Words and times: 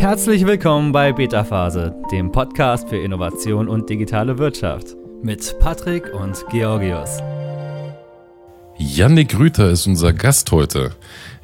Herzlich 0.00 0.46
willkommen 0.46 0.92
bei 0.92 1.12
Beta 1.12 1.44
Phase, 1.44 1.94
dem 2.10 2.32
Podcast 2.32 2.88
für 2.88 2.96
Innovation 2.96 3.68
und 3.68 3.90
digitale 3.90 4.38
Wirtschaft 4.38 4.96
mit 5.22 5.58
Patrick 5.58 6.14
und 6.14 6.42
Georgios. 6.50 7.18
Yannick 8.78 9.38
Rüther 9.38 9.68
ist 9.68 9.86
unser 9.86 10.14
Gast 10.14 10.50
heute. 10.52 10.92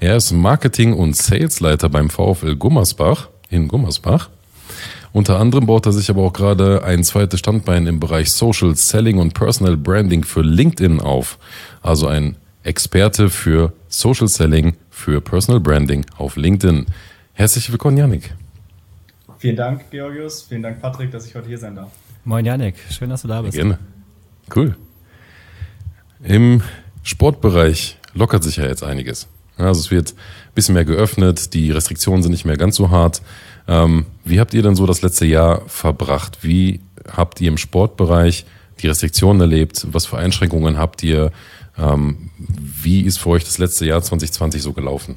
Er 0.00 0.16
ist 0.16 0.32
Marketing- 0.32 0.95
und 0.95 1.14
Salesleiter 1.14 1.90
beim 1.90 2.08
VfL 2.08 2.56
Gummersbach 2.56 3.29
in 3.50 3.69
Gummersbach. 3.69 4.30
Unter 5.12 5.38
anderem 5.38 5.66
baut 5.66 5.84
er 5.84 5.93
sich 5.93 6.09
aber 6.09 6.23
auch 6.23 6.32
gerade 6.32 6.82
ein 6.82 7.04
zweites 7.04 7.41
Standbein 7.41 7.86
im 7.86 8.00
Bereich 8.00 8.32
Social 8.32 8.75
Selling 8.75 9.18
und 9.18 9.34
Personal 9.34 9.77
Branding 9.77 10.25
für 10.25 10.41
LinkedIn 10.41 11.02
auf. 11.02 11.38
Also 11.82 12.07
ein 12.07 12.36
Experte 12.62 13.29
für 13.29 13.75
Social 13.88 14.29
Selling, 14.29 14.77
für 14.88 15.20
Personal 15.20 15.61
Branding 15.61 16.07
auf 16.16 16.36
LinkedIn. 16.36 16.86
Herzlich 17.34 17.70
willkommen, 17.70 17.98
Yannick. 17.98 18.34
Vielen 19.38 19.56
Dank, 19.56 19.90
Georgios. 19.90 20.42
Vielen 20.42 20.62
Dank, 20.62 20.80
Patrick, 20.80 21.10
dass 21.10 21.26
ich 21.26 21.34
heute 21.34 21.48
hier 21.48 21.58
sein 21.58 21.76
darf. 21.76 21.90
Moin, 22.24 22.45
Janik. 22.45 22.74
Schön, 22.90 23.10
dass 23.10 23.22
du 23.22 23.28
da 23.28 23.42
bist. 23.42 23.54
Gerne. 23.54 23.78
Cool. 24.54 24.76
Im 26.22 26.62
Sportbereich 27.02 27.98
lockert 28.14 28.42
sich 28.42 28.56
ja 28.56 28.66
jetzt 28.66 28.82
einiges. 28.82 29.28
Also 29.56 29.80
es 29.80 29.90
wird 29.90 30.12
ein 30.12 30.54
bisschen 30.54 30.74
mehr 30.74 30.84
geöffnet, 30.84 31.54
die 31.54 31.70
Restriktionen 31.70 32.22
sind 32.22 32.32
nicht 32.32 32.45
mehr 32.45 32.56
ganz 32.56 32.76
so 32.76 32.90
hart. 32.90 33.22
Ähm, 33.68 34.06
wie 34.24 34.38
habt 34.40 34.54
ihr 34.54 34.62
denn 34.62 34.76
so 34.76 34.86
das 34.86 35.02
letzte 35.02 35.26
Jahr 35.26 35.62
verbracht? 35.66 36.38
Wie 36.42 36.80
habt 37.10 37.40
ihr 37.40 37.48
im 37.48 37.59
Sportbereich 37.59 38.45
die 38.80 38.88
Restriktionen 38.88 39.40
erlebt? 39.40 39.87
Was 39.90 40.06
für 40.06 40.18
Einschränkungen 40.18 40.78
habt 40.78 41.02
ihr? 41.02 41.32
Ähm, 41.78 42.30
wie 42.38 43.02
ist 43.02 43.18
für 43.18 43.30
euch 43.30 43.45
das 43.45 43.59
letzte 43.59 43.87
Jahr 43.87 44.02
2020 44.02 44.62
so 44.62 44.73
gelaufen? 44.73 45.16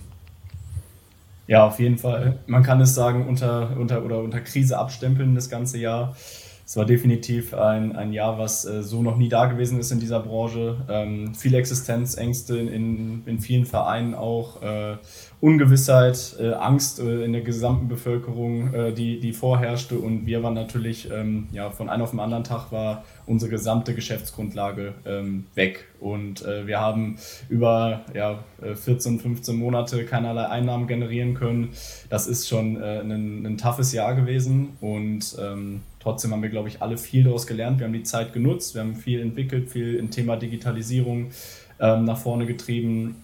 Ja, 1.50 1.66
auf 1.66 1.80
jeden 1.80 1.98
Fall. 1.98 2.38
Man 2.46 2.62
kann 2.62 2.80
es 2.80 2.94
sagen, 2.94 3.28
unter, 3.28 3.76
unter, 3.76 4.06
oder 4.06 4.20
unter 4.20 4.40
Krise 4.40 4.78
abstempeln 4.78 5.34
das 5.34 5.50
ganze 5.50 5.80
Jahr. 5.80 6.16
Es 6.64 6.78
war 6.78 6.86
definitiv 6.86 7.56
ein, 7.56 7.96
ein 7.96 8.14
Jahr, 8.14 8.38
was 8.38 8.66
äh, 8.66 8.84
so 8.84 9.02
noch 9.02 9.18
nie 9.18 9.30
da 9.30 9.48
gewesen 9.48 9.80
ist 9.80 9.92
in 9.92 10.00
dieser 10.00 10.20
Branche. 10.20 10.78
Ähm, 10.88 11.34
viele 11.34 11.58
Existenzängste 11.58 12.56
in, 12.56 13.24
in 13.26 13.40
vielen 13.40 13.66
Vereinen 13.66 14.14
auch. 14.14 14.62
Äh, 14.62 14.98
Ungewissheit, 15.42 16.36
äh, 16.38 16.52
Angst 16.52 17.00
äh, 17.00 17.24
in 17.24 17.32
der 17.32 17.42
gesamten 17.42 17.88
Bevölkerung, 17.88 18.74
äh, 18.74 18.92
die, 18.92 19.22
die 19.22 19.32
vorherrschte. 19.32 19.98
Und 19.98 20.26
wir 20.26 20.44
waren 20.44 20.54
natürlich, 20.54 21.10
ähm, 21.12 21.48
ja, 21.54 21.70
von 21.72 21.88
einem 21.88 22.04
auf 22.04 22.12
den 22.12 22.20
anderen 22.20 22.44
Tag 22.44 22.74
war 22.74 23.06
unsere 23.26 23.50
gesamte 23.50 23.94
Geschäftsgrundlage 23.94 24.94
ähm, 25.06 25.46
weg. 25.56 25.86
Und 26.02 26.44
äh, 26.44 26.68
wir 26.68 26.82
haben 26.82 27.18
über 27.48 28.02
ja, 28.14 28.44
14, 28.62 29.20
15 29.20 29.56
Monate 29.56 30.04
keinerlei 30.04 30.48
Einnahmen 30.48 30.88
generieren 30.88 31.36
können. 31.36 31.70
Das 32.10 32.28
ist 32.28 32.50
schon 32.50 32.82
äh, 32.82 33.00
ein, 33.00 33.46
ein 33.46 33.58
toughes 33.58 33.94
Jahr 33.94 34.16
gewesen. 34.16 34.78
Und 34.82 35.38
ähm, 35.42 35.84
trotzdem 36.02 36.32
haben 36.34 36.42
wir, 36.42 36.50
glaube 36.50 36.68
ich, 36.68 36.82
alle 36.82 36.98
viel 36.98 37.24
daraus 37.24 37.48
gelernt. 37.48 37.80
Wir 37.80 37.86
haben 37.86 37.94
die 37.94 38.04
Zeit 38.04 38.34
genutzt, 38.34 38.76
wir 38.76 38.82
haben 38.82 38.96
viel 38.96 39.22
entwickelt, 39.22 39.70
viel 39.70 39.96
im 39.96 40.12
Thema 40.12 40.36
Digitalisierung 40.36 41.32
ähm, 41.80 42.04
nach 42.04 42.18
vorne 42.18 42.46
getrieben. 42.46 43.24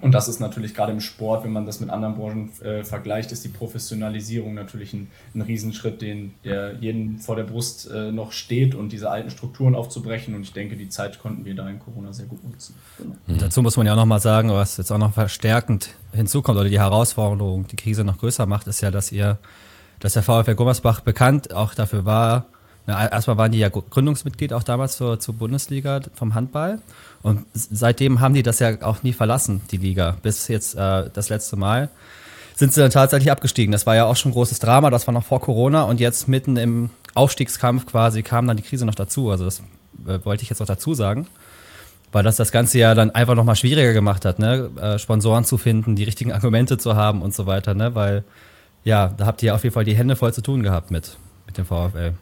Und 0.00 0.12
das 0.12 0.28
ist 0.28 0.40
natürlich 0.40 0.74
gerade 0.74 0.92
im 0.92 1.00
Sport, 1.00 1.44
wenn 1.44 1.52
man 1.52 1.66
das 1.66 1.80
mit 1.80 1.90
anderen 1.90 2.14
Branchen 2.14 2.50
äh, 2.62 2.84
vergleicht, 2.84 3.32
ist 3.32 3.44
die 3.44 3.48
Professionalisierung 3.48 4.54
natürlich 4.54 4.92
ein, 4.92 5.08
ein 5.34 5.40
Riesenschritt, 5.40 6.02
den 6.02 6.34
der 6.44 6.74
jeden 6.74 7.18
vor 7.18 7.36
der 7.36 7.44
Brust 7.44 7.90
äh, 7.90 8.12
noch 8.12 8.32
steht 8.32 8.74
und 8.74 8.92
diese 8.92 9.10
alten 9.10 9.30
Strukturen 9.30 9.74
aufzubrechen. 9.74 10.34
Und 10.34 10.42
ich 10.42 10.52
denke, 10.52 10.76
die 10.76 10.88
Zeit 10.88 11.18
konnten 11.20 11.44
wir 11.44 11.54
da 11.54 11.68
in 11.68 11.78
Corona 11.78 12.12
sehr 12.12 12.26
gut 12.26 12.44
nutzen. 12.44 12.74
Genau. 12.98 13.38
Dazu 13.38 13.62
muss 13.62 13.76
man 13.76 13.86
ja 13.86 13.92
auch 13.92 13.96
nochmal 13.96 14.20
sagen, 14.20 14.50
was 14.50 14.76
jetzt 14.76 14.90
auch 14.90 14.98
noch 14.98 15.14
verstärkend 15.14 15.90
hinzukommt 16.12 16.58
oder 16.58 16.68
die 16.68 16.78
Herausforderung, 16.78 17.66
die 17.66 17.76
Krise 17.76 18.04
noch 18.04 18.18
größer 18.18 18.46
macht, 18.46 18.66
ist 18.66 18.80
ja, 18.80 18.90
dass 18.90 19.12
ihr, 19.12 19.38
dass 20.00 20.12
der 20.12 20.22
VfL 20.22 20.54
Gummersbach 20.54 21.00
bekannt 21.00 21.54
auch 21.54 21.74
dafür 21.74 22.04
war, 22.04 22.46
na, 22.86 23.10
erstmal 23.10 23.36
waren 23.36 23.50
die 23.50 23.58
ja 23.58 23.68
Gründungsmitglied 23.68 24.52
auch 24.52 24.62
damals 24.62 24.96
zur, 24.96 25.18
zur 25.18 25.34
Bundesliga 25.34 26.00
vom 26.14 26.34
Handball. 26.34 26.80
Und 27.22 27.44
seitdem 27.52 28.20
haben 28.20 28.34
die 28.34 28.44
das 28.44 28.60
ja 28.60 28.80
auch 28.82 29.02
nie 29.02 29.12
verlassen, 29.12 29.60
die 29.72 29.76
Liga, 29.76 30.16
bis 30.22 30.46
jetzt 30.46 30.76
äh, 30.76 31.10
das 31.12 31.28
letzte 31.28 31.56
Mal. 31.56 31.88
Sind 32.54 32.72
sie 32.72 32.80
dann 32.80 32.92
tatsächlich 32.92 33.30
abgestiegen. 33.32 33.72
Das 33.72 33.86
war 33.86 33.96
ja 33.96 34.06
auch 34.06 34.16
schon 34.16 34.30
ein 34.30 34.34
großes 34.34 34.60
Drama, 34.60 34.90
das 34.90 35.06
war 35.06 35.12
noch 35.12 35.24
vor 35.24 35.40
Corona 35.40 35.82
und 35.82 35.98
jetzt 35.98 36.28
mitten 36.28 36.56
im 36.56 36.90
Aufstiegskampf 37.14 37.86
quasi 37.86 38.22
kam 38.22 38.46
dann 38.46 38.56
die 38.56 38.62
Krise 38.62 38.86
noch 38.86 38.94
dazu. 38.94 39.30
Also 39.30 39.44
das 39.44 39.62
äh, 40.06 40.24
wollte 40.24 40.44
ich 40.44 40.48
jetzt 40.48 40.60
noch 40.60 40.66
dazu 40.66 40.94
sagen. 40.94 41.26
Weil 42.12 42.22
das 42.22 42.36
das 42.36 42.52
Ganze 42.52 42.78
ja 42.78 42.94
dann 42.94 43.10
einfach 43.10 43.34
nochmal 43.34 43.56
schwieriger 43.56 43.92
gemacht 43.92 44.24
hat, 44.24 44.38
ne? 44.38 44.70
Äh, 44.80 44.98
Sponsoren 44.98 45.44
zu 45.44 45.58
finden, 45.58 45.96
die 45.96 46.04
richtigen 46.04 46.32
Argumente 46.32 46.78
zu 46.78 46.94
haben 46.94 47.20
und 47.20 47.34
so 47.34 47.46
weiter, 47.46 47.74
ne? 47.74 47.96
Weil, 47.96 48.22
ja, 48.84 49.08
da 49.08 49.26
habt 49.26 49.42
ihr 49.42 49.54
auf 49.54 49.64
jeden 49.64 49.74
Fall 49.74 49.84
die 49.84 49.96
Hände 49.96 50.14
voll 50.14 50.32
zu 50.32 50.40
tun 50.40 50.62
gehabt 50.62 50.92
mit, 50.92 51.18
mit 51.46 51.58
dem 51.58 51.66
VfL. 51.66 52.14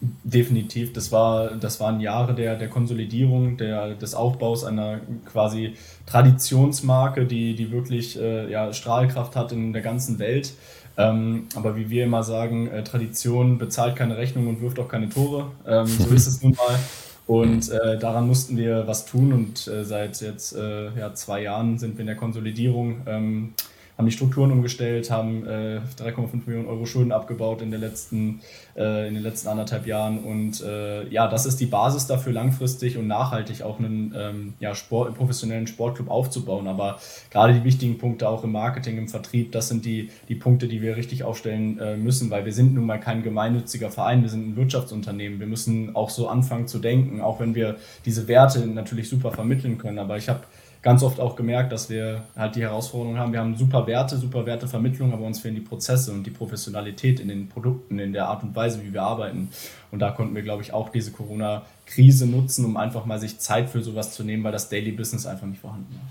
Definitiv, 0.00 0.92
das, 0.92 1.10
war, 1.10 1.50
das 1.56 1.80
waren 1.80 1.98
Jahre 1.98 2.32
der, 2.32 2.54
der 2.54 2.68
Konsolidierung, 2.68 3.56
der, 3.56 3.94
des 3.94 4.14
Aufbaus 4.14 4.62
einer 4.62 5.00
quasi 5.24 5.74
Traditionsmarke, 6.06 7.26
die, 7.26 7.56
die 7.56 7.72
wirklich 7.72 8.16
äh, 8.16 8.48
ja, 8.48 8.72
Strahlkraft 8.72 9.34
hat 9.34 9.50
in 9.50 9.72
der 9.72 9.82
ganzen 9.82 10.20
Welt. 10.20 10.54
Ähm, 10.96 11.46
aber 11.56 11.74
wie 11.74 11.90
wir 11.90 12.04
immer 12.04 12.22
sagen, 12.22 12.68
äh, 12.68 12.84
Tradition 12.84 13.58
bezahlt 13.58 13.96
keine 13.96 14.16
Rechnung 14.16 14.46
und 14.46 14.60
wirft 14.60 14.78
auch 14.78 14.88
keine 14.88 15.08
Tore. 15.08 15.50
Ähm, 15.66 15.86
so 15.86 16.14
ist 16.14 16.28
es 16.28 16.42
nun 16.42 16.52
mal. 16.52 16.78
Und 17.26 17.68
äh, 17.70 17.98
daran 17.98 18.26
mussten 18.26 18.56
wir 18.56 18.86
was 18.86 19.04
tun 19.04 19.32
und 19.32 19.66
äh, 19.66 19.84
seit 19.84 20.20
jetzt 20.20 20.56
äh, 20.56 20.96
ja, 20.96 21.12
zwei 21.12 21.42
Jahren 21.42 21.78
sind 21.78 21.96
wir 21.96 22.00
in 22.00 22.06
der 22.06 22.16
Konsolidierung. 22.16 23.02
Ähm, 23.06 23.54
haben 23.98 24.06
die 24.06 24.12
Strukturen 24.12 24.52
umgestellt, 24.52 25.10
haben 25.10 25.44
äh, 25.44 25.80
3,5 25.98 26.46
Millionen 26.46 26.68
Euro 26.68 26.86
Schulden 26.86 27.10
abgebaut 27.10 27.62
in, 27.62 27.70
der 27.70 27.80
letzten, 27.80 28.40
äh, 28.67 28.67
in 28.78 29.14
den 29.14 29.22
letzten 29.22 29.48
anderthalb 29.48 29.86
Jahren. 29.86 30.18
Und 30.20 30.62
äh, 30.62 31.08
ja, 31.08 31.26
das 31.26 31.46
ist 31.46 31.58
die 31.58 31.66
Basis 31.66 32.06
dafür, 32.06 32.32
langfristig 32.32 32.96
und 32.96 33.08
nachhaltig 33.08 33.62
auch 33.62 33.78
einen 33.78 34.14
ähm, 34.16 34.54
ja, 34.60 34.74
Sport, 34.74 35.14
professionellen 35.16 35.66
Sportclub 35.66 36.08
aufzubauen. 36.08 36.68
Aber 36.68 36.98
gerade 37.30 37.54
die 37.54 37.64
wichtigen 37.64 37.98
Punkte 37.98 38.28
auch 38.28 38.44
im 38.44 38.52
Marketing, 38.52 38.98
im 38.98 39.08
Vertrieb, 39.08 39.52
das 39.52 39.68
sind 39.68 39.84
die, 39.84 40.10
die 40.28 40.36
Punkte, 40.36 40.68
die 40.68 40.80
wir 40.80 40.96
richtig 40.96 41.24
aufstellen 41.24 41.78
äh, 41.80 41.96
müssen, 41.96 42.30
weil 42.30 42.44
wir 42.44 42.52
sind 42.52 42.74
nun 42.74 42.86
mal 42.86 43.00
kein 43.00 43.22
gemeinnütziger 43.22 43.90
Verein, 43.90 44.22
wir 44.22 44.28
sind 44.28 44.50
ein 44.50 44.56
Wirtschaftsunternehmen. 44.56 45.40
Wir 45.40 45.46
müssen 45.48 45.96
auch 45.96 46.10
so 46.10 46.28
anfangen 46.28 46.68
zu 46.68 46.78
denken, 46.78 47.20
auch 47.20 47.40
wenn 47.40 47.54
wir 47.54 47.76
diese 48.04 48.28
Werte 48.28 48.66
natürlich 48.66 49.08
super 49.08 49.32
vermitteln 49.32 49.78
können. 49.78 49.98
Aber 49.98 50.16
ich 50.16 50.28
habe 50.28 50.40
ganz 50.82 51.02
oft 51.02 51.20
auch 51.20 51.36
gemerkt, 51.36 51.72
dass 51.72 51.90
wir 51.90 52.22
halt 52.36 52.56
die 52.56 52.62
Herausforderung 52.62 53.18
haben. 53.18 53.32
Wir 53.32 53.40
haben 53.40 53.56
super 53.56 53.86
Werte, 53.86 54.16
super 54.16 54.46
Wertevermittlung, 54.46 55.12
aber 55.12 55.24
uns 55.24 55.40
fehlen 55.40 55.54
die 55.54 55.60
Prozesse 55.60 56.12
und 56.12 56.24
die 56.24 56.30
Professionalität 56.30 57.20
in 57.20 57.28
den 57.28 57.48
Produkten, 57.48 57.98
in 57.98 58.12
der 58.12 58.28
Art 58.28 58.42
und 58.42 58.54
Weise, 58.54 58.67
wie 58.82 58.92
wir 58.92 59.02
arbeiten. 59.02 59.48
Und 59.90 60.00
da 60.00 60.10
konnten 60.10 60.34
wir, 60.34 60.42
glaube 60.42 60.62
ich, 60.62 60.72
auch 60.72 60.90
diese 60.90 61.10
Corona-Krise 61.10 62.26
nutzen, 62.26 62.64
um 62.64 62.76
einfach 62.76 63.06
mal 63.06 63.18
sich 63.18 63.38
Zeit 63.38 63.70
für 63.70 63.82
sowas 63.82 64.14
zu 64.14 64.24
nehmen, 64.24 64.44
weil 64.44 64.52
das 64.52 64.68
Daily 64.68 64.92
Business 64.92 65.26
einfach 65.26 65.46
nicht 65.46 65.60
vorhanden 65.60 65.94
war. 65.94 66.08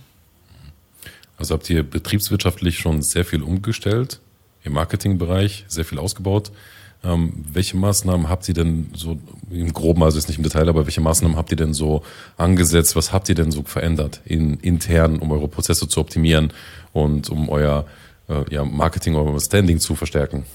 Also 1.37 1.53
habt 1.53 1.69
ihr 1.69 1.83
betriebswirtschaftlich 1.83 2.79
schon 2.79 3.01
sehr 3.01 3.23
viel 3.23 3.43
umgestellt, 3.43 4.19
im 4.63 4.73
Marketingbereich 4.73 5.65
sehr 5.67 5.85
viel 5.85 5.99
ausgebaut. 5.99 6.51
Ähm, 7.03 7.45
welche 7.51 7.77
Maßnahmen 7.77 8.27
habt 8.27 8.47
ihr 8.49 8.55
denn 8.55 8.89
so 8.95 9.19
im 9.51 9.71
Groben, 9.71 10.01
also 10.01 10.17
jetzt 10.17 10.29
nicht 10.29 10.37
im 10.37 10.43
Detail, 10.43 10.67
aber 10.67 10.85
welche 10.87 11.01
Maßnahmen 11.01 11.37
habt 11.37 11.51
ihr 11.51 11.57
denn 11.57 11.73
so 11.73 12.01
angesetzt? 12.37 12.95
Was 12.95 13.13
habt 13.13 13.29
ihr 13.29 13.35
denn 13.35 13.51
so 13.51 13.61
verändert 13.61 14.21
in, 14.25 14.55
intern, 14.55 15.19
um 15.19 15.31
eure 15.31 15.47
Prozesse 15.47 15.87
zu 15.87 15.99
optimieren 15.99 16.51
und 16.93 17.29
um 17.29 17.49
euer 17.49 17.85
äh, 18.27 18.43
ja, 18.51 18.65
Marketing, 18.65 19.15
euer 19.15 19.39
Standing 19.39 19.79
zu 19.79 19.93
verstärken? 19.93 20.45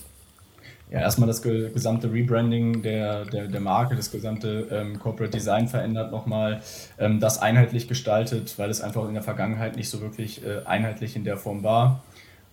Ja, 0.93 1.01
erstmal 1.01 1.27
das 1.27 1.41
gesamte 1.41 2.13
Rebranding 2.13 2.83
der, 2.83 3.25
der, 3.25 3.49
der 3.49 3.61
Marke, 3.61 3.97
das 3.97 4.11
gesamte 4.11 4.69
ähm, 4.71 4.99
Corporate 4.99 5.33
Design 5.33 5.67
verändert 5.67 6.13
nochmal, 6.13 6.61
ähm, 6.99 7.19
das 7.19 7.41
einheitlich 7.41 7.89
gestaltet, 7.89 8.59
weil 8.59 8.69
es 8.69 8.83
einfach 8.83 9.09
in 9.09 9.15
der 9.15 9.23
Vergangenheit 9.23 9.75
nicht 9.75 9.89
so 9.89 10.03
wirklich 10.03 10.45
äh, 10.45 10.67
einheitlich 10.67 11.17
in 11.17 11.25
der 11.25 11.39
Form 11.39 11.63
war. 11.63 12.03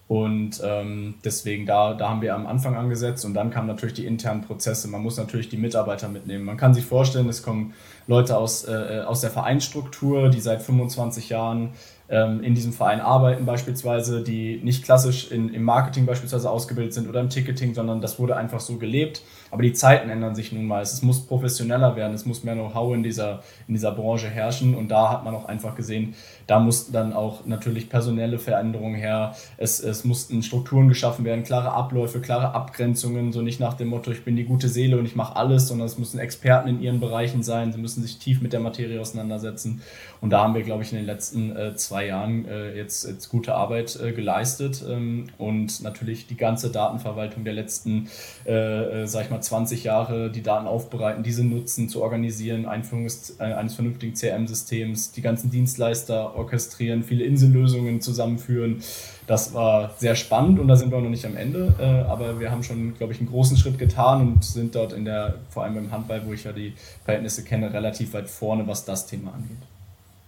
Und 0.08 0.62
ähm, 0.64 1.16
deswegen, 1.26 1.66
da, 1.66 1.94
da 1.94 2.10
haben 2.10 2.22
wir 2.22 2.34
am 2.34 2.48
Anfang 2.48 2.78
angesetzt 2.78 3.26
und 3.26 3.34
dann 3.34 3.52
kamen 3.52 3.68
natürlich 3.68 3.96
die 3.96 4.06
internen 4.06 4.42
Prozesse. 4.42 4.88
Man 4.88 5.04
muss 5.04 5.18
natürlich 5.18 5.50
die 5.50 5.58
Mitarbeiter 5.58 6.08
mitnehmen. 6.08 6.46
Man 6.46 6.56
kann 6.56 6.74
sich 6.74 6.86
vorstellen, 6.86 7.28
es 7.28 7.44
kommen 7.44 7.74
Leute 8.08 8.38
aus, 8.38 8.66
äh, 8.66 9.04
aus 9.06 9.20
der 9.20 9.32
Vereinsstruktur, 9.32 10.30
die 10.30 10.40
seit 10.40 10.62
25 10.62 11.28
Jahren 11.28 11.72
in 12.12 12.56
diesem 12.56 12.74
Verein 12.74 13.02
arbeiten 13.02 13.46
beispielsweise, 13.46 14.24
die 14.24 14.60
nicht 14.64 14.84
klassisch 14.84 15.32
in, 15.32 15.54
im 15.54 15.62
Marketing 15.62 16.08
beispielsweise 16.08 16.50
ausgebildet 16.50 16.92
sind 16.96 17.08
oder 17.08 17.20
im 17.20 17.30
Ticketing, 17.30 17.76
sondern 17.76 18.02
das 18.02 18.18
wurde 18.18 18.36
einfach 18.36 18.60
so 18.60 18.78
gelebt. 18.78 19.22
Aber 19.52 19.62
die 19.62 19.74
Zeiten 19.74 20.10
ändern 20.10 20.34
sich 20.34 20.52
nun 20.52 20.66
mal. 20.66 20.82
Es 20.82 21.04
muss 21.04 21.22
professioneller 21.22 21.96
werden, 21.96 22.16
es 22.16 22.26
muss 22.26 22.44
mehr 22.44 22.56
Know-how 22.56 22.96
in 22.96 23.04
dieser, 23.04 23.44
in 23.68 23.76
dieser 23.76 23.92
Branche 23.92 24.28
herrschen 24.28 24.74
und 24.74 24.90
da 24.90 25.12
hat 25.12 25.24
man 25.24 25.36
auch 25.36 25.46
einfach 25.46 25.76
gesehen, 25.76 26.16
da 26.50 26.60
mussten 26.60 26.92
dann 26.94 27.14
auch 27.14 27.46
natürlich 27.46 27.90
personelle 27.90 28.40
Veränderungen 28.40 28.96
her. 28.96 29.36
Es, 29.58 29.80
es 29.80 30.04
mussten 30.04 30.42
Strukturen 30.42 30.88
geschaffen 30.88 31.24
werden, 31.24 31.44
klare 31.44 31.74
Abläufe, 31.74 32.22
klare 32.22 32.56
Abgrenzungen, 32.56 33.32
so 33.32 33.44
nicht 33.44 33.60
nach 33.60 33.76
dem 33.76 33.90
Motto, 33.90 34.10
ich 34.10 34.24
bin 34.24 34.36
die 34.36 34.46
gute 34.46 34.68
Seele 34.68 34.98
und 34.98 35.06
ich 35.06 35.16
mache 35.16 35.36
alles, 35.36 35.68
sondern 35.68 35.86
es 35.86 36.00
müssen 36.00 36.18
Experten 36.18 36.68
in 36.68 36.82
ihren 36.82 37.00
Bereichen 37.00 37.44
sein, 37.44 37.72
sie 37.72 37.78
müssen 37.78 38.02
sich 38.02 38.18
tief 38.18 38.42
mit 38.42 38.52
der 38.52 38.62
Materie 38.62 39.00
auseinandersetzen. 39.00 39.84
Und 40.22 40.32
da 40.32 40.42
haben 40.42 40.56
wir, 40.56 40.64
glaube 40.64 40.82
ich, 40.82 40.92
in 40.92 40.98
den 40.98 41.06
letzten 41.06 41.56
äh, 41.56 41.76
zwei 41.76 42.08
Jahren 42.08 42.46
äh, 42.46 42.76
jetzt, 42.76 43.08
jetzt 43.08 43.30
gute 43.30 43.54
Arbeit 43.54 44.00
äh, 44.02 44.12
geleistet 44.12 44.84
ähm, 44.90 45.28
und 45.38 45.84
natürlich 45.84 46.26
die 46.26 46.36
ganze 46.36 46.72
Datenverwaltung 46.72 47.44
der 47.44 47.54
letzten, 47.54 48.10
äh, 48.48 49.04
äh 49.04 49.08
sag 49.08 49.26
ich 49.26 49.30
mal, 49.30 49.40
20 49.40 49.84
Jahre, 49.84 50.32
die 50.32 50.42
Daten 50.42 50.68
aufbereiten, 50.68 51.22
diese 51.22 51.44
nutzen, 51.44 51.90
zu 51.90 52.02
organisieren, 52.02 52.66
Einführung 52.66 53.04
des, 53.04 53.40
äh, 53.40 53.44
eines 53.44 53.76
vernünftigen 53.76 54.16
CRM-Systems, 54.16 55.12
die 55.12 55.22
ganzen 55.22 55.52
Dienstleister 55.52 56.39
orchestrieren, 56.40 57.04
viele 57.04 57.24
Insellösungen 57.24 58.02
zusammenführen. 58.02 58.82
Das 59.28 59.54
war 59.54 59.94
sehr 59.98 60.16
spannend 60.16 60.60
und 60.60 60.68
da 60.68 60.76
sind 60.76 60.92
wir 60.92 60.98
auch 60.98 61.04
noch 61.04 61.10
nicht 61.10 61.26
am 61.26 61.38
Ende, 61.38 61.76
äh, 61.80 62.10
aber 62.10 62.40
wir 62.40 62.52
haben 62.52 62.64
schon, 62.64 62.96
glaube 62.96 63.14
ich, 63.14 63.20
einen 63.20 63.30
großen 63.30 63.58
Schritt 63.58 63.78
getan 63.78 64.22
und 64.22 64.44
sind 64.44 64.74
dort 64.74 64.94
in 64.94 65.06
der, 65.06 65.36
vor 65.50 65.64
allem 65.64 65.76
beim 65.76 65.92
Handball, 65.92 66.24
wo 66.26 66.34
ich 66.34 66.46
ja 66.46 66.52
die 66.52 66.74
Verhältnisse 67.06 67.44
kenne, 67.44 67.72
relativ 67.72 68.14
weit 68.14 68.28
vorne, 68.28 68.66
was 68.66 68.86
das 68.86 69.06
Thema 69.06 69.34
angeht. 69.34 69.58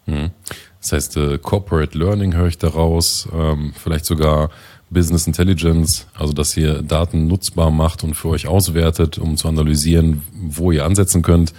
Mhm. 0.06 0.31
Das 0.80 0.92
heißt, 0.92 1.18
äh, 1.18 1.38
Corporate 1.38 1.98
Learning 1.98 2.36
höre 2.36 2.48
ich 2.48 2.58
daraus, 2.58 3.28
ähm, 3.34 3.74
vielleicht 3.75 4.06
sogar 4.06 4.50
Business 4.91 5.25
Intelligence, 5.25 6.05
also 6.13 6.33
dass 6.33 6.55
ihr 6.57 6.81
Daten 6.81 7.27
nutzbar 7.27 7.71
macht 7.71 8.03
und 8.03 8.13
für 8.13 8.27
euch 8.27 8.47
auswertet, 8.47 9.17
um 9.17 9.38
zu 9.38 9.47
analysieren, 9.47 10.21
wo 10.33 10.71
ihr 10.71 10.85
ansetzen 10.85 11.21
könnt. 11.21 11.53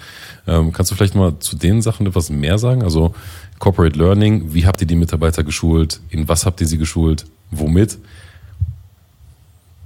Ähm, 0.46 0.72
kannst 0.72 0.90
du 0.90 0.94
vielleicht 0.94 1.14
mal 1.14 1.38
zu 1.38 1.56
den 1.56 1.80
Sachen 1.80 2.06
etwas 2.06 2.28
mehr 2.28 2.58
sagen? 2.58 2.82
Also 2.82 3.14
Corporate 3.58 3.98
Learning, 3.98 4.52
wie 4.52 4.66
habt 4.66 4.82
ihr 4.82 4.86
die 4.86 4.96
Mitarbeiter 4.96 5.44
geschult? 5.44 6.00
In 6.10 6.28
was 6.28 6.44
habt 6.44 6.60
ihr 6.60 6.66
sie 6.66 6.76
geschult? 6.78 7.24
Womit? 7.50 7.96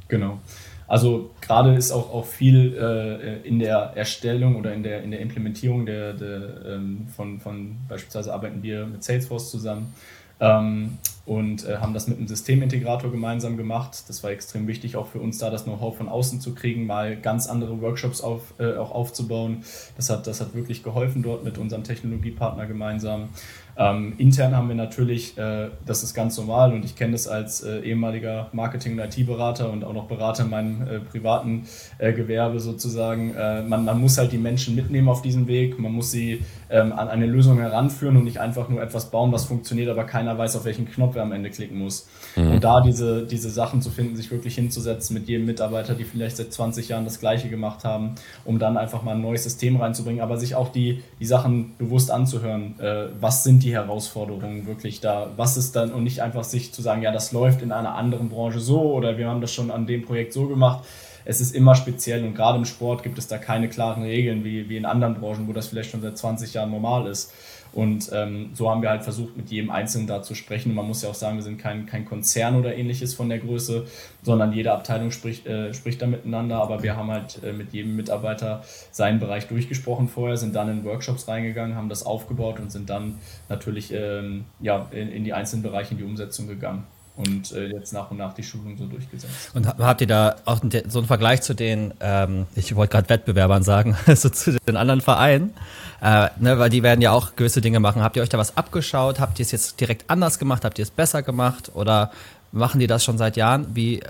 Genau. 0.09 0.41
Also 0.89 1.31
gerade 1.41 1.75
ist 1.75 1.93
auch, 1.93 2.13
auch 2.13 2.27
viel 2.27 2.77
äh, 2.77 3.47
in 3.47 3.61
der 3.61 3.93
Erstellung 3.95 4.57
oder 4.57 4.73
in 4.75 4.83
der, 4.83 5.03
in 5.03 5.13
der 5.13 5.21
Implementierung 5.21 5.87
der, 5.87 6.13
der 6.15 6.67
ähm, 6.67 7.07
von, 7.15 7.41
von 7.41 7.77
beispielsweise 7.89 8.33
arbeiten 8.33 8.63
wir 8.63 8.87
mit 8.87 9.05
Salesforce 9.05 9.51
zusammen 9.51 9.95
ähm, 10.41 10.99
und 11.27 11.67
äh, 11.67 11.79
haben 11.79 11.93
das 11.93 12.07
mit 12.07 12.19
einem 12.19 12.29
Systemintegrator 12.29 13.11
gemeinsam 13.11 13.57
gemacht. 13.57 14.05
Das 14.09 14.23
war 14.23 14.31
extrem 14.31 14.69
wichtig, 14.69 14.97
auch 14.97 15.09
für 15.09 15.19
uns 15.19 15.39
da 15.39 15.51
das 15.51 15.65
Know-how 15.65 15.97
von 15.97 16.09
außen 16.09 16.41
zu 16.41 16.55
kriegen, 16.55 16.87
mal 16.87 17.17
ganz 17.17 17.49
andere 17.49 17.81
Workshops 17.83 18.21
auf, 18.21 18.55
äh, 18.59 18.77
auch 18.77 18.93
aufzubauen. 18.93 19.65
Das 19.97 20.09
hat, 20.09 20.27
das 20.29 20.41
hat 20.41 20.55
wirklich 20.55 20.85
geholfen 20.85 21.23
dort 21.25 21.45
mit 21.45 21.59
unserem 21.59 21.83
Technologiepartner 21.83 22.67
gemeinsam. 22.67 23.31
Ähm, 23.79 24.15
intern 24.17 24.57
haben 24.57 24.69
wir 24.69 24.75
natürlich, 24.75 25.37
äh, 25.37 25.69
das 25.85 26.03
ist 26.03 26.15
ganz 26.15 26.39
normal 26.39 26.73
und 26.73 26.85
ich 26.85 26.97
kenne 26.97 27.13
das 27.13 27.29
als 27.29 27.63
äh, 27.63 27.81
ehemaliger 27.81 28.49
Marketing- 28.53 28.99
und 28.99 29.01
IT-Berater 29.01 29.71
und 29.71 29.85
auch 29.85 29.93
noch 29.93 30.07
Berater 30.07 30.45
in 30.45 30.51
meinem 30.51 30.83
äh, 30.83 30.99
privaten 31.01 31.67
äh, 31.99 32.15
Gewerbe 32.15 32.61
sozusagen. 32.61 33.35
Äh, 33.35 33.63
man, 33.63 33.85
man 33.85 34.01
muss 34.01 34.17
halt 34.17 34.33
die 34.33 34.39
Menschen 34.39 34.75
mitnehmen 34.77 35.09
auf 35.09 35.21
diesem 35.21 35.47
Weg, 35.47 35.79
man 35.79 35.93
muss 35.93 36.11
sie 36.11 36.43
ähm, 36.71 36.93
an 36.93 37.09
eine 37.09 37.27
Lösung 37.27 37.59
heranführen 37.59 38.17
und 38.17 38.25
nicht 38.25 38.39
einfach 38.41 38.71
nur 38.71 38.83
etwas 38.83 39.11
bauen, 39.11 39.31
was 39.31 39.45
funktioniert, 39.45 39.91
aber 39.91 40.05
keiner 40.05 40.39
weiß, 40.39 40.57
auf 40.57 40.65
welchen 40.65 40.91
Knopf 40.91 41.17
er 41.17 41.23
am 41.23 41.33
Ende 41.33 41.51
klicken 41.51 41.79
muss. 41.79 42.09
Mhm. 42.35 42.53
Und 42.53 42.65
da 42.65 42.81
diese, 42.81 43.27
diese 43.27 43.51
Sachen 43.51 43.83
zu 43.83 43.91
finden, 43.91 44.17
sich 44.17 44.31
wirklich 44.31 44.55
hinzusetzen 44.55 45.13
mit 45.13 45.29
jedem 45.29 45.45
Mitarbeiter, 45.45 45.95
die 45.95 46.05
vielleicht 46.05 46.39
seit 46.39 46.51
20 46.51 46.89
Jahren 46.89 47.05
das 47.05 47.21
Gleiche 47.21 47.51
gemacht 47.51 47.85
haben, 47.85 48.15
um 48.47 48.59
dann 48.59 48.79
einfach 48.79 49.03
mal 49.03 49.17
ein 49.17 49.23
neues 49.23 49.45
System 49.45 49.77
reinzubringen, 49.77 50.23
aber 50.23 50.39
sich 50.39 50.55
auch 50.55 50.73
die, 50.73 51.03
die 51.21 51.27
Sachen 51.27 51.75
bewusst 51.77 52.11
anzuhören. 52.11 52.81
Äh, 52.81 53.09
was 53.21 53.45
sind 53.45 53.63
die 53.63 53.66
Herausforderungen 53.73 54.67
wirklich 54.67 55.01
da? 55.01 55.31
Was 55.37 55.57
ist 55.57 55.77
dann 55.77 55.93
und 55.93 56.05
nicht 56.05 56.23
einfach 56.23 56.45
sich 56.45 56.73
zu 56.73 56.83
sagen, 56.83 57.03
ja, 57.03 57.13
das 57.13 57.33
läuft 57.33 57.63
in 57.63 57.73
einer 57.73 57.95
anderen 57.95 58.29
Branche 58.29 58.61
so 58.61 58.81
oder 58.93 59.19
wir 59.19 59.29
haben 59.29 59.41
das 59.41 59.53
schon 59.53 59.71
an 59.71 59.87
dem 59.87 60.05
Projekt 60.05 60.33
so 60.33 60.47
gemacht. 60.47 60.85
Es 61.27 61.41
ist 61.41 61.55
immer 61.55 61.75
speziell 61.75 62.25
und 62.25 62.35
gerade 62.35 62.57
im 62.57 62.65
Sport 62.65 63.03
gibt 63.03 63.19
es 63.19 63.27
da 63.27 63.37
keine 63.37 63.69
klaren 63.69 64.05
Regeln 64.05 64.45
wie, 64.45 64.69
wie 64.69 64.77
in 64.77 64.87
anderen 64.87 65.17
Branchen, 65.17 65.49
wo 65.49 65.53
das 65.53 65.67
vielleicht 65.67 65.91
schon 65.91 66.01
seit 66.01 66.17
20 66.17 66.55
Jahren 66.55 66.71
normal 66.71 67.09
ist. 67.09 67.33
Und 67.73 68.11
ähm, 68.13 68.51
so 68.55 68.71
haben 68.71 68.81
wir 68.81 68.89
halt 68.89 69.03
versucht, 69.03 69.37
mit 69.37 69.51
jedem 69.51 69.71
Einzelnen 69.71 70.07
da 70.07 70.23
zu 70.23 70.35
sprechen. 70.35 70.71
Und 70.71 70.77
man 70.77 70.87
muss 70.87 71.03
ja 71.03 71.11
auch 71.11 71.15
sagen, 71.15 71.37
wir 71.37 71.43
sind 71.43 71.59
kein, 71.59 71.85
kein 71.85 72.07
Konzern 72.07 72.57
oder 72.57 72.75
ähnliches 72.75 73.13
von 73.13 73.29
der 73.29 73.39
Größe, 73.39 73.87
sondern 74.23 74.53
jede 74.53 74.73
Abteilung 74.73 75.11
spricht, 75.11 75.47
äh, 75.47 75.75
spricht 75.75 76.01
da 76.01 76.07
miteinander. 76.07 76.57
Aber 76.63 76.83
wir 76.85 76.97
haben 76.97 77.11
halt 77.11 77.43
äh, 77.43 77.53
mit 77.53 77.73
jedem 77.75 77.97
Mitarbeiter 77.97 78.63
seinen 78.93 79.19
Bereich 79.19 79.49
durchgesprochen 79.49 80.09
vorher, 80.09 80.37
sind 80.37 80.55
dann 80.55 80.71
in 80.71 80.85
Workshops 80.85 81.29
reingegangen, 81.29 81.77
haben 81.77 81.91
das 81.91 82.07
aufgebaut 82.07 82.61
und 82.61 82.71
sind 82.71 82.89
dann 82.89 83.19
natürlich 83.49 83.93
ähm, 83.93 84.47
ja, 84.61 84.89
in, 84.93 85.11
in 85.11 85.25
die 85.25 85.35
einzelnen 85.35 85.65
Bereiche 85.65 85.91
in 85.91 85.99
die 85.99 86.05
Umsetzung 86.05 86.47
gegangen 86.47 86.85
und 87.17 87.53
äh, 87.53 87.69
jetzt 87.69 87.93
nach 87.93 88.11
und 88.11 88.19
nach 88.19 88.35
die 88.35 88.43
Schulung 88.43 88.77
so 88.77 88.87
durchgesetzt. 88.87 89.51
Und 89.55 89.67
habt 89.67 90.01
ihr 90.01 90.07
da 90.07 90.37
auch 90.45 90.61
so 90.89 90.99
einen 90.99 91.07
Vergleich 91.07 91.43
zu 91.43 91.55
den, 91.55 91.95
ähm, 92.01 92.47
ich 92.55 92.77
wollte 92.77 92.93
gerade 92.93 93.09
Wettbewerbern 93.09 93.63
sagen, 93.63 93.97
so 94.15 94.29
zu 94.29 94.59
den 94.59 94.77
anderen 94.77 95.01
Vereinen, 95.01 95.55
äh, 96.03 96.29
ne, 96.39 96.59
weil 96.59 96.71
die 96.71 96.83
werden 96.83 97.01
ja 97.01 97.13
auch 97.13 97.35
gewisse 97.37 97.61
Dinge 97.61 97.81
machen. 97.81 98.03
Habt 98.03 98.17
ihr 98.17 98.23
euch 98.23 98.29
da 98.29 98.39
was 98.39 98.57
abgeschaut? 98.57 99.19
Habt 99.19 99.39
ihr 99.39 99.45
es 99.45 99.53
jetzt 99.53 99.81
direkt 99.81 100.09
anders 100.11 100.39
gemacht? 100.39 100.65
Habt 100.65 100.79
ihr 100.79 100.83
es 100.83 100.91
besser 100.91 101.23
gemacht? 101.23 101.71
Oder 101.75 102.11
machen 102.53 102.81
die 102.81 102.87
das 102.87 103.03
schon 103.03 103.19
seit 103.19 103.37
Jahren? 103.37 103.75
Wie 103.75 104.03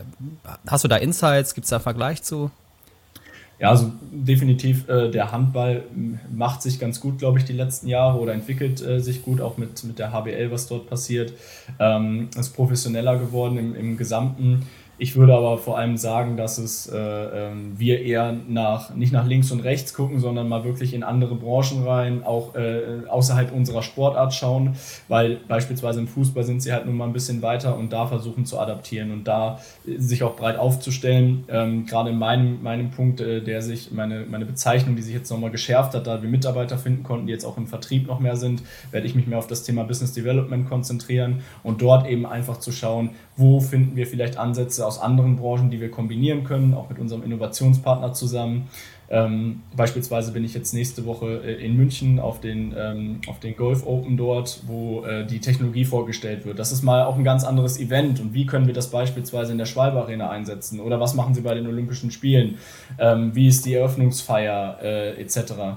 hast 0.66 0.84
du 0.84 0.88
da 0.88 0.96
Insights? 0.96 1.54
Gibt 1.54 1.64
es 1.66 1.70
da 1.70 1.76
einen 1.76 1.84
Vergleich 1.84 2.22
zu? 2.22 2.50
Ja, 3.58 3.70
also 3.70 3.90
definitiv 4.12 4.86
äh, 4.88 5.10
der 5.10 5.32
Handball 5.32 5.84
macht 6.30 6.60
sich 6.60 6.78
ganz 6.78 7.00
gut, 7.00 7.18
glaube 7.18 7.38
ich, 7.38 7.44
die 7.44 7.54
letzten 7.54 7.88
Jahre 7.88 8.18
oder 8.18 8.34
entwickelt 8.34 8.82
äh, 8.82 9.00
sich 9.00 9.22
gut, 9.22 9.40
auch 9.40 9.56
mit, 9.56 9.82
mit 9.84 9.98
der 9.98 10.12
HBL, 10.12 10.50
was 10.50 10.66
dort 10.66 10.88
passiert. 10.90 11.32
Ähm, 11.78 12.28
ist 12.38 12.50
professioneller 12.50 13.18
geworden 13.18 13.56
im, 13.56 13.74
im 13.74 13.96
Gesamten. 13.96 14.66
Ich 14.98 15.14
würde 15.14 15.34
aber 15.34 15.58
vor 15.58 15.76
allem 15.76 15.98
sagen, 15.98 16.38
dass 16.38 16.56
es 16.56 16.86
äh, 16.86 16.96
ähm, 16.96 17.74
wir 17.76 18.00
eher 18.00 18.34
nach 18.48 18.94
nicht 18.94 19.12
nach 19.12 19.26
links 19.26 19.50
und 19.50 19.60
rechts 19.60 19.92
gucken, 19.92 20.20
sondern 20.20 20.48
mal 20.48 20.64
wirklich 20.64 20.94
in 20.94 21.02
andere 21.02 21.34
Branchen 21.34 21.84
rein, 21.86 22.24
auch 22.24 22.54
äh, 22.54 23.06
außerhalb 23.06 23.52
unserer 23.52 23.82
Sportart 23.82 24.32
schauen, 24.32 24.76
weil 25.08 25.36
beispielsweise 25.48 26.00
im 26.00 26.08
Fußball 26.08 26.44
sind 26.44 26.62
sie 26.62 26.72
halt 26.72 26.86
nun 26.86 26.96
mal 26.96 27.04
ein 27.04 27.12
bisschen 27.12 27.42
weiter 27.42 27.76
und 27.76 27.92
da 27.92 28.06
versuchen 28.06 28.46
zu 28.46 28.58
adaptieren 28.58 29.10
und 29.10 29.28
da 29.28 29.60
sich 29.84 30.22
auch 30.22 30.34
breit 30.34 30.56
aufzustellen. 30.56 31.44
Ähm, 31.48 31.84
gerade 31.84 32.10
in 32.10 32.18
meinem, 32.18 32.62
meinem 32.62 32.90
Punkt, 32.90 33.20
äh, 33.20 33.42
der 33.42 33.60
sich, 33.60 33.90
meine, 33.92 34.24
meine 34.24 34.46
Bezeichnung, 34.46 34.96
die 34.96 35.02
sich 35.02 35.14
jetzt 35.14 35.30
nochmal 35.30 35.50
geschärft 35.50 35.94
hat, 35.94 36.06
da 36.06 36.22
wir 36.22 36.30
Mitarbeiter 36.30 36.78
finden 36.78 37.02
konnten, 37.02 37.26
die 37.26 37.32
jetzt 37.34 37.44
auch 37.44 37.58
im 37.58 37.66
Vertrieb 37.66 38.06
noch 38.06 38.18
mehr 38.18 38.36
sind, 38.36 38.62
werde 38.92 39.06
ich 39.06 39.14
mich 39.14 39.26
mehr 39.26 39.38
auf 39.38 39.46
das 39.46 39.62
Thema 39.62 39.84
Business 39.84 40.14
Development 40.14 40.66
konzentrieren 40.66 41.40
und 41.62 41.82
dort 41.82 42.08
eben 42.08 42.24
einfach 42.24 42.60
zu 42.60 42.72
schauen, 42.72 43.10
wo 43.36 43.60
finden 43.60 43.96
wir 43.96 44.06
vielleicht 44.06 44.38
Ansätze 44.38 44.86
aus 44.86 44.98
anderen 44.98 45.36
Branchen, 45.36 45.70
die 45.70 45.80
wir 45.80 45.90
kombinieren 45.90 46.44
können, 46.44 46.74
auch 46.74 46.88
mit 46.88 46.98
unserem 46.98 47.22
Innovationspartner 47.22 48.12
zusammen. 48.12 48.68
Ähm, 49.08 49.62
beispielsweise 49.76 50.32
bin 50.32 50.44
ich 50.44 50.54
jetzt 50.54 50.74
nächste 50.74 51.06
Woche 51.06 51.40
äh, 51.44 51.64
in 51.64 51.76
München 51.76 52.18
auf 52.18 52.40
den, 52.40 52.74
ähm, 52.76 53.20
auf 53.28 53.38
den 53.38 53.56
Golf 53.56 53.86
Open 53.86 54.16
dort, 54.16 54.62
wo 54.66 55.04
äh, 55.04 55.24
die 55.24 55.38
Technologie 55.38 55.84
vorgestellt 55.84 56.44
wird. 56.44 56.58
Das 56.58 56.72
ist 56.72 56.82
mal 56.82 57.04
auch 57.04 57.16
ein 57.16 57.22
ganz 57.22 57.44
anderes 57.44 57.78
Event 57.78 58.18
und 58.20 58.34
wie 58.34 58.46
können 58.46 58.66
wir 58.66 58.74
das 58.74 58.90
beispielsweise 58.90 59.52
in 59.52 59.58
der 59.58 59.66
Schwalbe 59.66 60.00
Arena 60.00 60.30
einsetzen 60.30 60.80
oder 60.80 60.98
was 60.98 61.14
machen 61.14 61.34
sie 61.34 61.42
bei 61.42 61.54
den 61.54 61.68
Olympischen 61.68 62.10
Spielen? 62.10 62.56
Ähm, 62.98 63.32
wie 63.34 63.46
ist 63.46 63.64
die 63.64 63.74
Eröffnungsfeier 63.74 64.78
äh, 64.82 65.20
etc 65.20 65.76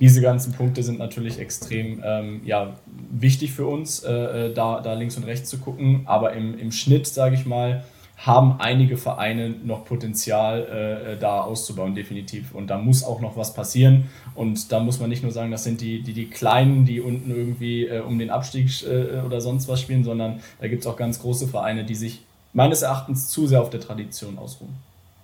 diese 0.00 0.20
ganzen 0.22 0.52
Punkte 0.52 0.82
sind 0.82 0.98
natürlich 0.98 1.38
extrem 1.38 2.02
ähm, 2.04 2.40
ja, 2.44 2.76
wichtig 3.10 3.52
für 3.52 3.66
uns, 3.66 4.02
äh, 4.02 4.12
äh, 4.12 4.54
da, 4.54 4.80
da 4.80 4.94
links 4.94 5.16
und 5.16 5.24
rechts 5.24 5.48
zu 5.50 5.58
gucken. 5.58 6.02
Aber 6.06 6.32
im, 6.32 6.58
im 6.58 6.72
Schnitt, 6.72 7.06
sage 7.06 7.34
ich 7.34 7.44
mal, 7.44 7.84
haben 8.16 8.60
einige 8.60 8.98
Vereine 8.98 9.50
noch 9.50 9.84
Potenzial, 9.86 10.66
äh, 10.70 11.12
äh, 11.12 11.18
da 11.18 11.40
auszubauen, 11.40 11.94
definitiv. 11.94 12.54
Und 12.54 12.68
da 12.68 12.76
muss 12.76 13.02
auch 13.02 13.20
noch 13.20 13.36
was 13.36 13.54
passieren. 13.54 14.08
Und 14.34 14.72
da 14.72 14.80
muss 14.80 15.00
man 15.00 15.08
nicht 15.08 15.22
nur 15.22 15.32
sagen, 15.32 15.50
das 15.50 15.64
sind 15.64 15.80
die, 15.80 16.02
die, 16.02 16.12
die 16.12 16.28
Kleinen, 16.28 16.84
die 16.84 17.00
unten 17.00 17.30
irgendwie 17.30 17.86
äh, 17.86 18.00
um 18.00 18.18
den 18.18 18.30
Abstieg 18.30 18.82
äh, 18.82 19.20
oder 19.20 19.40
sonst 19.40 19.68
was 19.68 19.80
spielen, 19.80 20.04
sondern 20.04 20.40
da 20.60 20.68
gibt 20.68 20.82
es 20.82 20.86
auch 20.86 20.96
ganz 20.96 21.20
große 21.20 21.48
Vereine, 21.48 21.84
die 21.84 21.94
sich 21.94 22.20
meines 22.52 22.82
Erachtens 22.82 23.28
zu 23.28 23.46
sehr 23.46 23.62
auf 23.62 23.70
der 23.70 23.80
Tradition 23.80 24.38
ausruhen. 24.38 24.74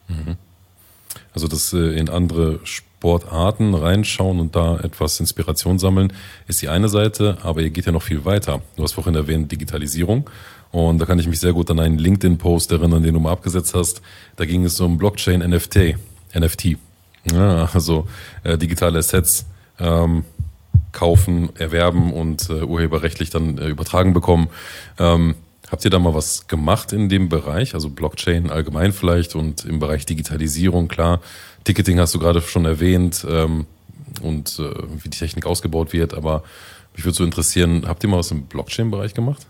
Mhm. 0.09 0.36
Also 1.37 1.49
das 1.49 1.75
äh, 1.75 1.99
in 1.99 2.09
andere 2.09 2.61
Sportarten 2.65 3.75
reinschauen 3.75 4.41
und 4.41 4.57
da 4.57 4.81
etwas 4.81 5.21
Inspiration 5.21 5.79
sammeln, 5.79 6.15
ist 6.49 6.63
die 6.63 6.71
eine 6.71 6.89
Seite, 6.89 7.37
aber 7.43 7.61
ihr 7.61 7.69
geht 7.69 7.85
ja 7.85 7.93
noch 7.93 8.03
viel 8.03 8.25
weiter. 8.25 8.63
Du 8.77 8.83
hast 8.83 8.95
vorhin 8.95 9.15
erwähnt 9.15 9.53
Digitalisierung 9.53 10.31
und 10.73 10.99
da 10.99 11.05
kann 11.05 11.19
ich 11.19 11.29
mich 11.29 11.39
sehr 11.39 11.53
gut 11.53 11.71
an 11.71 11.79
einen 11.79 11.99
LinkedIn-Post 11.99 12.73
erinnern, 12.73 13.03
den 13.03 13.13
du 13.13 13.21
mal 13.21 13.33
abgesetzt 13.33 13.75
hast. 13.75 14.01
Da 14.37 14.47
ging 14.47 14.65
es 14.65 14.81
um 14.81 14.97
Blockchain 14.97 15.41
NFT, 15.41 15.97
NFT. 16.35 16.79
Ja, 17.31 17.69
also 17.71 18.09
äh, 18.43 18.57
digitale 18.57 19.01
Assets 19.01 19.45
ähm, 19.79 20.25
kaufen, 20.93 21.51
erwerben 21.59 22.15
und 22.15 22.49
äh, 22.49 22.63
urheberrechtlich 22.63 23.29
dann 23.29 23.59
äh, 23.59 23.69
übertragen 23.69 24.15
bekommen. 24.15 24.49
Ähm, 24.99 25.35
Habt 25.71 25.85
ihr 25.85 25.91
da 25.91 25.99
mal 25.99 26.15
was 26.15 26.47
gemacht 26.47 26.93
in 26.93 27.09
dem 27.09 27.29
Bereich, 27.29 27.75
also 27.75 27.91
Blockchain 27.91 28.51
allgemein 28.51 28.93
vielleicht 28.93 29.35
und 29.35 29.65
im 29.65 29.81
Bereich 29.81 30.07
Digitalisierung, 30.07 30.87
klar. 30.87 31.21
Ticketing 31.65 31.99
hast 31.99 32.15
du 32.15 32.21
gerade 32.21 32.41
schon 32.41 32.65
erwähnt 32.65 33.27
ähm, 33.29 33.67
und 34.23 34.61
äh, 34.61 35.03
wie 35.03 35.09
die 35.09 35.19
Technik 35.19 35.45
ausgebaut 35.45 35.93
wird, 35.93 36.15
aber 36.15 36.45
mich 36.95 37.05
würde 37.05 37.17
so 37.17 37.25
interessieren, 37.25 37.85
habt 37.87 38.05
ihr 38.05 38.09
mal 38.09 38.19
was 38.19 38.31
im 38.31 38.43
Blockchain-Bereich 38.43 39.13
gemacht? 39.13 39.47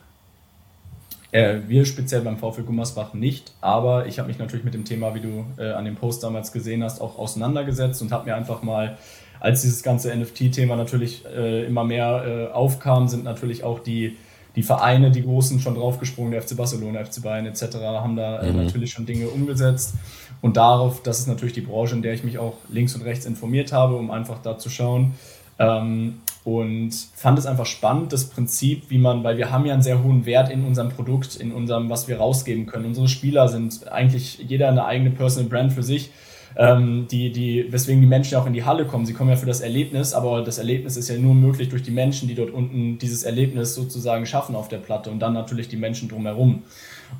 Äh, 1.32 1.61
wir 1.68 1.85
speziell 1.85 2.23
beim 2.23 2.38
VfL 2.38 2.62
Gummersbach 2.62 3.12
nicht, 3.12 3.52
aber 3.61 4.06
ich 4.06 4.18
habe 4.18 4.28
mich 4.28 4.38
natürlich 4.38 4.64
mit 4.64 4.73
dem 4.73 4.87
Thema, 4.87 5.14
wie 5.14 5.20
du 5.20 5.44
äh, 5.58 5.73
an 5.73 5.85
dem 5.85 5.96
Post 5.96 6.23
damals 6.23 6.50
gesehen 6.50 6.82
hast, 6.82 7.02
auch 7.02 7.18
auseinandergesetzt 7.18 8.00
und 8.00 8.11
habe 8.11 8.25
mir 8.25 8.37
einfach 8.37 8.62
mal, 8.62 8.96
als 9.38 9.61
dieses 9.61 9.82
ganze 9.82 10.16
NFT-Thema 10.16 10.76
natürlich 10.76 11.26
äh, 11.26 11.66
immer 11.66 11.85
mehr 11.85 12.25
äh, 12.26 12.52
aufkam, 12.54 13.06
sind 13.06 13.25
natürlich 13.25 13.64
auch 13.64 13.80
die 13.80 14.16
die 14.57 14.63
Vereine, 14.63 15.11
die 15.11 15.23
Großen 15.23 15.61
schon 15.61 15.75
draufgesprungen, 15.75 16.33
der 16.33 16.43
FC 16.43 16.57
Barcelona, 16.57 17.05
FC 17.05 17.23
Bayern 17.23 17.47
etc., 17.47 17.77
haben 17.77 18.17
da 18.17 18.41
äh, 18.41 18.51
mhm. 18.51 18.65
natürlich 18.65 18.91
schon 18.91 19.07
Dinge 19.07 19.29
umgesetzt. 19.29 19.95
Und 20.41 20.57
darauf, 20.57 21.03
das 21.03 21.21
ist 21.21 21.29
natürlich 21.29 21.55
die 21.55 21.61
Branche, 21.61 21.95
in 21.95 22.03
der 22.03 22.15
ich 22.15 22.25
mich 22.25 22.39
auch 22.39 22.55
links 22.69 22.95
und 22.95 23.03
rechts 23.03 23.27
informiert 23.27 23.73
habe, 23.73 23.97
um 23.97 24.11
einfach 24.11 24.41
da 24.43 24.59
zu 24.59 24.71
schauen. 24.71 25.15
Ähm, 25.59 26.21
und 26.45 26.93
fand 27.15 27.39
es 27.39 27.47
einfach 27.47 27.67
spannend, 27.67 28.13
das 28.13 28.27
Prinzip, 28.27 28.85
wie 28.89 28.99
man, 28.99 29.25
weil 29.25 29.37
wir 29.37 29.51
haben 29.51 29.67
ja 29.67 29.75
einen 29.75 29.83
sehr 29.83 30.03
hohen 30.03 30.27
Wert 30.27 30.51
in 30.51 30.65
unserem 30.65 30.91
Produkt, 30.91 31.37
in 31.37 31.53
unserem, 31.53 31.91
was 31.91 32.09
wir 32.09 32.19
rausgeben 32.19 32.67
können. 32.67 32.87
Unsere 32.87 33.09
Spieler 33.09 33.49
sind 33.49 33.89
eigentlich 33.89 34.39
jeder 34.39 34.69
eine 34.69 34.85
eigene 34.85 35.11
Personal 35.11 35.49
Brand 35.49 35.73
für 35.73 35.83
sich 35.83 36.11
ähm, 36.57 37.07
die, 37.11 37.31
die, 37.33 37.71
weswegen 37.71 38.01
die 38.01 38.07
Menschen 38.07 38.37
auch 38.39 38.47
in 38.47 38.53
die 38.53 38.65
Halle 38.65 38.87
kommen. 38.87 39.05
Sie 39.05 39.13
kommen 39.13 39.31
ja 39.31 39.37
für 39.37 39.47
das 39.47 39.61
Erlebnis, 39.61 40.15
aber 40.15 40.43
das 40.43 40.59
Erlebnis 40.59 40.97
ist 40.97 41.09
ja 41.09 41.19
nur 41.19 41.35
möglich 41.35 41.69
durch 41.69 41.83
die 41.83 41.91
Menschen, 41.91 42.29
die 42.29 42.35
dort 42.35 42.51
unten 42.51 42.99
dieses 42.99 43.25
Erlebnis 43.25 43.75
sozusagen 43.75 44.27
schaffen 44.27 44.57
auf 44.57 44.69
der 44.69 44.79
Platte 44.79 45.11
und 45.11 45.21
dann 45.21 45.35
natürlich 45.35 45.69
die 45.69 45.77
Menschen 45.77 46.09
drumherum. 46.09 46.63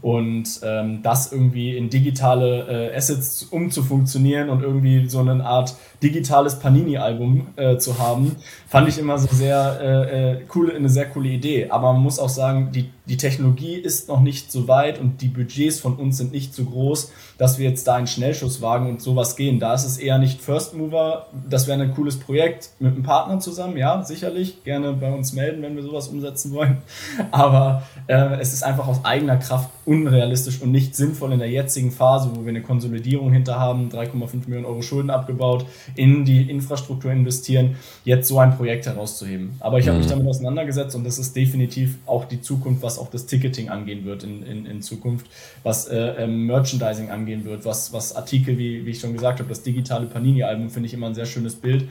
Und 0.02 0.61
ähm, 0.64 1.00
das 1.02 1.31
irgendwie 1.31 1.76
in 1.76 1.90
digitale 1.90 2.90
äh, 2.90 2.97
Assets 2.97 3.45
umzufunktionieren 3.45 4.50
und 4.50 4.62
irgendwie 4.62 5.09
so 5.09 5.21
eine 5.21 5.45
Art 5.45 5.76
digitales 6.02 6.59
Panini-Album 6.59 7.49
äh, 7.55 7.76
zu 7.76 7.99
haben, 7.99 8.35
fand 8.66 8.88
ich 8.88 8.99
immer 8.99 9.16
so 9.16 9.28
sehr 9.31 9.78
äh, 9.81 10.33
äh, 10.33 10.38
cool, 10.57 10.75
eine 10.75 10.88
sehr 10.88 11.07
coole 11.07 11.28
Idee. 11.28 11.71
Aber 11.71 11.93
man 11.93 12.02
muss 12.02 12.19
auch 12.19 12.28
sagen, 12.28 12.73
die, 12.75 12.90
die 13.08 13.16
Technologie 13.16 13.75
ist 13.75 14.08
noch 14.08 14.20
nicht 14.20 14.50
so 14.50 14.66
weit 14.66 15.00
und 15.00 15.22
die 15.22 15.28
Budgets 15.28 15.78
von 15.78 15.94
uns 15.94 16.16
sind 16.16 16.32
nicht 16.32 16.54
so 16.54 16.64
groß, 16.64 17.12
dass 17.38 17.58
wir 17.58 17.68
jetzt 17.68 17.86
da 17.86 17.94
einen 17.94 18.08
Schnellschuss 18.08 18.60
wagen 18.62 18.88
und 18.88 19.00
sowas 19.00 19.36
gehen. 19.36 19.60
Da 19.60 19.75
ist 19.75 19.84
es 19.84 19.98
eher 19.98 20.18
nicht 20.18 20.40
First 20.40 20.75
Mover. 20.75 21.26
Das 21.48 21.68
wäre 21.68 21.80
ein 21.80 21.94
cooles 21.94 22.18
Projekt 22.18 22.70
mit 22.80 22.94
einem 22.94 23.04
Partner 23.04 23.38
zusammen, 23.38 23.76
ja, 23.76 24.02
sicherlich. 24.02 24.64
Gerne 24.64 24.92
bei 24.92 25.12
uns 25.12 25.32
melden, 25.32 25.62
wenn 25.62 25.76
wir 25.76 25.82
sowas 25.82 26.08
umsetzen 26.08 26.52
wollen. 26.52 26.78
Aber 27.30 27.84
äh, 28.08 28.40
es 28.40 28.52
ist 28.52 28.64
einfach 28.64 28.88
aus 28.88 29.04
eigener 29.04 29.36
Kraft 29.36 29.70
unrealistisch 29.84 30.60
und 30.60 30.72
nicht 30.72 30.96
sinnvoll 30.96 31.32
in 31.32 31.38
der 31.38 31.50
jetzigen 31.50 31.92
Phase, 31.92 32.30
wo 32.34 32.42
wir 32.44 32.50
eine 32.50 32.62
Konsolidierung 32.62 33.32
hinter 33.32 33.60
haben, 33.60 33.88
3,5 33.88 34.46
Millionen 34.46 34.66
Euro 34.66 34.82
Schulden 34.82 35.10
abgebaut, 35.10 35.64
in 35.94 36.25
die 36.25 36.50
Infrastruktur 36.50 37.12
investieren, 37.12 37.76
jetzt 38.04 38.26
so 38.26 38.40
ein 38.40 38.56
Projekt 38.56 38.86
herauszuheben. 38.86 39.54
Aber 39.60 39.78
ich 39.78 39.86
habe 39.86 39.98
mich 39.98 40.06
mhm. 40.06 40.10
damit 40.10 40.26
auseinandergesetzt 40.26 40.96
und 40.96 41.04
das 41.04 41.18
ist 41.18 41.36
definitiv 41.36 41.98
auch 42.06 42.25
die 42.25 42.40
Zukunft, 42.40 42.82
was 42.82 42.95
auch 42.98 43.10
das 43.10 43.26
Ticketing 43.26 43.68
angehen 43.68 44.04
wird 44.04 44.24
in, 44.24 44.42
in, 44.42 44.66
in 44.66 44.82
Zukunft, 44.82 45.26
was 45.62 45.86
äh, 45.88 45.96
ähm, 45.96 46.46
Merchandising 46.46 47.10
angehen 47.10 47.44
wird, 47.44 47.64
was, 47.64 47.92
was 47.92 48.14
Artikel, 48.14 48.58
wie, 48.58 48.86
wie 48.86 48.90
ich 48.90 49.00
schon 49.00 49.12
gesagt 49.12 49.38
habe, 49.38 49.48
das 49.48 49.62
digitale 49.62 50.06
Panini-Album 50.06 50.70
finde 50.70 50.86
ich 50.88 50.94
immer 50.94 51.06
ein 51.06 51.14
sehr 51.14 51.26
schönes 51.26 51.56
Bild 51.56 51.88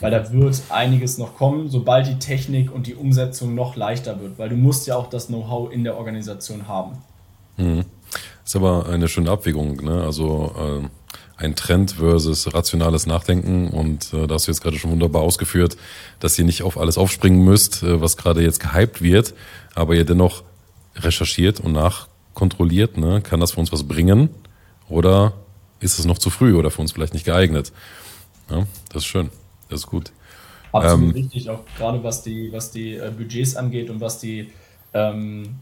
weil 0.00 0.10
da 0.10 0.32
wird 0.32 0.62
einiges 0.68 1.18
noch 1.18 1.36
kommen, 1.36 1.68
sobald 1.68 2.06
die 2.06 2.18
Technik 2.18 2.72
und 2.72 2.86
die 2.86 2.94
Umsetzung 2.94 3.54
noch 3.54 3.76
leichter 3.76 4.20
wird, 4.20 4.38
weil 4.38 4.48
du 4.48 4.56
musst 4.56 4.86
ja 4.86 4.96
auch 4.96 5.08
das 5.08 5.28
Know-how 5.28 5.72
in 5.72 5.84
der 5.84 5.96
Organisation 5.96 6.68
haben. 6.68 6.98
Mhm. 7.56 7.84
Das 8.42 8.54
ist 8.54 8.56
aber 8.56 8.86
eine 8.88 9.08
schöne 9.08 9.30
Abwägung, 9.30 9.76
ne? 9.84 10.04
Also 10.04 10.54
äh, 10.56 10.88
ein 11.42 11.56
Trend 11.56 11.92
versus 11.92 12.54
rationales 12.54 13.06
Nachdenken 13.06 13.68
und 13.68 14.12
äh, 14.12 14.26
da 14.26 14.34
hast 14.34 14.46
du 14.46 14.52
jetzt 14.52 14.62
gerade 14.62 14.78
schon 14.78 14.92
wunderbar 14.92 15.22
ausgeführt, 15.22 15.76
dass 16.20 16.38
ihr 16.38 16.44
nicht 16.44 16.62
auf 16.62 16.78
alles 16.78 16.96
aufspringen 16.96 17.44
müsst, 17.44 17.82
äh, 17.82 18.00
was 18.00 18.16
gerade 18.16 18.42
jetzt 18.42 18.60
gehypt 18.60 19.02
wird, 19.02 19.34
aber 19.76 19.94
ihr 19.94 20.04
dennoch 20.04 20.42
recherchiert 20.96 21.60
und 21.60 21.72
nachkontrolliert, 21.72 22.96
ne? 22.96 23.20
Kann 23.20 23.38
das 23.38 23.52
für 23.52 23.60
uns 23.60 23.70
was 23.70 23.84
bringen 23.84 24.30
oder 24.88 25.34
ist 25.78 25.98
es 25.98 26.04
noch 26.04 26.18
zu 26.18 26.30
früh 26.30 26.56
oder 26.56 26.70
für 26.70 26.80
uns 26.80 26.92
vielleicht 26.92 27.14
nicht 27.14 27.26
geeignet? 27.26 27.72
Ja, 28.50 28.66
das 28.88 29.02
ist 29.02 29.06
schön, 29.06 29.30
das 29.68 29.80
ist 29.80 29.86
gut. 29.86 30.12
Absolut 30.72 31.04
ähm, 31.04 31.10
richtig, 31.10 31.48
auch 31.50 31.60
gerade 31.76 32.02
was 32.02 32.22
die, 32.22 32.52
was 32.52 32.70
die 32.70 32.94
äh, 32.94 33.12
Budgets 33.16 33.56
angeht 33.56 33.90
und 33.90 34.00
was 34.00 34.18
die 34.18 34.52
ähm, 34.92 35.56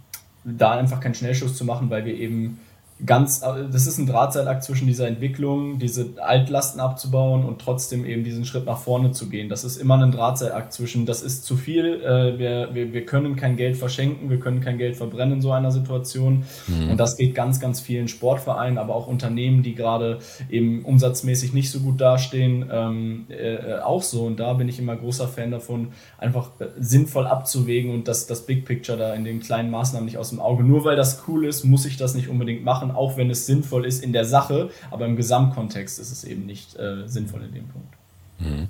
da 0.44 0.72
einfach 0.72 1.00
keinen 1.00 1.14
Schnellschuss 1.14 1.56
zu 1.56 1.64
machen, 1.64 1.90
weil 1.90 2.04
wir 2.04 2.14
eben 2.14 2.60
ganz, 3.06 3.40
das 3.40 3.86
ist 3.86 3.98
ein 3.98 4.06
Drahtseilakt 4.06 4.64
zwischen 4.64 4.86
dieser 4.86 5.06
Entwicklung, 5.06 5.78
diese 5.78 6.14
Altlasten 6.22 6.80
abzubauen 6.80 7.44
und 7.44 7.60
trotzdem 7.60 8.04
eben 8.06 8.24
diesen 8.24 8.44
Schritt 8.44 8.66
nach 8.66 8.78
vorne 8.78 9.10
zu 9.10 9.28
gehen. 9.28 9.48
Das 9.48 9.64
ist 9.64 9.76
immer 9.76 10.00
ein 10.00 10.12
Drahtseilakt 10.12 10.72
zwischen, 10.72 11.04
das 11.04 11.22
ist 11.22 11.44
zu 11.44 11.56
viel, 11.56 12.02
äh, 12.02 12.38
wir, 12.38 12.70
wir, 12.72 12.92
wir 12.92 13.04
können 13.04 13.36
kein 13.36 13.56
Geld 13.56 13.76
verschenken, 13.76 14.30
wir 14.30 14.40
können 14.40 14.60
kein 14.60 14.78
Geld 14.78 14.96
verbrennen 14.96 15.34
in 15.34 15.42
so 15.42 15.52
einer 15.52 15.70
Situation. 15.70 16.44
Mhm. 16.66 16.90
Und 16.92 16.96
das 16.96 17.16
geht 17.16 17.34
ganz, 17.34 17.60
ganz 17.60 17.80
vielen 17.80 18.08
Sportvereinen, 18.08 18.78
aber 18.78 18.94
auch 18.94 19.06
Unternehmen, 19.06 19.62
die 19.62 19.74
gerade 19.74 20.18
eben 20.48 20.84
umsatzmäßig 20.84 21.52
nicht 21.52 21.70
so 21.70 21.80
gut 21.80 22.00
dastehen, 22.00 22.70
ähm, 22.72 23.26
äh, 23.28 23.80
auch 23.80 24.02
so. 24.02 24.24
Und 24.24 24.40
da 24.40 24.54
bin 24.54 24.68
ich 24.68 24.78
immer 24.78 24.96
großer 24.96 25.28
Fan 25.28 25.50
davon, 25.50 25.88
einfach 26.18 26.50
äh, 26.60 26.66
sinnvoll 26.78 27.26
abzuwägen 27.26 27.92
und 27.92 28.08
das, 28.08 28.26
das 28.26 28.46
Big 28.46 28.64
Picture 28.64 28.96
da 28.96 29.14
in 29.14 29.24
den 29.24 29.40
kleinen 29.40 29.70
Maßnahmen 29.70 30.06
nicht 30.06 30.18
aus 30.18 30.30
dem 30.30 30.40
Auge. 30.40 30.64
Nur 30.64 30.84
weil 30.84 30.96
das 30.96 31.24
cool 31.28 31.44
ist, 31.44 31.64
muss 31.64 31.84
ich 31.84 31.96
das 31.96 32.14
nicht 32.14 32.28
unbedingt 32.28 32.64
machen, 32.64 32.93
auch 32.94 33.16
wenn 33.16 33.30
es 33.30 33.46
sinnvoll 33.46 33.84
ist 33.84 34.02
in 34.02 34.12
der 34.12 34.24
Sache, 34.24 34.70
aber 34.90 35.06
im 35.06 35.16
Gesamtkontext 35.16 35.98
ist 35.98 36.12
es 36.12 36.24
eben 36.24 36.46
nicht 36.46 36.76
äh, 36.76 37.06
sinnvoll 37.06 37.42
in 37.42 37.52
dem 37.52 37.68
Punkt. 37.68 37.94
Mhm. 38.38 38.68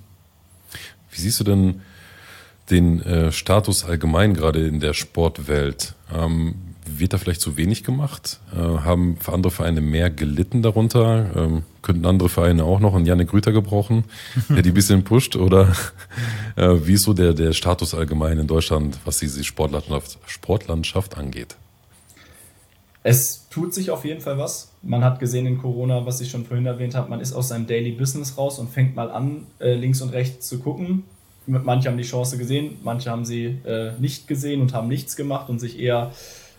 Wie 1.11 1.21
siehst 1.21 1.41
du 1.41 1.45
denn 1.45 1.83
den 2.71 3.03
äh, 3.03 3.33
Status 3.33 3.85
allgemein 3.85 4.35
gerade 4.35 4.67
in 4.67 4.81
der 4.81 4.95
Sportwelt? 4.95 5.95
Ähm, 6.13 6.55
wird 6.87 7.13
da 7.13 7.19
vielleicht 7.19 7.41
zu 7.41 7.57
wenig 7.57 7.83
gemacht? 7.83 8.41
Äh, 8.53 8.59
haben 8.59 9.17
andere 9.27 9.51
Vereine 9.51 9.81
mehr 9.81 10.11
gelitten 10.11 10.63
darunter? 10.63 11.31
Ähm, 11.35 11.63
könnten 11.83 12.05
andere 12.07 12.29
Vereine 12.29 12.65
auch 12.65 12.81
noch 12.81 12.95
einen 12.95 13.07
Janik 13.07 13.29
Grüter 13.29 13.53
gebrauchen, 13.53 14.05
der 14.49 14.63
die 14.63 14.71
ein 14.71 14.75
bisschen 14.75 15.05
pusht? 15.05 15.37
Oder 15.37 15.75
äh, 16.57 16.69
wie 16.85 16.95
ist 16.95 17.03
so 17.03 17.15
der, 17.15 17.33
der 17.33 17.53
Status 17.53 17.95
allgemein 17.95 18.39
in 18.39 18.47
Deutschland, 18.47 18.99
was 19.05 19.19
diese 19.19 19.45
Sportlandschaft, 19.45 20.19
Sportlandschaft 20.27 21.17
angeht? 21.17 21.57
Es 23.07 23.49
tut 23.51 23.75
sich 23.75 23.91
auf 23.91 24.07
jeden 24.07 24.23
Fall 24.23 24.39
was. 24.39 24.73
Man 24.83 25.05
hat 25.05 25.21
gesehen 25.21 25.45
in 25.45 25.59
Corona, 25.59 26.07
was 26.07 26.23
ich 26.23 26.31
schon 26.31 26.47
vorhin 26.47 26.65
erwähnt 26.65 26.95
habe, 26.95 27.11
man 27.11 27.21
ist 27.21 27.35
aus 27.35 27.49
seinem 27.49 27.67
Daily 27.67 27.93
Business 27.93 28.39
raus 28.39 28.59
und 28.59 28.71
fängt 28.71 28.97
mal 28.97 29.11
an, 29.11 29.47
äh, 29.61 29.75
links 29.75 30.01
und 30.01 30.09
rechts 30.09 30.49
zu 30.49 30.59
gucken. 30.59 31.05
Manche 31.47 31.91
haben 31.91 31.99
die 31.99 32.05
Chance 32.05 32.39
gesehen, 32.39 32.79
manche 32.83 33.11
haben 33.11 33.27
sie 33.27 33.59
äh, 33.67 33.93
nicht 34.01 34.27
gesehen 34.27 34.63
und 34.63 34.73
haben 34.73 34.89
nichts 34.89 35.17
gemacht 35.17 35.51
und 35.51 35.59
sich 35.59 35.79
eher 35.79 36.13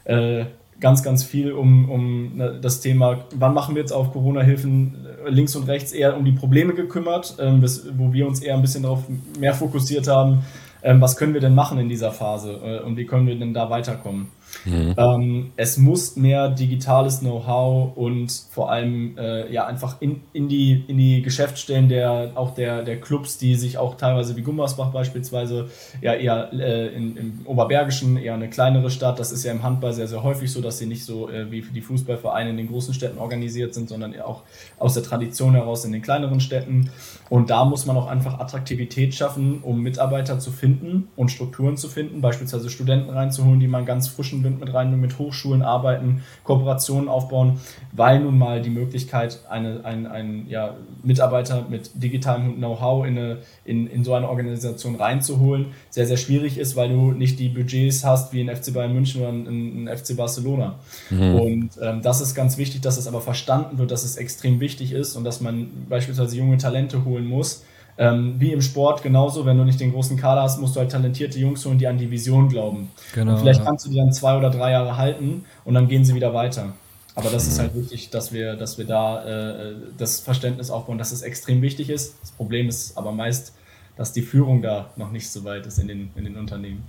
äh, 0.04 0.46
ganz, 0.80 1.02
ganz 1.02 1.24
viel 1.24 1.52
um, 1.52 1.90
um 1.90 2.38
ne, 2.38 2.60
das 2.62 2.80
Thema, 2.80 3.26
wann 3.34 3.56
machen 3.56 3.74
wir 3.74 3.82
jetzt 3.82 3.92
auf 3.92 4.14
Corona-Hilfen 4.14 5.08
äh, 5.26 5.30
links 5.32 5.56
und 5.56 5.64
rechts 5.64 5.94
eher 5.94 6.16
um 6.16 6.26
die 6.26 6.34
Probleme 6.34 6.76
gekümmert, 6.76 7.38
ähm, 7.40 7.62
bis, 7.62 7.88
wo 7.98 8.14
wir 8.14 8.28
uns 8.28 8.40
eher 8.40 8.54
ein 8.54 8.62
bisschen 8.62 8.84
darauf 8.84 9.04
mehr 9.40 9.56
fokussiert 9.56 10.08
haben, 10.08 10.44
ähm, 10.84 11.02
was 11.02 11.18
können 11.18 11.34
wir 11.34 11.42
denn 11.42 11.56
machen 11.56 11.80
in 11.80 11.90
dieser 11.90 12.12
Phase 12.12 12.60
äh, 12.64 12.86
und 12.86 12.98
wie 12.98 13.08
können 13.08 13.26
wir 13.26 13.36
denn 13.36 13.56
da 13.56 13.72
weiterkommen. 13.72 14.28
Mhm. 14.64 14.94
Ähm, 14.98 15.52
es 15.58 15.78
muss 15.78 16.16
mehr 16.16 16.50
digitales 16.50 17.20
Know-how 17.20 17.96
und 17.98 18.32
vor 18.52 18.72
allem 18.72 19.18
äh, 19.18 19.52
ja 19.52 19.66
einfach 19.66 20.02
in, 20.02 20.22
in, 20.34 20.48
die, 20.48 20.84
in 20.88 20.98
die 20.98 21.22
Geschäftsstellen 21.22 21.90
der 21.90 22.32
auch 22.36 22.54
der, 22.54 22.84
der 22.84 23.00
Clubs, 23.00 23.38
die 23.38 23.56
sich 23.56 23.78
auch 23.78 23.96
teilweise 23.96 24.36
wie 24.36 24.42
Gummersbach 24.42 24.92
beispielsweise 24.92 25.70
ja 26.02 26.14
eher 26.14 26.52
äh, 26.54 26.88
in, 26.96 27.18
im 27.18 27.40
Oberbergischen, 27.46 28.18
eher 28.18 28.34
eine 28.34 28.50
kleinere 28.50 28.90
Stadt. 28.90 29.20
Das 29.20 29.32
ist 29.32 29.44
ja 29.44 29.52
im 29.52 29.64
Handball 29.64 29.94
sehr, 29.94 30.08
sehr 30.08 30.24
häufig 30.24 30.52
so, 30.52 30.62
dass 30.62 30.78
sie 30.78 30.86
nicht 30.86 31.04
so 31.04 31.30
äh, 31.30 31.52
wie 31.52 31.62
die 31.62 31.82
Fußballvereine 31.82 32.52
in 32.52 32.58
den 32.58 32.68
großen 32.68 32.94
Städten 32.94 33.18
organisiert 33.18 33.74
sind, 33.74 33.90
sondern 33.90 34.20
auch 34.22 34.44
aus 34.78 34.94
der 34.94 35.04
Tradition 35.04 35.54
heraus 35.54 35.86
in 35.86 35.92
den 35.92 36.02
kleineren 36.02 36.40
Städten. 36.40 36.90
Und 37.30 37.50
da 37.50 37.66
muss 37.66 37.86
man 37.86 37.98
auch 37.98 38.08
einfach 38.08 38.40
Attraktivität 38.40 39.16
schaffen, 39.16 39.62
um 39.62 39.82
Mitarbeiter 39.82 40.40
zu 40.40 40.52
finden 40.52 41.08
und 41.16 41.30
Strukturen 41.30 41.78
zu 41.78 41.90
finden, 41.90 42.22
beispielsweise 42.22 42.70
Studenten 42.70 43.10
reinzuholen, 43.10 43.60
die 43.60 43.68
man 43.68 43.86
ganz 43.86 44.08
frischen 44.08 44.42
Wind 44.46 44.62
mit 44.62 44.74
rein, 44.74 44.98
mit 45.02 45.20
Hochschulen 45.20 45.62
arbeiten, 45.62 46.24
Kooperationen 46.46 47.10
aufbauen, 47.10 47.60
weil 47.92 48.22
nun 48.22 48.38
mal 48.38 48.62
die 48.62 48.70
Möglichkeit, 48.70 49.42
eine, 49.50 49.84
ein, 49.84 50.08
ein 50.08 50.46
ja, 50.48 50.76
Mitarbeiter 51.04 51.66
mit 51.70 51.92
digitalem 51.96 52.56
Know-how 52.56 53.06
in, 53.06 53.38
in, 53.66 53.88
in 53.88 54.04
so 54.06 54.14
eine 54.14 54.30
Organisation 54.30 54.96
reinzuholen, 54.96 55.68
sehr, 55.90 56.08
sehr 56.08 56.18
schwierig 56.18 56.58
ist, 56.58 56.78
weil 56.78 56.90
du 56.90 57.12
nicht 57.12 57.40
die 57.40 57.50
Budgets 57.50 58.06
hast 58.06 58.32
wie 58.32 58.42
ein 58.42 58.56
FC 58.56 58.74
Bayern 58.74 58.94
München 58.94 59.22
oder 59.22 59.32
ein, 59.32 59.88
ein 59.88 59.98
FC 59.98 60.16
Barcelona. 60.16 60.76
Mhm. 61.10 61.36
Und 61.36 61.70
ähm, 61.82 62.02
das 62.02 62.22
ist 62.22 62.36
ganz 62.36 62.58
wichtig, 62.58 62.82
dass 62.82 62.98
es 62.98 63.08
aber 63.08 63.22
verstanden 63.22 63.78
wird, 63.78 63.92
dass 63.92 64.04
es 64.06 64.16
extrem 64.16 64.60
wichtig 64.60 64.92
ist 64.94 65.16
und 65.16 65.24
dass 65.24 65.42
man 65.42 65.68
beispielsweise 65.90 66.38
junge 66.38 66.58
Talente 66.58 67.04
holen 67.04 67.26
muss, 67.26 67.64
ähm, 67.98 68.36
wie 68.40 68.52
im 68.52 68.62
Sport 68.62 69.04
genauso, 69.04 69.46
wenn 69.46 69.58
du 69.58 69.64
nicht 69.64 69.80
den 69.80 69.92
großen 69.94 70.18
Kader 70.18 70.42
hast, 70.42 70.60
musst 70.60 70.76
du 70.76 70.82
halt 70.82 70.92
talentierte 70.92 71.40
Jungs 71.40 71.66
holen, 71.66 71.78
die 71.78 71.88
an 71.88 71.98
die 71.98 72.12
Vision 72.12 72.50
glauben. 72.50 72.92
Genau, 73.14 73.34
und 73.34 73.40
vielleicht 73.40 73.60
ja. 73.60 73.66
kannst 73.66 73.86
du 73.86 73.90
die 73.90 73.98
dann 73.98 74.12
zwei 74.12 74.38
oder 74.38 74.50
drei 74.50 74.72
Jahre 74.72 74.98
halten 74.98 75.46
und 75.64 75.74
dann 75.74 75.88
gehen 75.88 76.04
sie 76.04 76.14
wieder 76.14 76.34
weiter. 76.34 76.74
Aber 77.16 77.30
das 77.30 77.48
ist 77.48 77.60
halt 77.60 77.74
wichtig, 77.76 78.10
dass 78.10 78.34
wir, 78.34 78.58
dass 78.58 78.78
wir 78.78 78.86
da 78.86 79.24
äh, 79.24 79.76
das 79.98 80.20
Verständnis 80.20 80.70
aufbauen, 80.70 80.98
dass 80.98 81.14
es 81.14 81.22
extrem 81.22 81.62
wichtig 81.62 81.90
ist. 81.90 82.16
Das 82.22 82.32
Problem 82.32 82.68
ist 82.68 82.98
aber 82.98 83.14
meist, 83.14 83.54
dass 83.96 84.12
die 84.12 84.22
Führung 84.22 84.62
da 84.62 84.90
noch 84.98 85.12
nicht 85.12 85.30
so 85.30 85.46
weit 85.46 85.66
ist 85.66 85.80
in 85.80 85.88
den, 85.88 86.12
in 86.18 86.26
den 86.26 86.36
Unternehmen. 86.36 86.84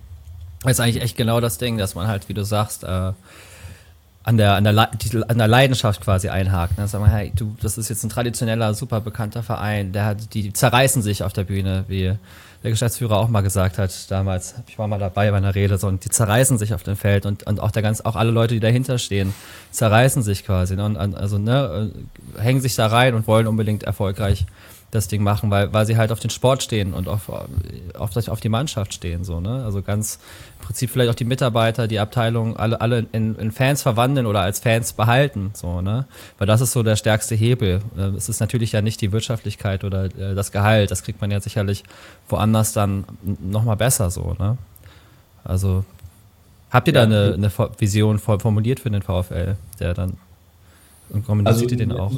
Das 0.63 0.73
ist 0.73 0.81
eigentlich 0.81 1.01
echt 1.01 1.17
genau 1.17 1.39
das 1.41 1.59
Ding, 1.59 1.79
dass 1.79 1.95
man 1.95 2.09
halt, 2.09 2.29
wie 2.29 2.35
du 2.35 2.45
sagst, 2.45 2.83
äh, 2.83 3.13
an 4.27 4.37
der, 4.37 4.55
an 4.55 4.65
der, 4.65 4.77
an 4.77 5.39
der 5.39 5.49
Leidenschaft 5.49 6.01
quasi 6.03 6.29
einhakt. 6.29 6.77
Ne? 6.79 6.89
Sag 6.89 7.01
mal, 7.01 7.11
hey, 7.11 7.33
du, 7.35 7.57
das 7.63 7.79
ist 7.79 7.89
jetzt 7.89 8.03
ein 8.03 8.11
traditioneller, 8.11 8.75
super 8.75 9.01
bekannter 9.01 9.43
Verein, 9.43 9.93
der 9.93 10.05
hat, 10.05 10.35
die 10.35 10.53
zerreißen 10.53 11.01
sich 11.01 11.23
auf 11.23 11.33
der 11.33 11.45
Bühne 11.45 11.85
wie, 11.87 12.17
der 12.67 12.71
Geschäftsführer 12.73 13.19
auch 13.19 13.29
mal 13.29 13.43
gesagt 13.43 13.79
hat 13.79 14.11
damals, 14.11 14.57
ich 14.67 14.77
war 14.77 14.89
mal 14.89 14.99
dabei 14.99 15.31
bei 15.31 15.37
einer 15.37 15.55
Rede, 15.55 15.79
so, 15.79 15.87
und 15.87 16.05
die 16.05 16.09
zerreißen 16.09 16.59
sich 16.59 16.75
auf 16.75 16.83
dem 16.83 16.97
Feld 16.97 17.25
und, 17.25 17.47
und 17.47 17.61
auch 17.61 17.71
der 17.71 17.83
ganz, 17.83 18.01
auch 18.01 18.17
alle 18.17 18.33
Leute, 18.33 18.55
die 18.55 18.61
dahinter 18.61 18.99
stehen, 18.99 19.33
zerreißen 19.71 20.25
sich 20.25 20.45
quasi, 20.45 20.75
ne, 20.75 20.85
und 20.85 20.97
also 20.97 21.39
ne, 21.39 21.93
äh, 22.37 22.43
hängen 22.43 22.61
sich 22.61 22.75
da 22.75 22.89
rein 22.89 23.15
und 23.15 23.29
wollen 23.29 23.47
unbedingt 23.47 23.85
erfolgreich 23.85 24.47
das 24.91 25.07
Ding 25.07 25.23
machen, 25.23 25.51
weil, 25.51 25.73
weil 25.73 25.87
sie 25.87 25.97
halt 25.97 26.11
auf 26.11 26.19
den 26.19 26.31
Sport 26.31 26.63
stehen 26.63 26.95
und 26.95 27.07
auf, 27.09 27.29
auf, 27.29 28.29
auf 28.29 28.41
die 28.41 28.49
Mannschaft 28.49 28.95
stehen, 28.95 29.23
so, 29.23 29.41
ne? 29.41 29.65
Also 29.65 29.83
ganz 29.83 30.19
Prinzip 30.67 30.91
vielleicht 30.91 31.11
auch 31.11 31.15
die 31.15 31.25
Mitarbeiter, 31.25 31.87
die 31.87 32.01
Abteilung, 32.01 32.57
alle, 32.57 32.81
alle 32.81 33.07
in, 33.13 33.37
in 33.37 33.53
Fans 33.53 33.83
verwandeln 33.83 34.27
oder 34.27 34.41
als 34.41 34.59
Fans 34.59 34.93
behalten, 34.93 35.53
so, 35.55 35.81
ne? 35.81 36.07
Weil 36.39 36.49
das 36.49 36.61
ist 36.61 36.73
so 36.73 36.83
der 36.83 36.97
stärkste 36.97 37.37
Hebel. 37.37 37.83
Äh, 37.97 38.17
es 38.17 38.29
ist 38.29 38.41
natürlich 38.41 38.73
ja 38.73 38.83
nicht 38.83 39.01
die 39.01 39.13
Wirtschaftlichkeit 39.13 39.85
oder 39.85 40.07
äh, 40.07 40.35
das 40.35 40.51
Gehalt, 40.51 40.91
das 40.91 41.05
kriegt 41.05 41.21
man 41.21 41.31
ja 41.31 41.39
sicherlich 41.39 41.85
woanders 42.29 42.73
dann 42.73 43.05
nochmal 43.23 43.77
besser, 43.77 44.11
so, 44.11 44.35
ne? 44.41 44.59
Also, 45.45 45.85
habt 46.71 46.89
ihr 46.89 46.95
ja, 46.95 47.07
da 47.07 47.07
eine, 47.07 47.35
eine 47.35 47.71
Vision 47.79 48.19
formuliert 48.19 48.81
für 48.81 48.91
den 48.91 49.03
VfL, 49.03 49.55
der 49.79 49.95
dann 49.95 50.15
und 51.11 51.25
kommuniziert 51.25 51.63
also, 51.63 51.75
ihr 51.75 51.79
den 51.79 51.93
auch? 51.93 52.13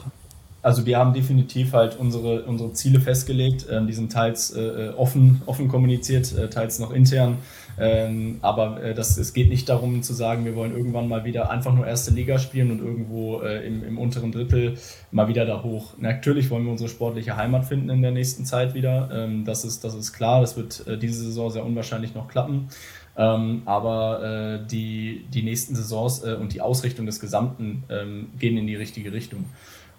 Also 0.68 0.84
wir 0.84 0.98
haben 0.98 1.14
definitiv 1.14 1.72
halt 1.72 1.98
unsere, 1.98 2.42
unsere 2.42 2.75
Ziele 2.75 3.00
festgelegt. 3.00 3.64
Ähm, 3.70 3.87
die 3.87 3.94
sind 3.94 4.12
teils 4.12 4.54
äh, 4.54 4.90
offen, 4.94 5.40
offen 5.46 5.66
kommuniziert, 5.66 6.37
äh, 6.37 6.50
teils 6.50 6.78
noch 6.78 6.90
intern. 6.90 7.38
Ähm, 7.80 8.37
aber 8.42 8.82
äh, 8.82 8.92
das, 8.92 9.16
es 9.16 9.32
geht 9.32 9.48
nicht 9.48 9.70
darum 9.70 10.02
zu 10.02 10.12
sagen, 10.12 10.44
wir 10.44 10.54
wollen 10.56 10.76
irgendwann 10.76 11.08
mal 11.08 11.25
wieder 11.25 11.50
einfach 11.50 11.72
nur 11.72 11.87
erste 11.87 12.10
Liga 12.10 12.38
spielen 12.38 12.70
und 12.70 12.80
irgendwo 12.80 13.40
äh, 13.40 13.66
im, 13.66 13.82
im 13.82 13.96
unteren 13.96 14.30
Drittel 14.30 14.76
mal 15.10 15.26
wieder 15.26 15.46
da 15.46 15.62
hoch. 15.62 15.94
Natürlich 15.96 16.50
wollen 16.50 16.66
wir 16.66 16.72
unsere 16.72 16.90
sportliche 16.90 17.38
Heimat 17.38 17.64
finden 17.64 17.88
in 17.88 18.02
der 18.02 18.10
nächsten 18.10 18.44
Zeit 18.44 18.75
wieder. 18.75 19.08
Ähm, 19.10 19.46
das, 19.46 19.64
ist, 19.64 19.84
das 19.84 19.94
ist 19.94 20.12
klar. 20.12 20.42
Das 20.42 20.58
wird 20.58 20.87
äh, 20.87 20.98
diese 20.98 21.25
Saison 21.25 21.48
sehr 21.48 21.64
unwahrscheinlich 21.64 22.14
noch 22.14 22.28
klappen. 22.28 22.68
Ähm, 23.16 23.62
aber 23.64 24.22
äh, 24.22 24.66
die, 24.66 25.25
die 25.32 25.44
nächsten 25.44 25.75
Saisons 25.75 26.22
äh, 26.25 26.37
und 26.38 26.52
die 26.52 26.60
Ausrichtung 26.60 27.06
des 27.06 27.20
Gesamten 27.20 27.84
ähm, 27.88 28.26
gehen 28.38 28.58
in 28.58 28.66
die 28.66 28.76
richtige 28.76 29.14
Richtung. 29.14 29.46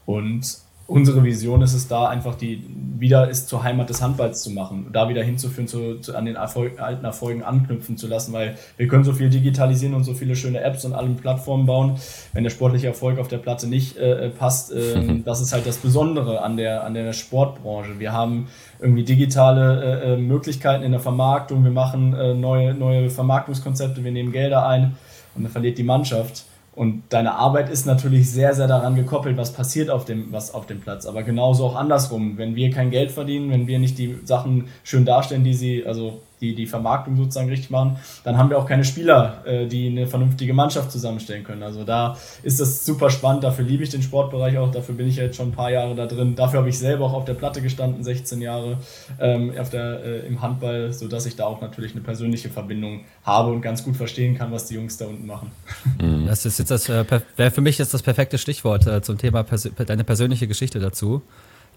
Und 0.09 0.57
unsere 0.87 1.23
Vision 1.23 1.61
ist 1.61 1.75
es 1.75 1.87
da, 1.87 2.09
einfach 2.09 2.33
die 2.33 2.63
wieder 2.97 3.29
ist 3.29 3.47
zur 3.47 3.61
Heimat 3.61 3.91
des 3.91 4.01
Handballs 4.01 4.41
zu 4.41 4.49
machen, 4.49 4.87
da 4.91 5.07
wieder 5.07 5.21
hinzuführen, 5.21 5.67
zu, 5.67 5.99
zu, 5.99 6.17
an 6.17 6.25
den 6.25 6.35
Erfolg, 6.35 6.81
alten 6.81 7.05
Erfolgen 7.05 7.43
anknüpfen 7.43 7.95
zu 7.95 8.07
lassen, 8.07 8.33
weil 8.33 8.57
wir 8.77 8.87
können 8.87 9.03
so 9.03 9.13
viel 9.13 9.29
digitalisieren 9.29 9.93
und 9.93 10.05
so 10.05 10.15
viele 10.15 10.35
schöne 10.35 10.61
Apps 10.61 10.83
und 10.83 10.93
alle 10.93 11.09
Plattformen 11.09 11.67
bauen. 11.67 11.97
Wenn 12.33 12.43
der 12.43 12.49
sportliche 12.49 12.87
Erfolg 12.87 13.19
auf 13.19 13.27
der 13.27 13.37
Platte 13.37 13.67
nicht 13.67 13.97
äh, 13.97 14.29
passt, 14.29 14.71
äh, 14.71 15.21
das 15.25 15.41
ist 15.41 15.53
halt 15.53 15.67
das 15.67 15.77
Besondere 15.77 16.41
an 16.41 16.57
der, 16.57 16.83
an 16.85 16.95
der 16.95 17.13
Sportbranche. 17.13 17.99
Wir 17.99 18.11
haben 18.11 18.47
irgendwie 18.79 19.03
digitale 19.03 19.83
äh, 19.83 20.13
äh, 20.13 20.17
Möglichkeiten 20.17 20.83
in 20.83 20.91
der 20.91 21.01
Vermarktung, 21.01 21.63
wir 21.63 21.71
machen 21.71 22.15
äh, 22.15 22.33
neue, 22.33 22.73
neue 22.73 23.11
Vermarktungskonzepte, 23.11 24.03
wir 24.03 24.11
nehmen 24.11 24.31
Gelder 24.31 24.65
ein 24.65 24.97
und 25.35 25.43
dann 25.43 25.51
verliert 25.51 25.77
die 25.77 25.83
Mannschaft. 25.83 26.45
Und 26.79 27.03
deine 27.09 27.33
Arbeit 27.35 27.69
ist 27.69 27.85
natürlich 27.85 28.31
sehr, 28.31 28.55
sehr 28.55 28.69
daran 28.69 28.95
gekoppelt, 28.95 29.35
was 29.35 29.51
passiert 29.51 29.89
auf 29.89 30.05
dem, 30.05 30.31
was 30.31 30.53
auf 30.53 30.65
dem 30.65 30.79
Platz. 30.79 31.05
Aber 31.05 31.23
genauso 31.23 31.65
auch 31.65 31.75
andersrum. 31.75 32.37
Wenn 32.37 32.55
wir 32.55 32.71
kein 32.71 32.89
Geld 32.89 33.11
verdienen, 33.11 33.51
wenn 33.51 33.67
wir 33.67 33.79
nicht 33.79 33.97
die 33.97 34.17
Sachen 34.23 34.69
schön 34.85 35.03
darstellen, 35.03 35.43
die 35.43 35.55
sie, 35.55 35.85
also 35.85 36.21
die 36.41 36.55
die 36.55 36.65
Vermarktung 36.65 37.15
sozusagen 37.15 37.49
richtig 37.49 37.69
machen, 37.69 37.97
dann 38.23 38.37
haben 38.37 38.49
wir 38.49 38.57
auch 38.57 38.65
keine 38.65 38.83
Spieler, 38.83 39.43
äh, 39.45 39.67
die 39.67 39.87
eine 39.87 40.07
vernünftige 40.07 40.53
Mannschaft 40.53 40.91
zusammenstellen 40.91 41.43
können. 41.43 41.63
Also 41.63 41.83
da 41.83 42.17
ist 42.43 42.59
das 42.59 42.85
super 42.85 43.09
spannend, 43.09 43.43
dafür 43.43 43.65
liebe 43.65 43.83
ich 43.83 43.89
den 43.89 44.01
Sportbereich 44.01 44.57
auch, 44.57 44.71
dafür 44.71 44.95
bin 44.95 45.07
ich 45.07 45.17
jetzt 45.17 45.35
schon 45.35 45.49
ein 45.49 45.51
paar 45.51 45.71
Jahre 45.71 45.95
da 45.95 46.05
drin. 46.05 46.35
Dafür 46.35 46.59
habe 46.59 46.69
ich 46.69 46.79
selber 46.79 47.05
auch 47.05 47.13
auf 47.13 47.25
der 47.25 47.33
Platte 47.33 47.61
gestanden, 47.61 48.03
16 48.03 48.41
Jahre 48.41 48.77
ähm, 49.19 49.53
auf 49.59 49.69
der, 49.69 50.03
äh, 50.03 50.27
im 50.27 50.41
Handball, 50.41 50.93
sodass 50.93 51.25
ich 51.25 51.35
da 51.35 51.45
auch 51.45 51.61
natürlich 51.61 51.93
eine 51.93 52.01
persönliche 52.01 52.49
Verbindung 52.49 53.01
habe 53.23 53.51
und 53.51 53.61
ganz 53.61 53.83
gut 53.83 53.95
verstehen 53.95 54.37
kann, 54.37 54.51
was 54.51 54.67
die 54.67 54.75
Jungs 54.75 54.97
da 54.97 55.05
unten 55.05 55.25
machen. 55.25 55.51
Mhm. 55.99 56.25
Das 56.25 56.45
ist 56.45 56.59
jetzt 56.59 56.71
das, 56.71 56.89
äh, 56.89 57.05
wäre 57.35 57.51
für 57.51 57.61
mich 57.61 57.77
jetzt 57.77 57.93
das 57.93 58.01
perfekte 58.01 58.37
Stichwort 58.37 58.87
äh, 58.87 59.01
zum 59.01 59.17
Thema 59.17 59.43
Pers 59.43 59.69
deine 59.85 60.03
persönliche 60.03 60.47
Geschichte 60.47 60.79
dazu. 60.79 61.21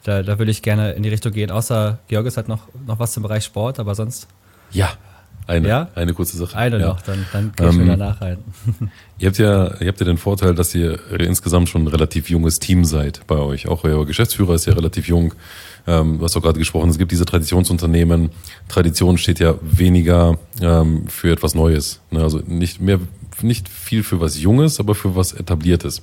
Da, 0.05 0.23
da 0.23 0.39
würde 0.39 0.51
ich 0.51 0.63
gerne 0.63 0.93
in 0.93 1.03
die 1.03 1.09
Richtung 1.09 1.33
gehen, 1.33 1.51
außer 1.51 2.01
Georgis 2.09 2.37
hat 2.37 2.49
noch, 2.49 2.69
noch 2.87 2.99
was 2.99 3.13
zum 3.13 3.23
Bereich 3.23 3.45
Sport, 3.45 3.79
aber 3.79 3.95
sonst 3.95 4.27
ja, 4.73 4.91
eine, 5.47 5.69
ja? 5.69 5.89
eine 5.95 6.15
kurze 6.15 6.37
Sache. 6.37 6.57
Eine 6.57 6.79
ja. 6.79 6.89
noch, 6.89 7.03
dann, 7.03 7.27
dann 7.33 7.55
kann 7.55 7.71
ich 7.71 7.77
ähm, 7.77 7.83
wieder 7.83 7.97
nachhalten. 7.97 8.45
Ihr 9.19 9.29
habt 9.29 9.39
ja, 9.39 9.81
ihr 9.81 9.87
habt 9.87 10.01
ja 10.01 10.07
den 10.07 10.19
Vorteil, 10.19 10.53
dass 10.53 10.75
ihr 10.75 10.99
insgesamt 11.21 11.69
schon 11.69 11.85
ein 11.85 11.87
relativ 11.87 12.29
junges 12.29 12.59
Team 12.59 12.85
seid 12.85 13.25
bei 13.29 13.37
euch. 13.37 13.69
Auch 13.69 13.85
euer 13.85 14.05
Geschäftsführer 14.05 14.55
ist 14.55 14.67
ja 14.67 14.73
relativ 14.73 15.07
jung. 15.07 15.35
Ähm, 15.87 16.19
du 16.19 16.25
hast 16.25 16.37
auch 16.37 16.43
gerade 16.43 16.59
gesprochen, 16.59 16.91
es 16.91 16.99
gibt 16.99 17.13
diese 17.13 17.25
Traditionsunternehmen. 17.25 18.31
Tradition 18.69 19.19
steht 19.19 19.39
ja 19.39 19.55
weniger 19.63 20.39
ähm, 20.61 21.07
für 21.07 21.31
etwas 21.31 21.55
Neues. 21.55 22.01
Ne? 22.11 22.21
Also 22.21 22.41
nicht 22.45 22.81
mehr, 22.81 22.99
nicht 23.43 23.69
viel 23.69 24.03
für 24.03 24.21
was 24.21 24.41
Junges, 24.41 24.81
aber 24.81 24.97
für 24.97 25.15
was 25.15 25.33
Etabliertes. 25.33 26.03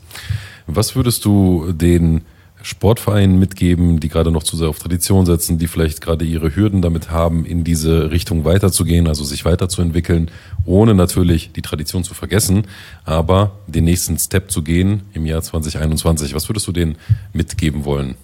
Was 0.66 0.96
würdest 0.96 1.26
du 1.26 1.74
den 1.74 2.22
Sportvereinen 2.62 3.40
mitgeben, 3.40 4.00
die 4.00 4.10
gerade 4.10 4.32
noch 4.32 4.44
zu 4.44 4.58
sehr 4.58 4.68
auf 4.68 4.80
Tradition 4.80 5.26
setzen, 5.26 5.58
die 5.58 5.68
vielleicht 5.68 6.02
gerade 6.02 6.26
ihre 6.26 6.56
Hürden 6.56 6.82
damit 6.82 7.10
haben, 7.10 7.46
in 7.46 7.64
diese 7.64 8.12
Richtung 8.12 8.46
weiterzugehen, 8.46 9.08
also 9.08 9.24
sich 9.24 9.46
weiterzuentwickeln, 9.46 10.30
ohne 10.66 10.94
natürlich 10.94 11.52
die 11.54 11.62
Tradition 11.62 12.04
zu 12.04 12.14
vergessen, 12.14 12.68
aber 13.06 13.52
den 13.68 13.86
nächsten 13.86 14.18
Step 14.18 14.52
zu 14.52 14.62
gehen 14.62 15.04
im 15.14 15.26
Jahr 15.26 15.42
2021. 15.42 16.34
Was 16.34 16.50
würdest 16.50 16.68
du 16.68 16.72
denen 16.72 16.98
mitgeben 17.34 17.86
wollen? 17.86 18.16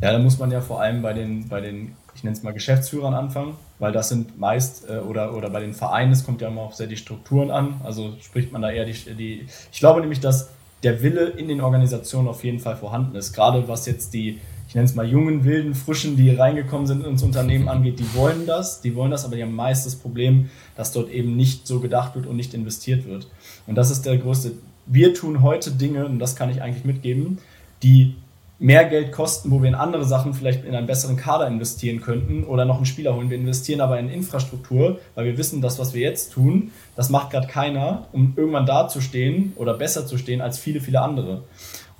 Ja, 0.00 0.12
da 0.12 0.18
muss 0.18 0.38
man 0.38 0.50
ja 0.50 0.60
vor 0.60 0.80
allem 0.80 1.02
bei 1.02 1.12
den, 1.12 1.48
bei 1.48 1.60
den 1.60 1.92
ich 2.18 2.24
nenne 2.24 2.36
es 2.36 2.42
mal 2.42 2.52
Geschäftsführern 2.52 3.14
anfangen, 3.14 3.54
weil 3.78 3.92
das 3.92 4.08
sind 4.08 4.40
meist, 4.40 4.90
äh, 4.90 4.98
oder, 4.98 5.36
oder 5.36 5.50
bei 5.50 5.60
den 5.60 5.72
Vereinen, 5.72 6.10
es 6.10 6.24
kommt 6.24 6.40
ja 6.40 6.48
immer 6.48 6.62
auch 6.62 6.72
sehr 6.72 6.88
die 6.88 6.96
Strukturen 6.96 7.52
an, 7.52 7.80
also 7.84 8.16
spricht 8.20 8.50
man 8.50 8.60
da 8.60 8.70
eher 8.70 8.84
die, 8.84 8.92
die 9.14 9.46
ich 9.70 9.78
glaube 9.78 10.00
nämlich, 10.00 10.18
dass 10.18 10.48
der 10.82 11.02
Wille 11.02 11.26
in 11.26 11.48
den 11.48 11.60
Organisationen 11.60 12.28
auf 12.28 12.44
jeden 12.44 12.60
Fall 12.60 12.76
vorhanden 12.76 13.16
ist. 13.16 13.32
Gerade 13.32 13.66
was 13.68 13.86
jetzt 13.86 14.14
die, 14.14 14.38
ich 14.68 14.74
nenne 14.74 14.86
es 14.86 14.94
mal 14.94 15.08
jungen, 15.08 15.44
wilden, 15.44 15.74
frischen, 15.74 16.16
die 16.16 16.30
reingekommen 16.30 16.86
sind 16.86 17.04
ins 17.04 17.22
Unternehmen 17.22 17.68
angeht, 17.68 17.98
die 17.98 18.14
wollen 18.14 18.46
das, 18.46 18.80
die 18.80 18.94
wollen 18.94 19.10
das, 19.10 19.24
aber 19.24 19.36
die 19.36 19.42
haben 19.42 19.54
meist 19.54 19.86
das 19.86 19.96
Problem, 19.96 20.50
dass 20.76 20.92
dort 20.92 21.10
eben 21.10 21.36
nicht 21.36 21.66
so 21.66 21.80
gedacht 21.80 22.14
wird 22.14 22.26
und 22.26 22.36
nicht 22.36 22.54
investiert 22.54 23.06
wird. 23.06 23.28
Und 23.66 23.74
das 23.74 23.90
ist 23.90 24.06
der 24.06 24.18
größte. 24.18 24.52
Wir 24.86 25.14
tun 25.14 25.42
heute 25.42 25.72
Dinge, 25.72 26.06
und 26.06 26.18
das 26.18 26.36
kann 26.36 26.50
ich 26.50 26.62
eigentlich 26.62 26.84
mitgeben, 26.84 27.38
die 27.82 28.16
mehr 28.60 28.84
Geld 28.86 29.12
kosten, 29.12 29.50
wo 29.50 29.62
wir 29.62 29.68
in 29.68 29.74
andere 29.76 30.04
Sachen 30.04 30.34
vielleicht 30.34 30.64
in 30.64 30.74
einen 30.74 30.86
besseren 30.86 31.16
Kader 31.16 31.46
investieren 31.46 32.00
könnten 32.00 32.44
oder 32.44 32.64
noch 32.64 32.76
einen 32.76 32.86
Spieler 32.86 33.14
holen. 33.14 33.30
Wir 33.30 33.38
investieren 33.38 33.80
aber 33.80 33.98
in 34.00 34.08
Infrastruktur, 34.08 34.98
weil 35.14 35.26
wir 35.26 35.38
wissen, 35.38 35.60
das, 35.60 35.78
was 35.78 35.94
wir 35.94 36.02
jetzt 36.02 36.32
tun, 36.32 36.72
das 36.96 37.08
macht 37.08 37.30
gerade 37.30 37.46
keiner, 37.46 38.08
um 38.12 38.32
irgendwann 38.36 38.66
da 38.66 38.88
zu 38.88 39.00
stehen 39.00 39.52
oder 39.56 39.74
besser 39.74 40.06
zu 40.06 40.18
stehen 40.18 40.40
als 40.40 40.58
viele, 40.58 40.80
viele 40.80 41.00
andere. 41.00 41.42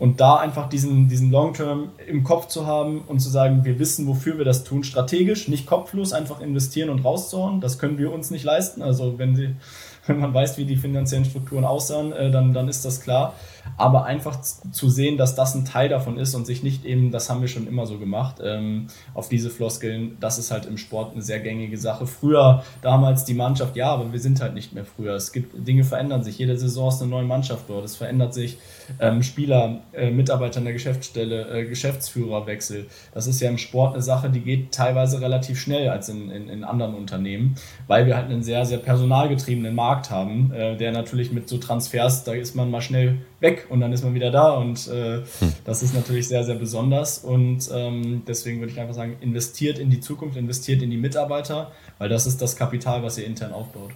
Und 0.00 0.20
da 0.20 0.36
einfach 0.36 0.68
diesen, 0.68 1.08
diesen 1.08 1.30
Long-Term 1.30 1.90
im 2.08 2.22
Kopf 2.22 2.46
zu 2.46 2.66
haben 2.66 3.02
und 3.06 3.20
zu 3.20 3.28
sagen, 3.28 3.64
wir 3.64 3.78
wissen, 3.78 4.06
wofür 4.06 4.38
wir 4.38 4.44
das 4.44 4.62
tun, 4.62 4.84
strategisch, 4.84 5.48
nicht 5.48 5.66
kopflos 5.66 6.12
einfach 6.12 6.40
investieren 6.40 6.90
und 6.90 7.04
rauszuhauen, 7.04 7.60
das 7.60 7.78
können 7.78 7.98
wir 7.98 8.12
uns 8.12 8.30
nicht 8.30 8.44
leisten. 8.44 8.82
Also 8.82 9.18
wenn, 9.18 9.34
sie, 9.36 9.54
wenn 10.06 10.18
man 10.18 10.34
weiß, 10.34 10.58
wie 10.58 10.64
die 10.64 10.76
finanziellen 10.76 11.24
Strukturen 11.24 11.64
aussahen, 11.64 12.12
äh, 12.12 12.30
dann, 12.32 12.52
dann 12.52 12.68
ist 12.68 12.84
das 12.84 13.00
klar 13.00 13.34
aber 13.76 14.04
einfach 14.04 14.40
zu 14.40 14.88
sehen, 14.88 15.16
dass 15.16 15.34
das 15.34 15.54
ein 15.54 15.64
Teil 15.64 15.88
davon 15.88 16.18
ist 16.18 16.34
und 16.34 16.46
sich 16.46 16.62
nicht 16.62 16.84
eben, 16.84 17.10
das 17.10 17.30
haben 17.30 17.40
wir 17.40 17.48
schon 17.48 17.66
immer 17.66 17.86
so 17.86 17.98
gemacht, 17.98 18.36
ähm, 18.42 18.86
auf 19.14 19.28
diese 19.28 19.50
Floskeln, 19.50 20.16
das 20.20 20.38
ist 20.38 20.50
halt 20.50 20.66
im 20.66 20.78
Sport 20.78 21.12
eine 21.12 21.22
sehr 21.22 21.40
gängige 21.40 21.78
Sache. 21.78 22.06
Früher, 22.06 22.62
damals 22.82 23.24
die 23.24 23.34
Mannschaft, 23.34 23.76
ja, 23.76 23.90
aber 23.90 24.12
wir 24.12 24.20
sind 24.20 24.40
halt 24.40 24.54
nicht 24.54 24.72
mehr 24.72 24.84
früher. 24.84 25.14
Es 25.14 25.32
gibt, 25.32 25.66
Dinge 25.66 25.84
verändern 25.84 26.22
sich. 26.22 26.38
Jede 26.38 26.56
Saison 26.56 26.88
ist 26.88 27.00
eine 27.02 27.10
neue 27.10 27.24
Mannschaft 27.24 27.64
dort. 27.68 27.84
Es 27.84 27.96
verändert 27.96 28.34
sich 28.34 28.58
ähm, 29.00 29.22
Spieler, 29.22 29.80
äh, 29.92 30.10
Mitarbeiter 30.10 30.58
in 30.58 30.64
der 30.64 30.72
Geschäftsstelle, 30.72 31.48
äh, 31.48 31.64
Geschäftsführerwechsel. 31.66 32.86
Das 33.14 33.26
ist 33.26 33.40
ja 33.40 33.48
im 33.48 33.58
Sport 33.58 33.94
eine 33.94 34.02
Sache, 34.02 34.30
die 34.30 34.40
geht 34.40 34.72
teilweise 34.72 35.20
relativ 35.20 35.60
schnell 35.60 35.88
als 35.88 36.08
in, 36.08 36.30
in, 36.30 36.48
in 36.48 36.64
anderen 36.64 36.94
Unternehmen, 36.94 37.56
weil 37.86 38.06
wir 38.06 38.16
halt 38.16 38.26
einen 38.26 38.42
sehr, 38.42 38.64
sehr 38.64 38.78
personalgetriebenen 38.78 39.74
Markt 39.74 40.10
haben, 40.10 40.52
äh, 40.52 40.76
der 40.76 40.92
natürlich 40.92 41.32
mit 41.32 41.48
so 41.48 41.58
Transfers, 41.58 42.24
da 42.24 42.32
ist 42.32 42.54
man 42.54 42.70
mal 42.70 42.80
schnell 42.80 43.18
weg 43.40 43.66
und 43.68 43.80
dann 43.80 43.92
ist 43.92 44.02
man 44.02 44.14
wieder 44.14 44.30
da 44.30 44.54
und 44.54 44.88
äh, 44.88 45.22
hm. 45.38 45.52
das 45.64 45.82
ist 45.82 45.94
natürlich 45.94 46.26
sehr, 46.26 46.44
sehr 46.44 46.56
besonders 46.56 47.18
und 47.18 47.68
ähm, 47.72 48.22
deswegen 48.26 48.60
würde 48.60 48.72
ich 48.72 48.80
einfach 48.80 48.94
sagen, 48.94 49.16
investiert 49.20 49.78
in 49.78 49.90
die 49.90 50.00
Zukunft, 50.00 50.36
investiert 50.36 50.82
in 50.82 50.90
die 50.90 50.96
Mitarbeiter, 50.96 51.70
weil 51.98 52.08
das 52.08 52.26
ist 52.26 52.42
das 52.42 52.56
Kapital, 52.56 53.02
was 53.02 53.16
ihr 53.18 53.26
intern 53.26 53.52
aufbaut. 53.52 53.90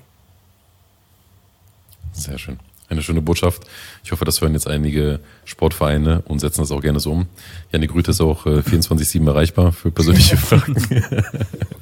Sehr 2.12 2.38
schön. 2.38 2.59
Eine 2.88 3.02
schöne 3.02 3.22
Botschaft. 3.22 3.62
Ich 4.05 4.12
hoffe, 4.12 4.26
das 4.26 4.42
hören 4.42 4.52
jetzt 4.52 4.68
einige 4.68 5.20
Sportvereine 5.46 6.22
und 6.26 6.40
setzen 6.40 6.61
das 6.61 6.70
auch 6.70 6.83
gerne 6.83 7.00
so 7.00 7.12
um. 7.12 7.26
Janik 7.72 7.90
Grüth 7.90 8.09
ist 8.09 8.20
auch 8.20 8.44
äh, 8.44 8.59
24-7 8.59 9.26
erreichbar 9.26 9.72
für 9.72 9.90
persönliche 9.90 10.37
Fragen. 10.37 10.76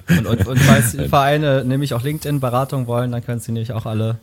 und, 0.08 0.26
und, 0.26 0.46
und 0.46 0.58
falls 0.60 0.94
Vereine 1.08 1.64
nämlich 1.64 1.94
auch 1.94 2.04
LinkedIn-Beratung 2.04 2.86
wollen, 2.86 3.10
dann 3.10 3.24
können 3.24 3.40
sie 3.40 3.50
nämlich 3.50 3.72
auch 3.72 3.86
alle 3.86 4.20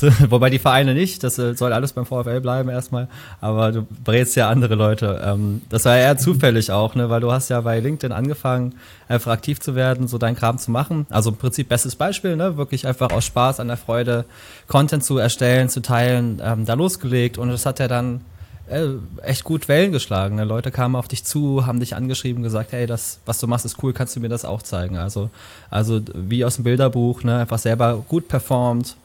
Wobei 0.30 0.50
die 0.50 0.58
Vereine 0.58 0.94
nicht, 0.94 1.22
das 1.22 1.38
äh, 1.38 1.54
soll 1.54 1.72
alles 1.72 1.92
beim 1.92 2.06
VfL 2.06 2.40
bleiben 2.40 2.70
erstmal, 2.70 3.08
aber 3.40 3.72
du 3.72 3.86
brätst 4.04 4.36
ja 4.36 4.48
andere 4.48 4.74
Leute. 4.74 5.20
Ähm, 5.24 5.62
das 5.68 5.84
war 5.84 5.96
ja 5.96 6.04
eher 6.04 6.18
zufällig 6.18 6.72
auch, 6.72 6.94
ne, 6.94 7.10
weil 7.10 7.20
du 7.20 7.30
hast 7.30 7.50
ja 7.50 7.60
bei 7.60 7.78
LinkedIn 7.78 8.12
angefangen, 8.12 8.74
einfach 9.08 9.32
aktiv 9.32 9.60
zu 9.60 9.74
werden, 9.74 10.08
so 10.08 10.18
deinen 10.18 10.36
Kram 10.36 10.58
zu 10.58 10.70
machen. 10.70 11.06
Also 11.10 11.30
im 11.30 11.36
Prinzip 11.36 11.68
bestes 11.68 11.96
Beispiel, 11.96 12.36
ne, 12.36 12.56
wirklich 12.56 12.86
einfach 12.86 13.12
aus 13.12 13.24
Spaß, 13.26 13.60
an 13.60 13.68
der 13.68 13.76
Freude, 13.76 14.24
Content 14.66 15.04
zu 15.04 15.18
erstellen, 15.18 15.68
zu 15.68 15.82
teilen, 15.82 16.40
ähm, 16.42 16.64
da 16.64 16.74
losgelegt 16.74 17.36
und 17.36 17.50
das 17.50 17.66
hat 17.66 17.78
ja 17.78 17.88
dann 17.88 18.22
äh, 18.68 18.94
echt 19.22 19.44
gut 19.44 19.68
Wellen 19.68 19.92
geschlagen. 19.92 20.36
Ne? 20.36 20.44
Leute 20.44 20.70
kamen 20.70 20.96
auf 20.96 21.08
dich 21.08 21.24
zu, 21.24 21.66
haben 21.66 21.80
dich 21.80 21.94
angeschrieben, 21.94 22.42
gesagt, 22.42 22.72
hey, 22.72 22.86
das, 22.86 23.18
was 23.26 23.38
du 23.38 23.46
machst, 23.46 23.66
ist 23.66 23.82
cool, 23.82 23.92
kannst 23.92 24.16
du 24.16 24.20
mir 24.20 24.30
das 24.30 24.44
auch 24.44 24.62
zeigen? 24.62 24.96
Also, 24.96 25.30
also 25.68 26.00
wie 26.14 26.44
aus 26.44 26.56
dem 26.56 26.64
Bilderbuch, 26.64 27.22
ne? 27.24 27.40
einfach 27.40 27.58
selber 27.58 28.02
gut 28.08 28.28
performt 28.28 28.96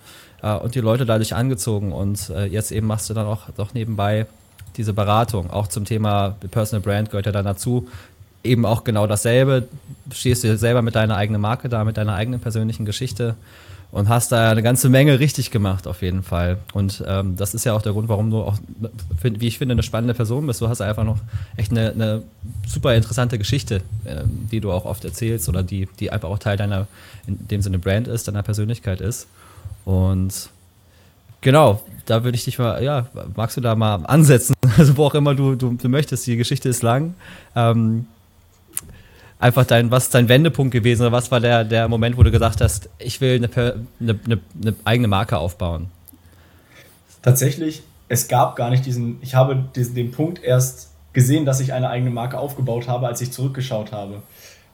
äh, 0.41 0.53
und 0.53 0.75
die 0.75 0.81
Leute 0.81 1.05
dadurch 1.05 1.35
angezogen. 1.35 1.91
Und 1.91 2.29
äh, 2.29 2.45
jetzt 2.45 2.71
eben 2.71 2.87
machst 2.87 3.09
du 3.09 3.13
dann 3.13 3.27
auch 3.27 3.49
doch 3.55 3.73
nebenbei 3.73 4.25
diese 4.77 4.93
Beratung. 4.93 5.49
Auch 5.49 5.67
zum 5.67 5.85
Thema 5.85 6.35
Personal 6.51 6.81
Brand 6.81 7.09
gehört 7.09 7.25
ja 7.25 7.31
dann 7.31 7.45
dazu. 7.45 7.87
Eben 8.43 8.65
auch 8.65 8.83
genau 8.83 9.07
dasselbe. 9.07 9.67
Stehst 10.11 10.43
du 10.43 10.57
selber 10.57 10.81
mit 10.81 10.95
deiner 10.95 11.15
eigenen 11.17 11.41
Marke 11.41 11.69
da, 11.69 11.83
mit 11.83 11.97
deiner 11.97 12.15
eigenen 12.15 12.39
persönlichen 12.39 12.85
Geschichte 12.85 13.35
und 13.91 14.09
hast 14.09 14.31
da 14.31 14.51
eine 14.51 14.63
ganze 14.63 14.89
Menge 14.89 15.19
richtig 15.19 15.49
gemacht 15.49 15.87
auf 15.87 16.01
jeden 16.01 16.21
Fall. 16.21 16.57
Und 16.73 17.03
ähm, 17.07 17.37
das 17.37 17.53
ist 17.53 17.65
ja 17.65 17.73
auch 17.73 17.81
der 17.81 17.93
Grund, 17.93 18.09
warum 18.09 18.29
du 18.29 18.41
auch, 18.41 18.57
wie 19.21 19.47
ich 19.47 19.57
finde, 19.57 19.73
eine 19.73 19.83
spannende 19.83 20.13
Person 20.13 20.45
bist. 20.45 20.61
Du 20.61 20.67
hast 20.67 20.81
einfach 20.81 21.03
noch 21.03 21.19
echt 21.55 21.71
eine, 21.71 21.91
eine 21.91 22.23
super 22.67 22.95
interessante 22.95 23.37
Geschichte, 23.37 23.81
ähm, 24.05 24.47
die 24.51 24.59
du 24.59 24.71
auch 24.71 24.85
oft 24.85 25.05
erzählst 25.05 25.47
oder 25.47 25.63
die, 25.63 25.87
die 25.99 26.11
einfach 26.11 26.29
auch 26.29 26.39
Teil 26.39 26.57
deiner, 26.57 26.87
in 27.27 27.47
dem 27.47 27.61
Sinne 27.61 27.79
Brand 27.79 28.07
ist, 28.07 28.27
deiner 28.27 28.43
Persönlichkeit 28.43 28.99
ist. 28.99 29.27
Und 29.87 30.49
genau, 31.39 31.81
da 32.05 32.25
würde 32.25 32.35
ich 32.35 32.43
dich 32.43 32.59
mal, 32.59 32.83
ja, 32.83 33.07
magst 33.37 33.55
du 33.55 33.61
da 33.61 33.73
mal 33.73 34.05
ansetzen? 34.05 34.53
Also 34.77 34.97
wo 34.97 35.05
auch 35.05 35.15
immer 35.15 35.33
du, 35.33 35.55
du, 35.55 35.73
du 35.75 35.87
möchtest, 35.87 36.27
die 36.27 36.35
Geschichte 36.35 36.67
ist 36.67 36.83
lang. 36.83 37.15
Ähm, 37.55 38.05
einfach 39.39 39.65
dein, 39.65 39.89
was 39.89 40.03
ist 40.03 40.13
dein 40.13 40.27
Wendepunkt 40.27 40.73
gewesen 40.73 41.03
oder 41.03 41.13
was 41.13 41.31
war 41.31 41.39
der, 41.39 41.63
der 41.63 41.87
Moment, 41.87 42.17
wo 42.17 42.23
du 42.23 42.31
gesagt 42.31 42.59
hast, 42.59 42.89
ich 42.99 43.21
will 43.21 43.35
eine, 43.35 43.49
eine, 44.01 44.19
eine, 44.25 44.39
eine 44.61 44.75
eigene 44.83 45.07
Marke 45.07 45.37
aufbauen? 45.37 45.87
Tatsächlich, 47.21 47.81
es 48.09 48.27
gab 48.27 48.57
gar 48.57 48.69
nicht 48.69 48.85
diesen, 48.85 49.19
ich 49.21 49.35
habe 49.35 49.69
diesen, 49.73 49.95
den 49.95 50.11
Punkt 50.11 50.43
erst 50.43 50.89
gesehen, 51.13 51.45
dass 51.45 51.61
ich 51.61 51.71
eine 51.71 51.89
eigene 51.89 52.11
Marke 52.11 52.37
aufgebaut 52.37 52.89
habe, 52.89 53.07
als 53.07 53.21
ich 53.21 53.31
zurückgeschaut 53.31 53.93
habe. 53.93 54.21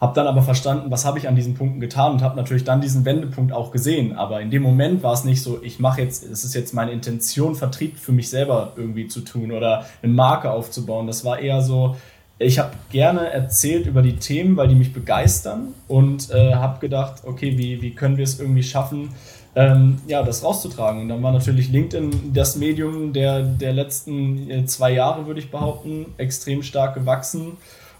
Habe 0.04 0.16
dann 0.16 0.28
aber 0.28 0.42
verstanden, 0.42 0.92
was 0.92 1.06
habe 1.06 1.18
ich 1.18 1.30
an 1.30 1.38
diesen 1.38 1.54
Punkten 1.54 1.80
getan 1.80 2.12
und 2.12 2.22
habe 2.24 2.36
natürlich 2.36 2.66
dann 2.66 2.82
diesen 2.82 3.06
Wendepunkt 3.06 3.54
auch 3.54 3.72
gesehen. 3.72 4.18
Aber 4.18 4.42
in 4.42 4.52
dem 4.52 4.62
Moment 4.62 5.02
war 5.02 5.14
es 5.14 5.24
nicht 5.24 5.42
so, 5.42 5.64
ich 5.64 5.80
mache 5.80 6.02
jetzt, 6.02 6.26
es 6.26 6.44
ist 6.44 6.54
jetzt 6.54 6.74
meine 6.74 6.92
Intention, 6.92 7.56
Vertrieb 7.56 7.98
für 7.98 8.12
mich 8.12 8.30
selber 8.30 8.74
irgendwie 8.76 9.08
zu 9.08 9.22
tun 9.22 9.54
oder 9.54 9.86
eine 10.02 10.12
Marke 10.12 10.52
aufzubauen. 10.52 11.08
Das 11.08 11.24
war 11.24 11.40
eher 11.40 11.62
so, 11.62 11.96
ich 12.38 12.60
habe 12.60 12.72
gerne 12.92 13.30
erzählt 13.32 13.88
über 13.88 14.02
die 14.02 14.18
Themen, 14.18 14.58
weil 14.58 14.68
die 14.68 14.76
mich 14.76 14.92
begeistern 14.92 15.74
und 15.88 16.30
äh, 16.32 16.54
habe 16.54 16.82
gedacht, 16.82 17.22
okay, 17.24 17.58
wie, 17.58 17.82
wie 17.82 17.92
können 17.92 18.18
wir 18.18 18.26
es 18.26 18.42
irgendwie 18.42 18.64
schaffen, 18.64 19.12
ähm, 19.56 20.02
ja, 20.06 20.22
das 20.22 20.44
rauszutragen. 20.44 21.04
Und 21.04 21.08
dann 21.08 21.24
war 21.24 21.32
natürlich 21.32 21.70
LinkedIn 21.70 22.34
das 22.34 22.58
Medium 22.58 23.14
der, 23.14 23.42
der 23.42 23.72
letzten 23.72 24.52
äh, 24.52 24.66
zwei 24.66 24.92
Jahre, 24.92 25.28
würde 25.28 25.40
ich 25.40 25.50
behaupten, 25.50 26.08
extrem 26.18 26.62
stark 26.62 26.94
gewachsen. 26.94 27.54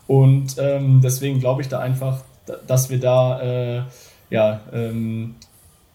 Und 0.08 0.56
ähm, 0.58 1.02
deswegen 1.02 1.40
glaube 1.40 1.62
ich 1.62 1.70
da 1.70 1.80
einfach, 1.80 2.22
dass 2.68 2.90
wir 2.90 3.00
da 3.00 3.42
äh, 3.42 3.82
ja, 4.30 4.62
ähm, 4.74 5.36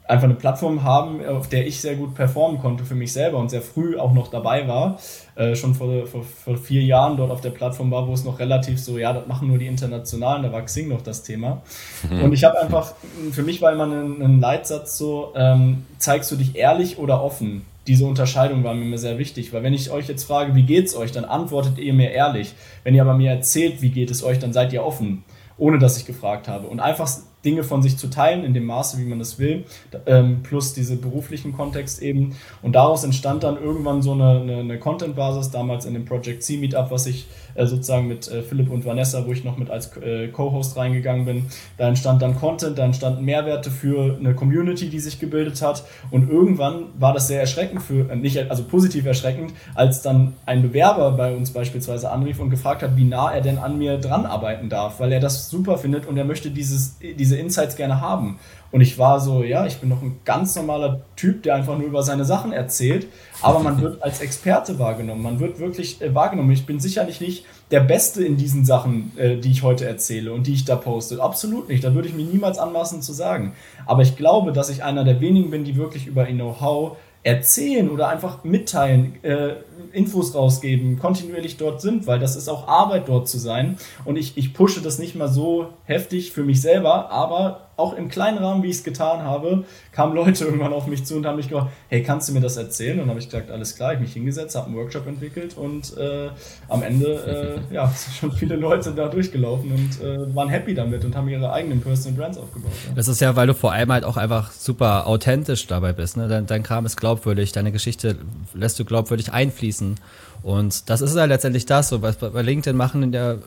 einfach 0.09 0.25
eine 0.25 0.35
Plattform 0.35 0.83
haben, 0.83 1.25
auf 1.27 1.49
der 1.49 1.67
ich 1.67 1.81
sehr 1.81 1.95
gut 1.95 2.15
performen 2.15 2.59
konnte 2.59 2.85
für 2.85 2.95
mich 2.95 3.13
selber 3.13 3.39
und 3.39 3.51
sehr 3.51 3.61
früh 3.61 3.99
auch 3.99 4.15
noch 4.15 4.29
dabei 4.29 4.67
war. 4.67 4.99
Äh, 5.37 5.55
schon 5.55 5.75
vor, 5.75 6.07
vor, 6.07 6.23
vor, 6.25 6.57
vier 6.57 6.83
Jahren 6.83 7.17
dort 7.19 7.31
auf 7.31 7.43
der 7.43 7.51
Plattform 7.51 7.91
war, 7.91 8.09
wo 8.09 8.15
es 8.15 8.25
noch 8.25 8.39
relativ 8.39 8.81
so, 8.81 8.97
ja, 8.97 9.13
das 9.13 9.27
machen 9.27 9.49
nur 9.49 9.59
die 9.59 9.67
Internationalen, 9.67 10.43
da 10.43 10.51
war 10.51 10.63
Xing 10.63 10.89
noch 10.89 11.03
das 11.03 11.23
Thema. 11.23 11.63
Mhm. 12.09 12.23
Und 12.25 12.33
ich 12.33 12.45
habe 12.45 12.59
einfach, 12.59 12.95
für 13.33 13.43
mich 13.43 13.61
war 13.61 13.73
immer 13.73 13.85
ein, 13.85 14.23
ein 14.23 14.41
Leitsatz 14.41 14.97
so, 14.97 15.33
ähm, 15.37 15.85
zeigst 15.99 16.31
du 16.33 16.37
dich 16.37 16.57
ehrlich 16.57 16.99
oder 16.99 17.23
offen? 17.23 17.67
Diese 17.89 18.05
Unterscheidung 18.05 18.63
war 18.63 18.75
mir 18.75 18.99
sehr 18.99 19.19
wichtig, 19.19 19.53
weil 19.53 19.63
wenn 19.63 19.75
ich 19.75 19.91
euch 19.91 20.07
jetzt 20.07 20.25
frage, 20.25 20.55
wie 20.55 20.63
geht's 20.63 20.95
euch, 20.95 21.11
dann 21.11 21.25
antwortet 21.25 21.79
ihr 21.79 21.95
mir 21.95 22.11
ehrlich. 22.11 22.55
Wenn 22.85 22.95
ihr 22.95 23.03
aber 23.03 23.15
mir 23.15 23.31
erzählt, 23.31 23.83
wie 23.83 23.91
geht 23.91 24.11
es 24.11 24.23
euch, 24.23 24.39
dann 24.39 24.53
seid 24.53 24.73
ihr 24.73 24.85
offen 24.85 25.25
ohne 25.59 25.79
dass 25.79 25.99
ich 25.99 26.07
gefragt 26.07 26.49
habe. 26.49 26.69
Und 26.69 26.81
einfach 26.81 27.11
Dinge 27.45 27.63
von 27.63 27.83
sich 27.83 27.97
zu 27.97 28.09
teilen, 28.09 28.45
in 28.45 28.55
dem 28.55 28.65
Maße, 28.65 28.99
wie 28.99 29.05
man 29.05 29.19
das 29.19 29.39
will, 29.39 29.65
ähm, 30.07 30.43
plus 30.43 30.73
diese 30.73 30.97
beruflichen 30.97 31.53
Kontext 31.53 32.01
eben. 32.03 32.35
Und 32.63 32.73
daraus 32.73 33.05
entstand 33.05 33.43
dann 33.43 33.61
irgendwann 33.61 34.03
so 34.03 34.13
eine, 34.13 34.41
eine, 34.41 34.57
eine 34.59 34.79
Content-Basis, 34.79 35.51
damals 35.51 35.85
in 35.85 35.95
dem 35.95 36.05
Project 36.05 36.43
C 36.43 36.57
Meetup, 36.57 36.91
was 36.91 37.07
ich 37.07 37.27
äh, 37.59 37.67
sozusagen 37.67 38.09
mit 38.09 38.29
äh, 38.29 38.43
Philipp 38.43 38.71
und 38.71 38.85
Vanessa, 38.85 39.27
wo 39.27 39.33
ich 39.33 39.45
noch 39.45 39.57
mit 39.57 39.71
als 39.71 39.97
äh, 39.99 40.29
Co-Host 40.29 40.77
reingegangen 40.77 41.25
bin. 41.25 41.47
Da 41.77 41.89
entstand 41.89 42.21
dann 42.23 42.37
Content, 42.37 42.79
da 42.79 42.85
entstanden 42.85 43.25
Mehrwerte 43.25 43.71
für 43.71 44.17
eine 44.19 44.35
Community, 44.35 44.89
die 44.89 45.01
sich 45.01 45.21
gebildet 45.21 45.63
hat. 45.63 45.85
Und 46.11 46.29
irgendwann 46.29 46.87
war 46.99 47.15
das 47.15 47.29
sehr 47.29 47.41
erschreckend 47.41 47.83
für, 47.83 48.11
äh, 48.11 48.17
nicht, 48.17 48.51
also 48.51 48.65
positiv 48.65 49.07
erschreckend, 49.07 49.53
als 49.77 50.03
dann 50.03 50.35
ein 50.45 50.63
Bewerber 50.63 51.13
bei 51.13 51.35
uns 51.35 51.53
beispielsweise 51.53 52.11
anrief 52.11 52.41
und 52.41 52.51
gefragt 52.51 52.83
hat, 52.83 52.97
wie 52.97 53.05
nah 53.05 53.33
er 53.33 53.43
denn 53.43 53.59
an 53.59 53.79
mir 53.79 53.99
dran 53.99 54.27
arbeiten 54.27 54.69
darf, 54.69 54.99
weil 54.99 55.13
er 55.13 55.21
das 55.21 55.49
super 55.49 55.79
findet 55.79 56.05
und 56.07 56.17
er 56.17 56.25
möchte 56.25 56.51
dieses, 56.51 56.99
diese 56.99 57.29
diese 57.29 57.37
Insights 57.37 57.77
gerne 57.77 58.01
haben. 58.01 58.39
Und 58.71 58.83
ich 58.83 58.99
war 58.99 59.19
so, 59.21 59.43
ja, 59.43 59.67
ich 59.67 59.79
bin 59.79 59.89
noch 59.89 60.03
ein 60.03 60.21
ganz 60.25 60.55
normaler 60.55 61.01
Typ, 61.17 61.43
der 61.43 61.55
einfach 61.55 61.79
nur 61.79 61.87
über 61.87 62.03
seine 62.03 62.25
Sachen 62.25 62.53
erzählt, 62.53 63.07
aber 63.41 63.61
man 63.61 63.81
wird 63.81 64.03
als 64.03 64.21
Experte 64.21 64.79
wahrgenommen, 64.79 65.23
man 65.23 65.41
wird 65.41 65.59
wirklich 65.59 66.03
äh, 66.03 66.15
wahrgenommen. 66.15 66.51
Ich 66.51 66.67
bin 66.67 66.79
sicherlich 66.79 67.21
nicht 67.21 67.47
der 67.71 67.81
Beste 67.81 68.25
in 68.25 68.37
diesen 68.37 68.65
Sachen, 68.67 69.13
äh, 69.17 69.37
die 69.37 69.53
ich 69.53 69.63
heute 69.63 69.87
erzähle 69.87 70.33
und 70.33 70.47
die 70.47 70.55
ich 70.55 70.65
da 70.65 70.77
poste. 70.77 71.23
Absolut 71.23 71.69
nicht, 71.69 71.83
da 71.83 71.95
würde 71.95 72.09
ich 72.09 72.15
mir 72.15 72.25
niemals 72.25 72.59
anmaßen 72.59 73.01
zu 73.01 73.13
sagen. 73.13 73.55
Aber 73.87 74.03
ich 74.03 74.17
glaube, 74.17 74.53
dass 74.53 74.69
ich 74.69 74.85
einer 74.85 75.05
der 75.05 75.21
wenigen 75.21 75.51
bin, 75.51 75.65
die 75.65 75.77
wirklich 75.77 76.07
über 76.07 76.29
ihr 76.29 76.35
Know-how 76.35 76.97
erzählen 77.23 77.91
oder 77.91 78.09
einfach 78.09 78.45
mitteilen, 78.45 79.23
äh, 79.23 79.55
Infos 79.93 80.35
rausgeben, 80.35 80.99
kontinuierlich 80.99 81.57
dort 81.57 81.81
sind, 81.81 82.07
weil 82.07 82.19
das 82.19 82.37
ist 82.37 82.49
auch 82.49 82.69
Arbeit 82.69 83.09
dort 83.09 83.29
zu 83.29 83.39
sein. 83.39 83.77
Und 84.05 84.17
ich, 84.17 84.37
ich 84.37 84.55
pushe 84.55 84.81
das 84.81 84.99
nicht 84.99 85.15
mal 85.15 85.29
so 85.29 85.69
heftig 85.85 86.33
für 86.33 86.45
mich 86.45 86.61
selber, 86.61 87.11
aber 87.11 87.68
auch 87.79 87.95
im 87.95 88.09
kleinen 88.09 88.39
Rahmen, 88.39 88.63
wie 88.63 88.69
ich 88.69 88.77
es 88.77 88.85
getan 88.85 89.23
habe, 89.23 89.65
kamen 89.93 90.15
Leute 90.15 90.45
irgendwann 90.47 90.73
auf 90.73 90.87
mich 90.87 91.05
zu 91.05 91.17
und 91.17 91.27
haben 91.27 91.37
mich 91.37 91.49
gefragt, 91.49 91.71
hey, 91.89 92.03
kannst 92.03 92.29
du 92.29 92.33
mir 92.33 92.41
das 92.41 92.57
erzählen? 92.57 92.95
Und 92.95 93.03
dann 93.03 93.11
habe 93.11 93.21
ich 93.21 93.27
gesagt, 93.27 93.51
alles 93.51 93.77
klar, 93.77 93.95
ich 93.95 94.01
mich 94.01 94.13
hingesetzt, 94.13 94.57
habe 94.57 94.67
einen 94.67 94.77
Workshop 94.77 95.07
entwickelt 95.07 95.57
und 95.57 95.97
äh, 95.97 96.31
am 96.69 96.83
Ende 96.83 97.61
äh, 97.71 97.75
ja, 97.75 97.87
sind 97.95 98.15
schon 98.15 98.33
viele 98.33 98.57
Leute 98.57 98.93
da 98.93 99.09
durchgelaufen 99.09 99.71
und 99.71 100.05
äh, 100.05 100.35
waren 100.35 100.49
happy 100.49 100.75
damit 100.75 101.05
und 101.05 101.17
haben 101.17 101.29
ihre 101.29 101.53
eigenen 101.53 101.81
Personal 101.81 102.19
Brands 102.19 102.39
aufgebaut. 102.39 102.73
Ja. 102.89 102.95
Das 102.97 103.09
ist 103.09 103.21
ja, 103.21 103.37
weil 103.37 103.47
du 103.47 103.55
vor 103.55 103.73
allem 103.73 103.93
halt 103.93 104.05
auch 104.05 104.17
einfach 104.17 104.51
super 104.51 105.07
authentisch 105.07 105.67
dabei 105.69 105.93
bist. 105.93 106.17
Ne? 106.17 106.27
Dein, 106.27 106.47
dein 106.47 106.65
Kram 106.65 106.85
ist 106.85 106.97
glaubwürdig, 106.97 107.53
deine 107.53 107.71
Geschichte 107.71 108.17
lässt 108.55 108.79
du 108.81 108.85
glaubwürdig 108.85 109.33
einfließen. 109.33 109.97
Und 110.43 110.89
das 110.89 111.01
ist 111.01 111.17
ja 111.17 111.25
letztendlich 111.25 111.67
das, 111.67 111.89
so 111.89 112.01
was 112.03 112.17
bei 112.17 112.43
LinkedIn 112.43 112.77
machen 112.77 113.03
in 113.03 113.13
der, 113.13 113.39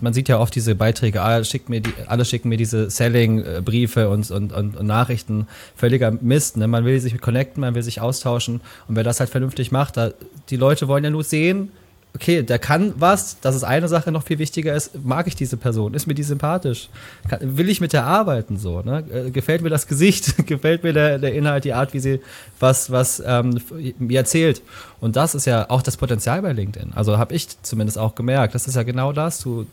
man 0.00 0.12
sieht 0.12 0.28
ja 0.28 0.38
oft 0.38 0.54
diese 0.54 0.74
Beiträge, 0.74 1.22
alle, 1.22 1.44
schickt 1.44 1.68
mir 1.68 1.80
die, 1.80 1.92
alle 2.06 2.24
schicken 2.24 2.48
mir 2.48 2.56
diese 2.56 2.90
Selling-Briefe 2.90 4.08
und, 4.08 4.30
und, 4.30 4.52
und, 4.52 4.76
und, 4.76 4.86
Nachrichten, 4.86 5.46
völliger 5.76 6.10
Mist. 6.10 6.56
Ne? 6.56 6.66
Man 6.66 6.84
will 6.84 6.98
sich 7.00 7.18
connecten, 7.20 7.60
man 7.60 7.74
will 7.74 7.82
sich 7.82 8.00
austauschen 8.00 8.60
und 8.88 8.96
wer 8.96 9.04
das 9.04 9.20
halt 9.20 9.30
vernünftig 9.30 9.70
macht, 9.70 9.96
da, 9.96 10.10
die 10.50 10.56
Leute 10.56 10.88
wollen 10.88 11.04
ja 11.04 11.10
nur 11.10 11.24
sehen, 11.24 11.70
okay, 12.14 12.42
der 12.42 12.58
kann 12.58 12.94
was, 12.96 13.38
das 13.40 13.54
ist 13.54 13.64
eine 13.64 13.88
Sache, 13.88 14.10
noch 14.10 14.24
viel 14.24 14.38
wichtiger 14.38 14.74
ist, 14.74 15.04
mag 15.04 15.26
ich 15.26 15.36
diese 15.36 15.56
Person, 15.56 15.94
ist 15.94 16.06
mir 16.06 16.14
die 16.14 16.22
sympathisch, 16.22 16.88
kann, 17.28 17.56
will 17.56 17.68
ich 17.68 17.80
mit 17.80 17.92
der 17.92 18.04
arbeiten 18.04 18.56
so, 18.56 18.82
ne? 18.82 19.04
Äh, 19.12 19.30
gefällt 19.30 19.62
mir 19.62 19.70
das 19.70 19.86
Gesicht, 19.86 20.46
gefällt 20.46 20.82
mir 20.82 20.92
der, 20.92 21.18
der 21.18 21.34
Inhalt, 21.34 21.64
die 21.64 21.72
Art, 21.72 21.94
wie 21.94 22.00
sie 22.00 22.20
was, 22.58 22.90
was 22.90 23.22
ähm, 23.24 23.60
mir 23.98 24.18
erzählt. 24.18 24.62
Und 25.00 25.16
das 25.16 25.34
ist 25.34 25.44
ja 25.44 25.70
auch 25.70 25.82
das 25.82 25.96
Potenzial 25.96 26.42
bei 26.42 26.52
LinkedIn. 26.52 26.92
Also 26.94 27.18
habe 27.18 27.34
ich 27.34 27.48
zumindest 27.62 27.98
auch 27.98 28.14
gemerkt, 28.14 28.54
das 28.54 28.66
ist 28.66 28.74
ja 28.74 28.82
genau 28.82 29.12
das, 29.12 29.40
du 29.40 29.66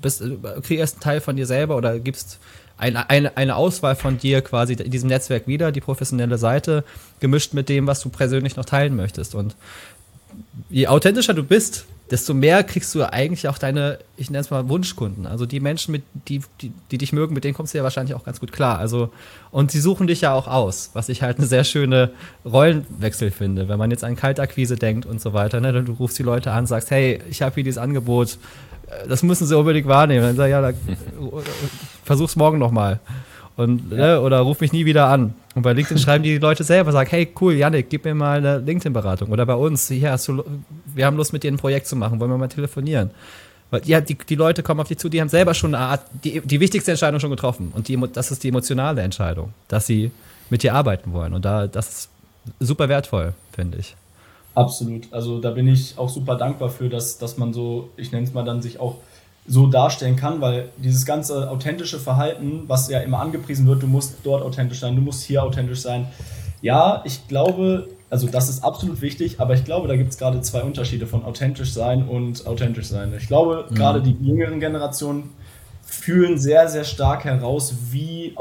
bist, 0.00 0.20
äh, 0.20 0.36
kreierst 0.62 0.96
einen 0.96 1.02
Teil 1.02 1.20
von 1.20 1.36
dir 1.36 1.46
selber 1.46 1.76
oder 1.76 1.98
gibst 1.98 2.38
eine, 2.76 3.10
eine, 3.10 3.36
eine 3.36 3.56
Auswahl 3.56 3.96
von 3.96 4.18
dir 4.18 4.40
quasi 4.40 4.74
in 4.74 4.90
diesem 4.90 5.08
Netzwerk 5.08 5.46
wieder, 5.48 5.72
die 5.72 5.80
professionelle 5.80 6.38
Seite, 6.38 6.84
gemischt 7.20 7.52
mit 7.52 7.68
dem, 7.68 7.86
was 7.86 8.00
du 8.00 8.08
persönlich 8.08 8.56
noch 8.56 8.64
teilen 8.64 8.94
möchtest. 8.94 9.34
Und 9.34 9.56
je 10.70 10.86
authentischer 10.86 11.34
du 11.34 11.42
bist, 11.42 11.86
desto 12.10 12.32
mehr 12.32 12.64
kriegst 12.64 12.94
du 12.94 13.02
eigentlich 13.02 13.48
auch 13.48 13.58
deine, 13.58 13.98
ich 14.16 14.30
nenne 14.30 14.40
es 14.40 14.50
mal 14.50 14.68
Wunschkunden. 14.68 15.26
Also 15.26 15.46
die 15.46 15.60
Menschen, 15.60 15.92
mit, 15.92 16.02
die, 16.28 16.40
die, 16.60 16.72
die 16.90 16.98
dich 16.98 17.12
mögen, 17.12 17.34
mit 17.34 17.44
denen 17.44 17.54
kommst 17.54 17.74
du 17.74 17.78
ja 17.78 17.84
wahrscheinlich 17.84 18.14
auch 18.14 18.24
ganz 18.24 18.40
gut 18.40 18.52
klar. 18.52 18.78
Also, 18.78 19.10
und 19.50 19.70
sie 19.70 19.80
suchen 19.80 20.06
dich 20.06 20.22
ja 20.22 20.32
auch 20.32 20.48
aus, 20.48 20.90
was 20.94 21.08
ich 21.08 21.22
halt 21.22 21.38
eine 21.38 21.46
sehr 21.46 21.64
schöne 21.64 22.10
Rollenwechsel 22.44 23.30
finde. 23.30 23.68
Wenn 23.68 23.78
man 23.78 23.90
jetzt 23.90 24.04
an 24.04 24.16
Kaltakquise 24.16 24.76
denkt 24.76 25.04
und 25.06 25.20
so 25.20 25.34
weiter, 25.34 25.60
ne, 25.60 25.72
du 25.82 25.92
rufst 25.92 26.18
die 26.18 26.22
Leute 26.22 26.52
an, 26.52 26.66
sagst, 26.66 26.90
hey, 26.90 27.20
ich 27.28 27.42
habe 27.42 27.54
hier 27.56 27.64
dieses 27.64 27.78
Angebot, 27.78 28.38
das 29.06 29.22
müssen 29.22 29.46
sie 29.46 29.56
unbedingt 29.56 29.86
wahrnehmen. 29.86 30.22
Dann 30.22 30.36
sag 30.36 30.48
ja, 30.48 30.62
da, 30.62 30.72
versuch's 32.04 32.36
morgen 32.36 32.58
nochmal. 32.58 33.00
Und, 33.58 33.90
ne, 33.90 34.20
oder 34.20 34.38
ruf 34.38 34.60
mich 34.60 34.72
nie 34.72 34.84
wieder 34.84 35.08
an. 35.08 35.34
Und 35.56 35.62
bei 35.62 35.72
LinkedIn 35.72 35.98
schreiben 36.02 36.22
die 36.22 36.38
Leute 36.38 36.62
selber, 36.62 36.92
sagen, 36.92 37.10
hey, 37.10 37.28
cool, 37.40 37.54
Yannick, 37.54 37.90
gib 37.90 38.04
mir 38.04 38.14
mal 38.14 38.38
eine 38.38 38.58
LinkedIn-Beratung. 38.58 39.30
Oder 39.30 39.44
bei 39.46 39.56
uns, 39.56 39.88
hier 39.88 40.12
hast 40.12 40.28
du, 40.28 40.44
wir 40.94 41.04
haben 41.04 41.16
Lust, 41.16 41.32
mit 41.32 41.42
dir 41.42 41.50
ein 41.50 41.56
Projekt 41.56 41.88
zu 41.88 41.96
machen, 41.96 42.20
wollen 42.20 42.30
wir 42.30 42.38
mal 42.38 42.46
telefonieren. 42.46 43.10
Weil 43.72 43.82
ja, 43.84 44.00
die, 44.00 44.14
die 44.14 44.36
Leute 44.36 44.62
kommen 44.62 44.78
auf 44.78 44.86
dich 44.86 44.98
zu, 44.98 45.08
die 45.08 45.20
haben 45.20 45.28
selber 45.28 45.54
schon 45.54 45.74
eine 45.74 45.84
Art, 45.84 46.02
die, 46.22 46.40
die 46.40 46.60
wichtigste 46.60 46.92
Entscheidung 46.92 47.18
schon 47.18 47.30
getroffen. 47.30 47.72
Und 47.74 47.88
die, 47.88 48.00
das 48.12 48.30
ist 48.30 48.44
die 48.44 48.48
emotionale 48.48 49.02
Entscheidung, 49.02 49.52
dass 49.66 49.88
sie 49.88 50.12
mit 50.50 50.62
dir 50.62 50.74
arbeiten 50.74 51.12
wollen. 51.12 51.34
Und 51.34 51.44
da, 51.44 51.66
das 51.66 51.88
ist 51.88 52.10
super 52.60 52.88
wertvoll, 52.88 53.34
finde 53.50 53.78
ich. 53.78 53.96
Absolut. 54.54 55.12
Also 55.12 55.40
da 55.40 55.50
bin 55.50 55.66
ich 55.66 55.98
auch 55.98 56.08
super 56.08 56.36
dankbar 56.36 56.70
für, 56.70 56.88
dass, 56.88 57.18
dass 57.18 57.38
man 57.38 57.52
so, 57.52 57.90
ich 57.96 58.12
nenne 58.12 58.24
es 58.24 58.32
mal 58.32 58.44
dann, 58.44 58.62
sich 58.62 58.78
auch 58.78 58.98
so 59.48 59.66
darstellen 59.66 60.16
kann, 60.16 60.40
weil 60.40 60.68
dieses 60.76 61.06
ganze 61.06 61.50
authentische 61.50 61.98
Verhalten, 61.98 62.64
was 62.66 62.88
ja 62.90 63.00
immer 63.00 63.20
angepriesen 63.20 63.66
wird, 63.66 63.82
du 63.82 63.86
musst 63.86 64.16
dort 64.22 64.42
authentisch 64.42 64.80
sein, 64.80 64.94
du 64.94 65.02
musst 65.02 65.24
hier 65.24 65.42
authentisch 65.42 65.80
sein. 65.80 66.06
Ja, 66.60 67.02
ich 67.06 67.26
glaube, 67.28 67.88
also 68.10 68.28
das 68.28 68.48
ist 68.48 68.62
absolut 68.62 69.00
wichtig, 69.00 69.40
aber 69.40 69.54
ich 69.54 69.64
glaube, 69.64 69.88
da 69.88 69.96
gibt 69.96 70.10
es 70.10 70.18
gerade 70.18 70.40
zwei 70.42 70.62
Unterschiede 70.62 71.06
von 71.06 71.24
authentisch 71.24 71.72
sein 71.72 72.06
und 72.06 72.46
authentisch 72.46 72.86
sein. 72.86 73.12
Ich 73.16 73.26
glaube, 73.26 73.66
mhm. 73.68 73.74
gerade 73.74 74.02
die 74.02 74.16
jüngeren 74.20 74.60
Generationen 74.60 75.30
fühlen 75.82 76.38
sehr, 76.38 76.68
sehr 76.68 76.84
stark 76.84 77.24
heraus, 77.24 77.74
wie 77.90 78.34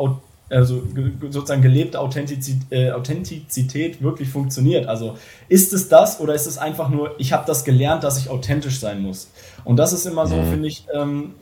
also 0.49 0.81
sozusagen 1.29 1.61
gelebte 1.61 1.99
Authentizität, 1.99 2.71
äh, 2.71 2.91
Authentizität 2.91 4.01
wirklich 4.01 4.29
funktioniert. 4.29 4.87
Also 4.87 5.17
ist 5.49 5.73
es 5.73 5.89
das 5.89 6.19
oder 6.19 6.33
ist 6.33 6.47
es 6.47 6.57
einfach 6.57 6.89
nur, 6.89 7.15
ich 7.17 7.33
habe 7.33 7.43
das 7.45 7.65
gelernt, 7.65 8.03
dass 8.03 8.17
ich 8.17 8.29
authentisch 8.29 8.79
sein 8.79 9.01
muss? 9.01 9.29
Und 9.65 9.77
das 9.77 9.93
ist 9.93 10.05
immer 10.05 10.25
so, 10.27 10.35
mhm. 10.35 10.49
finde 10.49 10.67
ich, 10.69 10.85
ähm, 10.93 11.35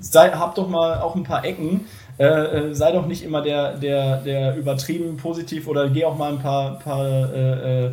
sei, 0.00 0.30
hab 0.30 0.54
doch 0.54 0.68
mal 0.68 1.00
auch 1.00 1.16
ein 1.16 1.24
paar 1.24 1.44
Ecken, 1.44 1.86
äh, 2.18 2.24
äh, 2.24 2.74
sei 2.74 2.92
doch 2.92 3.06
nicht 3.06 3.24
immer 3.24 3.42
der, 3.42 3.76
der, 3.76 4.18
der 4.18 4.56
übertrieben 4.56 5.16
positiv 5.16 5.66
oder 5.66 5.88
geh 5.90 6.04
auch 6.04 6.16
mal 6.16 6.32
ein 6.32 6.38
paar, 6.38 6.78
paar 6.78 7.34
äh, 7.34 7.86
äh, 7.86 7.90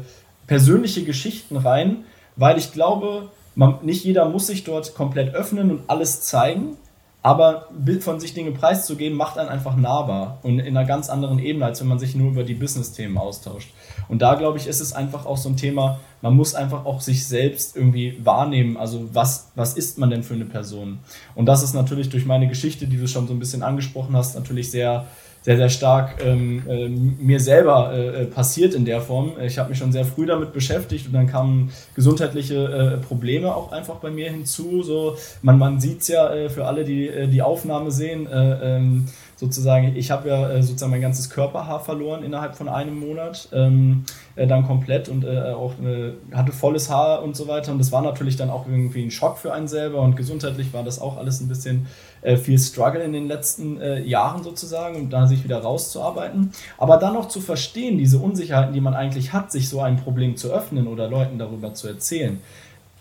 persönliche 0.48 1.04
Geschichten 1.04 1.58
rein, 1.58 2.06
weil 2.36 2.58
ich 2.58 2.72
glaube, 2.72 3.30
man, 3.56 3.80
nicht 3.82 4.04
jeder 4.04 4.30
muss 4.30 4.48
sich 4.48 4.64
dort 4.64 4.96
komplett 4.96 5.34
öffnen 5.34 5.72
und 5.72 5.82
alles 5.88 6.22
zeigen, 6.22 6.78
aber 7.24 7.70
von 8.02 8.20
sich 8.20 8.34
Dinge 8.34 8.52
preiszugeben, 8.52 9.18
macht 9.18 9.38
einen 9.38 9.48
einfach 9.48 9.78
nahbar 9.78 10.40
und 10.44 10.60
in 10.60 10.78
einer 10.78 10.86
ganz 10.86 11.10
anderen 11.10 11.40
Ebene, 11.40 11.66
als 11.66 11.80
wenn 11.80 11.88
man 11.88 11.98
sich 11.98 12.16
nur 12.16 12.32
über 12.32 12.44
die 12.44 12.54
Business-Themen 12.54 13.18
austauscht. 13.18 13.74
Und 14.10 14.22
da, 14.22 14.36
glaube 14.36 14.58
ich, 14.58 14.68
ist 14.68 14.82
es 14.82 14.92
einfach 14.92 15.26
auch 15.26 15.38
so 15.38 15.48
ein 15.48 15.56
Thema, 15.56 16.02
man 16.22 16.36
muss 16.36 16.54
einfach 16.54 16.84
auch 16.86 17.00
sich 17.00 17.26
selbst 17.26 17.78
irgendwie 17.78 18.20
wahrnehmen. 18.24 18.76
Also, 18.76 19.10
was, 19.14 19.52
was 19.56 19.74
ist 19.76 19.98
man 19.98 20.10
denn 20.10 20.24
für 20.24 20.34
eine 20.34 20.44
Person? 20.44 21.00
Und 21.34 21.46
das 21.46 21.64
ist 21.64 21.74
natürlich 21.74 22.10
durch 22.10 22.26
meine 22.26 22.50
Geschichte, 22.50 22.88
die 22.88 22.98
du 22.98 23.08
schon 23.08 23.26
so 23.26 23.34
ein 23.34 23.40
bisschen 23.40 23.64
angesprochen 23.64 24.18
hast, 24.18 24.36
natürlich 24.36 24.70
sehr, 24.70 25.06
sehr, 25.44 25.58
sehr 25.58 25.70
stark 25.70 26.24
ähm, 26.24 26.64
äh, 26.68 26.88
mir 26.88 27.40
selber 27.40 27.92
äh, 27.94 28.24
äh, 28.24 28.26
passiert 28.26 28.74
in 28.74 28.86
der 28.86 29.02
Form. 29.02 29.34
Ich 29.46 29.58
habe 29.60 29.70
mich 29.70 29.78
schon 29.78 29.92
sehr 29.92 30.06
früh 30.06 30.26
damit 30.26 30.54
beschäftigt 30.54 31.08
und 31.08 31.14
dann 31.14 31.28
kamen 31.28 31.72
gesundheitliche 31.96 33.00
äh, 33.02 33.06
Probleme 33.06 33.54
auch 33.54 33.72
einfach 33.72 33.96
bei 33.96 34.10
mir 34.10 34.32
hinzu. 34.32 34.84
So, 34.84 35.18
man, 35.42 35.60
man 35.60 35.82
sieht 35.82 36.02
es 36.02 36.08
ja 36.08 36.34
äh, 36.34 36.50
für 36.50 36.66
alle, 36.66 36.86
die 36.86 37.08
äh, 37.08 37.28
die 37.28 37.42
Aufnahme 37.42 37.92
sehen. 37.92 38.28
Ähm, 38.32 39.08
sozusagen, 39.44 39.96
ich 39.96 40.10
habe 40.10 40.30
ja 40.30 40.50
äh, 40.52 40.64
sozusagen 40.64 40.92
mein 40.92 41.02
ganzes 41.02 41.30
Körperhaar 41.30 41.82
verloren 41.82 42.24
innerhalb 42.24 42.56
von 42.56 42.70
einem 42.70 42.98
Monat, 42.98 43.50
ähm, 43.52 44.06
äh, 44.36 44.48
dann 44.48 44.66
komplett 44.66 45.10
und 45.10 45.26
äh, 45.26 45.52
auch 45.52 45.74
äh, 45.84 46.14
hatte 46.34 46.54
volles 46.54 46.90
Haar 46.90 47.22
und 47.24 47.36
so 47.36 47.48
weiter. 47.48 47.72
Und 47.74 47.80
das 47.80 47.92
war 47.92 48.02
natürlich 48.02 48.38
dann 48.38 48.50
auch 48.50 48.66
irgendwie 48.68 49.04
ein 49.04 49.12
Schock 49.12 49.38
für 49.38 49.54
einen 49.54 49.68
selber 49.68 50.02
und 50.02 50.16
gesundheitlich 50.16 50.74
war 50.74 50.84
das 50.84 51.00
auch 51.02 51.18
alles 51.18 51.42
ein 51.42 51.50
bisschen 51.50 51.88
äh, 52.24 52.38
viel 52.38 52.60
Struggle 52.60 53.04
in 53.04 53.14
den 53.14 53.28
letzten 53.28 53.80
äh, 53.82 54.02
Jahren 54.02 54.44
sozusagen, 54.44 54.96
um 54.96 55.10
da 55.10 55.28
sich 55.28 55.44
wieder 55.44 55.60
rauszuarbeiten. 55.60 56.52
Aber 56.78 56.98
dann 56.98 57.16
auch 57.16 57.28
zu 57.28 57.42
verstehen, 57.42 57.98
diese 57.98 58.18
Unsicherheiten, 58.18 58.74
die 58.74 58.82
man 58.82 58.94
eigentlich 58.94 59.34
hat, 59.34 59.52
sich 59.52 59.70
so 59.70 59.82
ein 59.82 59.98
Problem 59.98 60.38
zu 60.38 60.52
öffnen 60.52 60.88
oder 60.88 61.10
Leuten 61.10 61.38
darüber 61.38 61.74
zu 61.74 61.88
erzählen. 61.88 62.40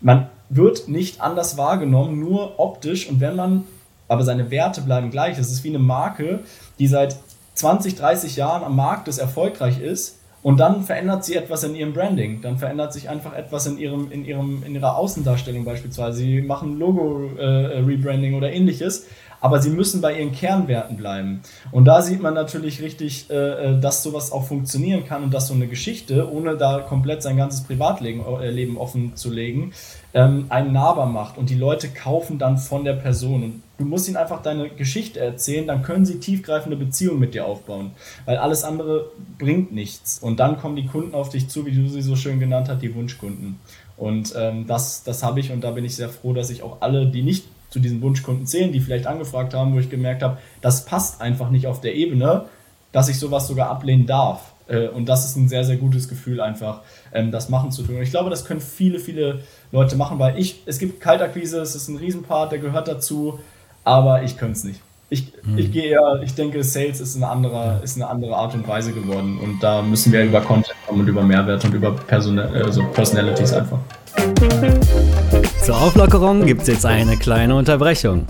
Man 0.01 0.27
wird 0.49 0.87
nicht 0.87 1.21
anders 1.21 1.57
wahrgenommen, 1.57 2.19
nur 2.19 2.59
optisch. 2.59 3.09
Und 3.09 3.19
wenn 3.19 3.35
man 3.35 3.63
aber 4.07 4.23
seine 4.23 4.51
Werte 4.51 4.81
bleiben 4.81 5.09
gleich. 5.09 5.37
Es 5.37 5.51
ist 5.51 5.63
wie 5.63 5.69
eine 5.69 5.79
Marke, 5.79 6.41
die 6.79 6.87
seit 6.87 7.17
20, 7.55 7.95
30 7.95 8.35
Jahren 8.35 8.63
am 8.63 8.75
Markt 8.75 9.07
ist, 9.07 9.17
erfolgreich 9.17 9.79
ist 9.79 10.19
und 10.43 10.59
dann 10.59 10.83
verändert 10.83 11.23
sie 11.23 11.35
etwas 11.35 11.63
in 11.63 11.73
ihrem 11.73 11.93
Branding. 11.93 12.41
Dann 12.41 12.57
verändert 12.57 12.91
sich 12.91 13.09
einfach 13.09 13.33
etwas 13.33 13.65
in, 13.65 13.77
ihrem, 13.77 14.11
in, 14.11 14.25
ihrem, 14.25 14.61
in 14.65 14.75
ihrer 14.75 14.97
Außendarstellung 14.97 15.63
beispielsweise. 15.63 16.17
Sie 16.17 16.41
machen 16.41 16.77
Logo-Rebranding 16.77 18.33
äh, 18.33 18.37
oder 18.37 18.51
ähnliches, 18.51 19.07
aber 19.39 19.61
sie 19.61 19.69
müssen 19.69 20.01
bei 20.01 20.19
ihren 20.19 20.33
Kernwerten 20.33 20.97
bleiben. 20.97 21.41
Und 21.71 21.85
da 21.85 22.01
sieht 22.01 22.21
man 22.21 22.33
natürlich 22.33 22.81
richtig, 22.81 23.29
äh, 23.29 23.35
äh 23.35 23.79
dass 23.79 24.03
sowas 24.03 24.33
auch 24.33 24.43
funktionieren 24.43 25.05
kann 25.05 25.23
und 25.23 25.33
dass 25.33 25.47
so 25.47 25.53
eine 25.53 25.67
Geschichte, 25.67 26.29
ohne 26.29 26.57
da 26.57 26.79
komplett 26.79 27.23
sein 27.23 27.37
ganzes 27.37 27.63
Privatleben 27.63 28.21
äh, 28.41 28.49
Leben 28.49 28.77
offen 28.77 29.15
zu 29.15 29.31
legen, 29.31 29.71
ähm, 30.13 30.45
einen 30.49 30.73
nahbar 30.73 31.07
macht. 31.07 31.37
Und 31.37 31.49
die 31.49 31.55
Leute 31.55 31.89
kaufen 31.89 32.39
dann 32.39 32.57
von 32.57 32.83
der 32.83 32.93
Person. 32.93 33.43
Und 33.43 33.63
Du 33.83 33.85
musst 33.85 34.07
ihnen 34.07 34.17
einfach 34.17 34.41
deine 34.41 34.69
Geschichte 34.69 35.19
erzählen, 35.19 35.67
dann 35.67 35.81
können 35.81 36.05
sie 36.05 36.19
tiefgreifende 36.19 36.77
Beziehungen 36.77 37.19
mit 37.19 37.33
dir 37.33 37.45
aufbauen. 37.45 37.91
Weil 38.25 38.37
alles 38.37 38.63
andere 38.63 39.07
bringt 39.39 39.73
nichts. 39.73 40.19
Und 40.19 40.39
dann 40.39 40.57
kommen 40.57 40.75
die 40.75 40.85
Kunden 40.85 41.15
auf 41.15 41.29
dich 41.29 41.49
zu, 41.49 41.65
wie 41.65 41.71
du 41.71 41.89
sie 41.89 42.01
so 42.01 42.15
schön 42.15 42.39
genannt 42.39 42.69
hast, 42.69 42.81
die 42.81 42.93
Wunschkunden. 42.95 43.59
Und 43.97 44.33
ähm, 44.37 44.67
das, 44.67 45.03
das 45.03 45.21
habe 45.21 45.39
ich 45.39 45.51
und 45.51 45.63
da 45.63 45.71
bin 45.71 45.85
ich 45.85 45.95
sehr 45.95 46.09
froh, 46.09 46.33
dass 46.33 46.49
ich 46.49 46.63
auch 46.63 46.77
alle, 46.81 47.07
die 47.07 47.23
nicht 47.23 47.45
zu 47.71 47.79
diesen 47.79 48.01
Wunschkunden 48.01 48.45
zählen, 48.45 48.71
die 48.71 48.79
vielleicht 48.79 49.07
angefragt 49.07 49.53
haben, 49.53 49.73
wo 49.73 49.79
ich 49.79 49.89
gemerkt 49.89 50.23
habe, 50.23 50.37
das 50.61 50.85
passt 50.85 51.19
einfach 51.19 51.49
nicht 51.49 51.67
auf 51.67 51.81
der 51.81 51.95
Ebene, 51.95 52.45
dass 52.91 53.09
ich 53.09 53.19
sowas 53.19 53.47
sogar 53.47 53.69
ablehnen 53.69 54.05
darf. 54.05 54.52
Äh, 54.67 54.87
und 54.87 55.07
das 55.07 55.25
ist 55.25 55.35
ein 55.35 55.49
sehr, 55.49 55.63
sehr 55.63 55.77
gutes 55.77 56.07
Gefühl, 56.07 56.41
einfach 56.41 56.81
ähm, 57.13 57.31
das 57.31 57.49
machen 57.49 57.71
zu 57.71 57.83
tun. 57.83 57.97
Und 57.97 58.01
ich 58.03 58.11
glaube, 58.11 58.29
das 58.29 58.45
können 58.45 58.61
viele, 58.61 58.99
viele 58.99 59.39
Leute 59.71 59.95
machen, 59.95 60.19
weil 60.19 60.39
ich, 60.39 60.63
es 60.65 60.79
gibt 60.79 61.01
Kaltakquise, 61.01 61.59
es 61.59 61.75
ist 61.75 61.87
ein 61.87 61.97
Riesenpart, 61.97 62.51
der 62.51 62.59
gehört 62.59 62.87
dazu 62.87 63.39
aber 63.83 64.23
ich 64.23 64.37
könnte 64.37 64.53
es 64.53 64.63
nicht. 64.63 64.81
Ich, 65.09 65.31
hm. 65.43 65.57
ich 65.57 65.71
gehe 65.71 65.91
eher, 65.91 66.21
ich 66.23 66.33
denke, 66.33 66.63
Sales 66.63 66.99
ist 66.99 67.15
eine, 67.15 67.27
andere, 67.27 67.81
ist 67.83 67.97
eine 67.97 68.07
andere 68.07 68.35
Art 68.35 68.55
und 68.55 68.67
Weise 68.67 68.93
geworden 68.93 69.37
und 69.43 69.61
da 69.61 69.81
müssen 69.81 70.11
wir 70.11 70.23
über 70.23 70.41
Content 70.41 70.75
kommen 70.87 71.01
und 71.01 71.07
über 71.07 71.21
Mehrwert 71.21 71.63
und 71.65 71.73
über 71.73 71.91
Person 71.91 72.39
also 72.39 72.83
Personalities 72.93 73.53
einfach. 73.53 73.77
Zur 75.63 75.79
Auflockerung 75.79 76.45
gibt 76.45 76.61
es 76.61 76.67
jetzt 76.67 76.85
eine 76.85 77.17
kleine 77.17 77.55
Unterbrechung. 77.55 78.25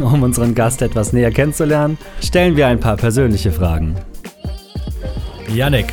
Um 0.00 0.22
unseren 0.22 0.54
Gast 0.54 0.82
etwas 0.82 1.14
näher 1.14 1.30
kennenzulernen, 1.30 1.96
stellen 2.22 2.56
wir 2.56 2.66
ein 2.66 2.80
paar 2.80 2.96
persönliche 2.96 3.50
Fragen. 3.50 3.96
Yannick, 5.48 5.92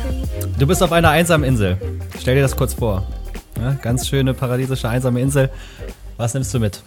du 0.58 0.66
bist 0.66 0.82
auf 0.82 0.92
einer 0.92 1.10
einsamen 1.10 1.46
Insel. 1.46 1.78
Stell 2.18 2.34
dir 2.34 2.42
das 2.42 2.56
kurz 2.56 2.74
vor. 2.74 3.06
Ja, 3.60 3.72
ganz 3.72 4.08
schöne 4.08 4.34
paradiesische 4.34 4.88
einsame 4.88 5.20
Insel. 5.20 5.50
Was 6.16 6.34
nimmst 6.34 6.52
du 6.54 6.58
mit? 6.58 6.82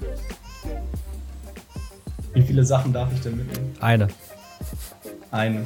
Wie 2.33 2.41
viele 2.41 2.63
Sachen 2.63 2.93
darf 2.93 3.09
ich 3.13 3.21
denn 3.21 3.37
mitnehmen? 3.37 3.75
Eine. 3.79 4.07
Eine. 5.31 5.65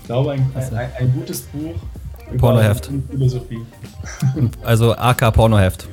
Ich 0.00 0.06
glaube, 0.06 0.32
ein, 0.32 0.50
ein, 0.54 0.90
ein, 0.98 1.12
gutes 1.12 1.42
Buch 1.42 1.74
über 2.30 2.38
Pornoheft. 2.38 2.90
Philosophie. 3.10 3.60
Also 4.62 4.94
AK 4.94 5.32
Pornoheft. 5.32 5.88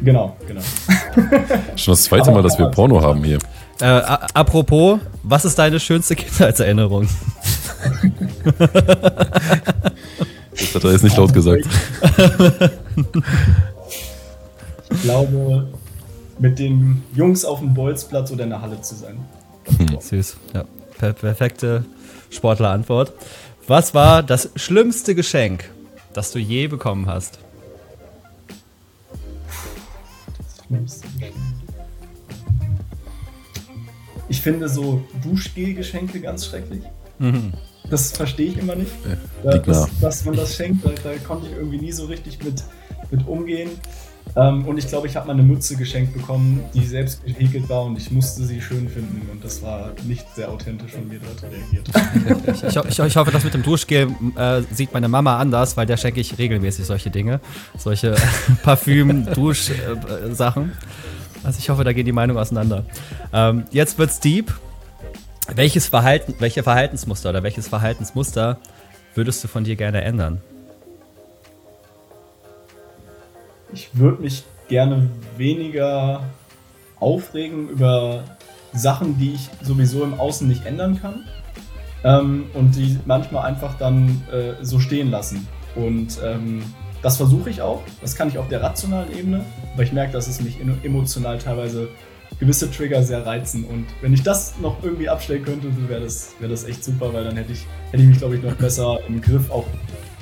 Genau, 0.00 0.36
genau. 0.46 0.62
Schon 1.76 1.92
das 1.92 2.04
zweite 2.04 2.22
Aber 2.22 2.32
Mal, 2.32 2.42
dass 2.42 2.58
wir 2.58 2.66
Porno 2.66 3.02
haben 3.02 3.22
hier. 3.22 3.38
Äh, 3.80 4.00
apropos, 4.34 4.98
was 5.22 5.44
ist 5.44 5.58
deine 5.58 5.78
schönste 5.78 6.16
Kindheitserinnerung? 6.16 7.08
Das 10.50 10.74
hat 10.74 10.84
er 10.84 10.92
jetzt 10.92 11.04
nicht 11.04 11.16
laut 11.16 11.32
gesagt. 11.32 11.66
Ich 14.90 15.02
glaube, 15.02 15.68
mit 16.38 16.58
den 16.58 17.02
Jungs 17.14 17.44
auf 17.44 17.60
dem 17.60 17.74
Bolzplatz 17.74 18.30
oder 18.30 18.44
in 18.44 18.50
der 18.50 18.60
Halle 18.60 18.80
zu 18.80 18.94
sein. 18.94 19.18
Hm. 19.78 20.00
Süß, 20.00 20.36
ja. 20.54 20.64
Per 20.98 21.12
perfekte 21.12 21.84
Sportlerantwort. 22.30 23.12
Was 23.66 23.94
war 23.94 24.22
das 24.22 24.50
schlimmste 24.56 25.14
Geschenk, 25.14 25.70
das 26.12 26.32
du 26.32 26.38
je 26.38 26.66
bekommen 26.68 27.06
hast? 27.06 27.38
Das 30.38 30.66
schlimmste 30.66 31.06
Geschenk. 31.08 31.34
Ich 34.28 34.40
finde 34.40 34.68
so 34.68 35.04
Duschgel-Geschenke 35.22 36.20
ganz 36.20 36.46
schrecklich. 36.46 36.82
Mhm. 37.22 37.52
Das 37.88 38.12
verstehe 38.12 38.48
ich 38.48 38.58
immer 38.58 38.74
nicht. 38.74 38.92
Ja, 39.44 39.58
dass, 39.58 39.88
dass, 40.00 40.24
man 40.24 40.36
das 40.36 40.56
schenkt, 40.56 40.84
da, 40.84 40.90
da, 41.02 41.10
konnte 41.26 41.46
ich 41.46 41.52
irgendwie 41.52 41.78
nie 41.78 41.92
so 41.92 42.06
richtig 42.06 42.42
mit, 42.42 42.62
mit 43.10 43.26
umgehen. 43.26 43.70
Ähm, 44.34 44.66
und 44.66 44.78
ich 44.78 44.88
glaube, 44.88 45.06
ich 45.06 45.16
habe 45.16 45.26
mal 45.26 45.34
eine 45.34 45.42
Mütze 45.42 45.76
geschenkt 45.76 46.14
bekommen, 46.14 46.64
die 46.72 46.84
selbst 46.84 47.24
gehäkelt 47.24 47.68
war 47.68 47.84
und 47.84 47.98
ich 47.98 48.10
musste 48.10 48.44
sie 48.44 48.60
schön 48.60 48.88
finden. 48.88 49.28
Und 49.30 49.44
das 49.44 49.62
war 49.62 49.92
nicht 50.04 50.24
sehr 50.34 50.50
authentisch 50.50 50.92
von 50.92 51.06
mir 51.06 51.20
dort 51.20 51.42
reagiert. 51.42 52.56
ich, 52.66 52.76
ich, 52.76 52.98
ich, 52.98 53.16
hoffe, 53.16 53.30
das 53.30 53.44
mit 53.44 53.52
dem 53.52 53.62
Duschgel 53.62 54.08
äh, 54.36 54.62
sieht 54.70 54.94
meine 54.94 55.08
Mama 55.08 55.38
anders, 55.38 55.76
weil 55.76 55.86
der 55.86 55.98
schenke 55.98 56.20
ich 56.20 56.38
regelmäßig 56.38 56.86
solche 56.86 57.10
Dinge. 57.10 57.40
Solche 57.76 58.14
Parfüm, 58.62 59.26
Dusch-Sachen. 59.34 60.70
Äh, 60.70 61.46
also 61.46 61.58
ich 61.58 61.68
hoffe, 61.68 61.84
da 61.84 61.92
gehen 61.92 62.06
die 62.06 62.12
Meinungen 62.12 62.40
auseinander. 62.40 62.84
Ähm, 63.32 63.64
jetzt 63.70 63.98
wird's 63.98 64.18
deep. 64.20 64.52
Welches 65.54 65.88
Verhalten, 65.88 66.34
welche 66.38 66.62
Verhaltensmuster 66.62 67.30
oder 67.30 67.42
welches 67.42 67.68
Verhaltensmuster 67.68 68.58
würdest 69.14 69.44
du 69.44 69.48
von 69.48 69.64
dir 69.64 69.76
gerne 69.76 70.02
ändern? 70.02 70.40
Ich 73.72 73.90
würde 73.92 74.22
mich 74.22 74.44
gerne 74.68 75.10
weniger 75.36 76.22
aufregen 77.00 77.68
über 77.68 78.24
Sachen, 78.72 79.18
die 79.18 79.34
ich 79.34 79.50
sowieso 79.62 80.04
im 80.04 80.18
Außen 80.18 80.48
nicht 80.48 80.64
ändern 80.64 81.00
kann. 81.00 81.24
Ähm, 82.04 82.46
und 82.54 82.74
die 82.74 82.98
manchmal 83.04 83.46
einfach 83.46 83.78
dann 83.78 84.22
äh, 84.32 84.64
so 84.64 84.80
stehen 84.80 85.10
lassen. 85.10 85.46
Und 85.74 86.18
ähm, 86.24 86.62
das 87.02 87.16
versuche 87.16 87.50
ich 87.50 87.62
auch. 87.62 87.82
Das 88.00 88.16
kann 88.16 88.28
ich 88.28 88.38
auf 88.38 88.48
der 88.48 88.62
rationalen 88.62 89.16
Ebene, 89.16 89.44
aber 89.74 89.82
ich 89.82 89.92
merke, 89.92 90.12
dass 90.12 90.26
es 90.26 90.40
mich 90.40 90.58
emotional 90.82 91.38
teilweise 91.38 91.88
gewisse 92.38 92.70
Trigger 92.70 93.02
sehr 93.02 93.24
reizen. 93.24 93.64
Und 93.64 93.86
wenn 94.00 94.12
ich 94.12 94.22
das 94.22 94.54
noch 94.60 94.82
irgendwie 94.82 95.08
abstellen 95.08 95.44
könnte, 95.44 95.68
wäre 95.88 96.00
das, 96.00 96.34
wär 96.38 96.48
das 96.48 96.64
echt 96.64 96.84
super, 96.84 97.12
weil 97.12 97.24
dann 97.24 97.36
hätte 97.36 97.52
ich, 97.52 97.66
hätte 97.90 98.02
ich 98.02 98.08
mich, 98.08 98.18
glaube 98.18 98.36
ich, 98.36 98.42
noch 98.42 98.54
besser 98.54 98.98
im 99.06 99.20
Griff, 99.20 99.50
auch 99.50 99.66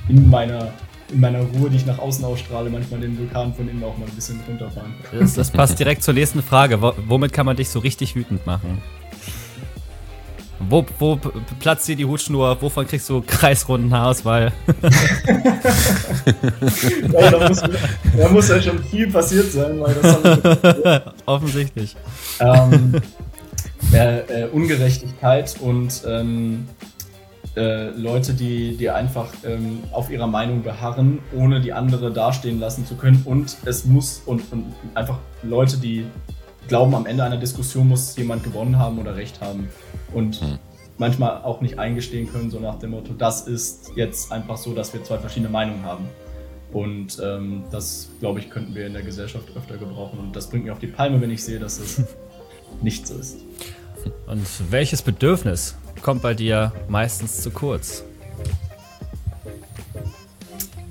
in 0.09 0.29
meiner, 0.29 0.73
in 1.13 1.21
meiner 1.21 1.41
Ruhe, 1.41 1.71
die 1.71 1.77
ich 1.77 1.87
nach 1.87 1.99
außen 1.99 2.25
ausstrahle, 2.25 2.71
manchmal 2.71 3.01
den 3.01 3.19
Vulkan 3.19 3.55
von 3.55 3.69
innen 3.69 3.83
auch 3.85 3.97
mal 3.97 4.07
ein 4.07 4.15
bisschen 4.15 4.41
runterfahren. 4.49 4.95
Das, 5.19 5.35
das 5.35 5.51
passt 5.51 5.79
direkt 5.79 6.03
zur 6.03 6.15
nächsten 6.15 6.43
Frage. 6.43 6.81
Womit 6.81 7.33
kann 7.33 7.47
man 7.47 7.57
dich 7.57 7.69
so 7.69 7.79
richtig 7.79 8.15
wütend 8.17 8.47
machen? 8.47 8.83
Wo, 10.69 10.85
wo 10.99 11.19
platzt 11.59 11.89
dir 11.89 11.97
die 11.97 12.05
Hutschnur? 12.05 12.61
Wovon 12.61 12.87
kriegst 12.87 13.09
du 13.09 13.23
kreisrunden 13.27 13.93
Haarauswahl? 13.93 14.53
ja, 17.13 17.31
da, 17.31 17.49
muss, 17.49 17.63
da, 18.17 18.29
muss, 18.29 18.49
ja 18.49 18.61
schon 18.61 18.83
viel 18.85 19.11
passiert 19.11 19.51
sein, 19.51 19.81
weil 19.81 19.95
das 19.95 21.03
Offensichtlich. 21.27 21.97
Ähm, 22.41 23.01
äh, 23.93 24.19
äh, 24.21 24.49
Ungerechtigkeit 24.51 25.57
und 25.61 26.03
ähm, 26.07 26.69
äh, 27.57 27.89
Leute, 27.91 28.35
die, 28.35 28.77
die 28.77 28.91
einfach 28.91 29.29
ähm, 29.45 29.83
auf 29.93 30.11
ihrer 30.11 30.27
Meinung 30.27 30.63
beharren, 30.63 31.19
ohne 31.37 31.61
die 31.61 31.73
andere 31.73 32.13
dastehen 32.13 32.61
lassen 32.61 32.87
zu 32.87 32.97
können. 32.97 33.23
Und 33.25 33.57
es 33.65 33.85
muss 33.85 34.23
und, 34.27 34.43
und 34.53 34.73
einfach 34.95 35.19
Leute, 35.43 35.79
die 35.79 36.07
glauben, 36.69 36.95
am 36.95 37.07
Ende 37.07 37.25
einer 37.25 37.37
Diskussion 37.37 37.89
muss 37.89 38.17
jemand 38.17 38.45
gewonnen 38.45 38.79
haben 38.79 38.99
oder 38.99 39.17
recht 39.17 39.41
haben 39.41 39.69
und 40.13 40.41
hm. 40.41 40.59
manchmal 40.99 41.43
auch 41.43 41.61
nicht 41.61 41.79
eingestehen 41.79 42.31
können, 42.31 42.51
so 42.51 42.61
nach 42.61 42.79
dem 42.79 42.91
Motto, 42.91 43.13
das 43.13 43.47
ist 43.47 43.93
jetzt 43.97 44.33
einfach 44.33 44.57
so, 44.57 44.75
dass 44.75 44.93
wir 44.93 45.03
zwei 45.03 45.19
verschiedene 45.19 45.51
Meinungen 45.51 45.85
haben. 45.85 46.05
Und 46.73 47.21
ähm, 47.23 47.65
das, 47.71 48.11
glaube 48.21 48.39
ich, 48.39 48.49
könnten 48.49 48.75
wir 48.75 48.87
in 48.87 48.93
der 48.93 49.03
Gesellschaft 49.03 49.49
öfter 49.57 49.77
gebrauchen. 49.77 50.21
Und 50.21 50.37
das 50.37 50.49
bringt 50.49 50.65
mir 50.65 50.73
auf 50.73 50.79
die 50.79 50.87
Palme, 50.87 51.21
wenn 51.21 51.31
ich 51.31 51.43
sehe, 51.43 51.59
dass 51.59 51.81
es 51.81 52.05
nicht 52.83 53.09
so 53.09 53.15
ist. 53.17 53.39
Und 54.27 54.47
welches 54.71 55.03
Bedürfnis 55.03 55.75
kommt 56.01 56.23
bei 56.23 56.35
dir 56.35 56.73
meistens 56.89 57.43
zu 57.43 57.51
kurz? 57.51 58.05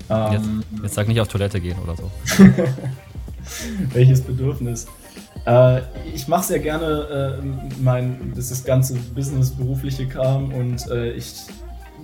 Ähm, 0.10 0.64
jetzt, 0.72 0.84
jetzt 0.84 0.96
sag 0.96 1.08
nicht 1.08 1.22
auf 1.22 1.28
Toilette 1.28 1.62
gehen 1.62 1.78
oder 1.80 1.96
so. 1.96 2.12
welches 3.94 4.22
Bedürfnis? 4.22 4.88
Äh, 5.46 5.82
ich 6.14 6.28
mache 6.28 6.44
sehr 6.44 6.60
gerne 6.60 7.40
äh, 7.42 7.46
mein, 7.82 8.34
das 8.36 8.52
ist 8.52 8.66
ganze 8.66 8.96
Business, 8.96 9.52
berufliche 9.52 10.08
Kram 10.08 10.54
und 10.54 10.88
äh, 10.90 11.12
ich 11.12 11.34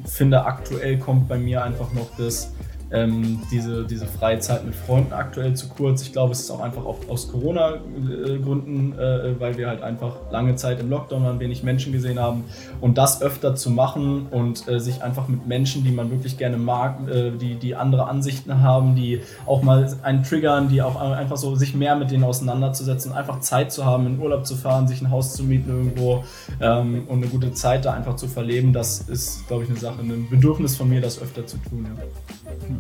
finde 0.06 0.46
aktuell 0.46 0.98
kommt 0.98 1.28
bei 1.28 1.38
mir 1.38 1.64
einfach 1.64 1.92
noch 1.94 2.10
das 2.18 2.52
ähm, 2.92 3.42
diese, 3.52 3.84
diese 3.86 4.06
freie 4.06 4.40
Zeit 4.40 4.66
mit 4.66 4.76
Freunden 4.76 5.14
aktuell 5.14 5.56
zu 5.56 5.70
kurz. 5.70 6.04
Ich 6.04 6.12
glaube, 6.12 6.34
es 6.34 6.42
ist 6.42 6.52
auch 6.52 6.60
einfach 6.60 6.86
auch 6.86 7.00
aus 7.10 7.32
Corona-Gründen, 7.32 8.98
äh, 8.98 9.40
weil 9.40 9.58
wir 9.58 9.68
halt 9.68 9.82
einfach 9.82 10.16
lange 10.32 10.56
Zeit 10.56 10.80
im 10.80 10.90
Lockdown 10.90 11.24
waren, 11.24 11.40
wenig 11.40 11.64
Menschen 11.64 11.92
gesehen 11.92 12.20
haben. 12.20 12.46
Und 12.82 12.98
das 12.98 13.22
öfter 13.22 13.56
zu 13.56 13.72
machen 13.72 14.28
und 14.30 14.68
äh, 14.68 14.80
sich 14.80 15.02
einfach 15.02 15.28
mit 15.28 15.48
Menschen, 15.48 15.84
die 15.84 15.92
man 15.92 16.12
wirklich 16.12 16.38
gerne 16.38 16.58
mag, 16.58 17.00
äh, 17.10 17.32
die, 17.32 17.56
die 17.56 17.76
andere 17.76 18.08
Ansichten 18.08 18.62
haben, 18.62 18.96
die 18.96 19.22
auch 19.46 19.64
mal 19.64 19.92
einen 20.04 20.24
triggern, 20.24 20.70
die 20.70 20.82
auch 20.82 21.00
einfach 21.00 21.38
so 21.38 21.56
sich 21.56 21.76
mehr 21.76 21.96
mit 21.96 22.12
denen 22.12 22.24
auseinanderzusetzen, 22.24 23.14
einfach 23.14 23.40
Zeit 23.40 23.72
zu 23.72 23.86
haben, 23.86 24.06
in 24.06 24.20
Urlaub 24.20 24.46
zu 24.46 24.56
fahren, 24.56 24.88
sich 24.88 25.02
ein 25.02 25.10
Haus 25.10 25.34
zu 25.34 25.44
mieten 25.44 25.70
irgendwo 25.70 26.24
ähm, 26.62 27.04
und 27.08 27.18
eine 27.18 27.28
gute 27.28 27.54
Zeit 27.54 27.86
da 27.86 27.94
einfach 27.94 28.16
zu 28.16 28.28
verleben, 28.28 28.74
das 28.74 29.02
ist, 29.02 29.48
glaube 29.48 29.64
ich, 29.64 29.70
eine 29.70 29.80
Sache, 29.80 30.02
ein 30.02 30.28
Bedürfnis 30.30 30.76
von 30.76 30.90
mir, 30.90 31.02
das 31.02 31.22
öfter 31.22 31.46
zu 31.46 31.58
tun. 31.58 31.88
Ja. 31.98 32.75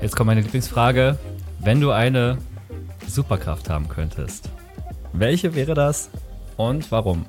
Jetzt 0.00 0.16
kommt 0.16 0.26
meine 0.26 0.40
Lieblingsfrage. 0.40 1.18
Wenn 1.60 1.80
du 1.80 1.90
eine 1.90 2.38
Superkraft 3.06 3.70
haben 3.70 3.88
könntest, 3.88 4.50
welche 5.12 5.54
wäre 5.54 5.74
das 5.74 6.10
und 6.56 6.90
warum? 6.90 7.24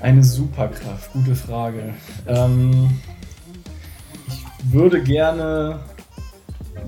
Eine 0.00 0.22
Superkraft, 0.22 1.12
gute 1.12 1.34
Frage. 1.34 1.94
Ähm, 2.26 3.00
ich 4.26 4.72
würde 4.72 5.02
gerne 5.02 5.80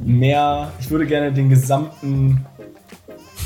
mehr, 0.05 0.73
ich 0.81 0.91
würde 0.91 1.07
gerne 1.07 1.33
den 1.33 1.49
gesamten 1.49 2.45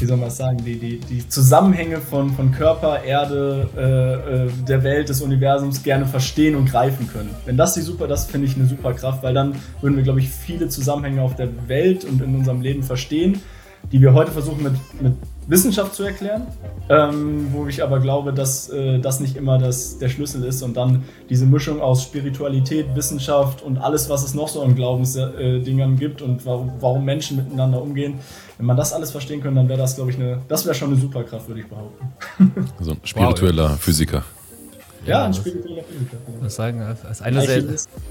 wie 0.00 0.06
soll 0.06 0.16
man 0.16 0.26
das 0.26 0.36
sagen, 0.36 0.58
die, 0.64 0.76
die, 0.78 0.98
die 0.98 1.28
Zusammenhänge 1.28 1.98
von, 1.98 2.30
von 2.32 2.52
Körper, 2.52 3.02
Erde, 3.02 3.68
äh, 3.76 4.46
äh, 4.46 4.50
der 4.66 4.82
Welt, 4.82 5.08
des 5.08 5.22
Universums 5.22 5.82
gerne 5.82 6.06
verstehen 6.06 6.54
und 6.56 6.70
greifen 6.70 7.08
können. 7.08 7.30
Wenn 7.44 7.56
das 7.56 7.74
die 7.74 7.80
super, 7.80 8.06
das 8.06 8.26
finde 8.26 8.46
ich 8.46 8.56
eine 8.56 8.66
super 8.66 8.92
Kraft, 8.94 9.22
weil 9.22 9.34
dann 9.34 9.54
würden 9.80 9.96
wir, 9.96 10.02
glaube 10.02 10.20
ich, 10.20 10.28
viele 10.28 10.68
Zusammenhänge 10.68 11.22
auf 11.22 11.36
der 11.36 11.48
Welt 11.68 12.04
und 12.04 12.22
in 12.22 12.34
unserem 12.34 12.60
Leben 12.60 12.82
verstehen, 12.82 13.40
die 13.92 14.00
wir 14.00 14.14
heute 14.14 14.30
versuchen 14.30 14.62
mit, 14.62 14.74
mit 15.00 15.14
Wissenschaft 15.46 15.94
zu 15.94 16.04
erklären, 16.04 16.46
ähm, 16.88 17.48
wo 17.52 17.66
ich 17.66 17.82
aber 17.82 18.00
glaube, 18.00 18.32
dass 18.32 18.68
äh, 18.70 18.98
das 18.98 19.20
nicht 19.20 19.36
immer 19.36 19.58
das, 19.58 19.98
der 19.98 20.08
Schlüssel 20.08 20.44
ist 20.44 20.62
und 20.62 20.76
dann 20.76 21.04
diese 21.28 21.46
Mischung 21.46 21.80
aus 21.80 22.02
Spiritualität, 22.02 22.94
Wissenschaft 22.94 23.62
und 23.62 23.78
alles, 23.78 24.08
was 24.08 24.24
es 24.24 24.34
noch 24.34 24.48
so 24.48 24.62
an 24.62 24.74
Glaubensdingern 24.74 25.94
äh, 25.94 25.96
gibt 25.96 26.22
und 26.22 26.46
warum, 26.46 26.72
warum, 26.80 27.04
Menschen 27.04 27.36
miteinander 27.36 27.82
umgehen. 27.82 28.14
Wenn 28.56 28.66
man 28.66 28.76
das 28.76 28.92
alles 28.92 29.10
verstehen 29.10 29.42
könnte, 29.42 29.56
dann 29.56 29.68
wäre 29.68 29.78
das, 29.78 29.96
glaube 29.96 30.10
ich, 30.10 30.16
eine, 30.16 30.40
das 30.48 30.64
wäre 30.64 30.74
schon 30.74 30.88
eine 30.88 31.00
Superkraft, 31.00 31.48
würde 31.48 31.60
ich 31.60 31.68
behaupten. 31.68 32.12
So 32.80 32.92
ein 32.92 32.98
spiritueller 33.04 33.70
wow, 33.70 33.78
Physiker. 33.78 34.24
Ja, 35.06 35.24
ein 35.24 35.34
spiritueller 35.34 35.82
Physiker. 35.82 36.16
Das 36.42 36.54
sagen, 36.54 36.80
das 36.80 37.18
ist 37.18 37.22
eine 37.22 37.42
sehr, 37.42 37.62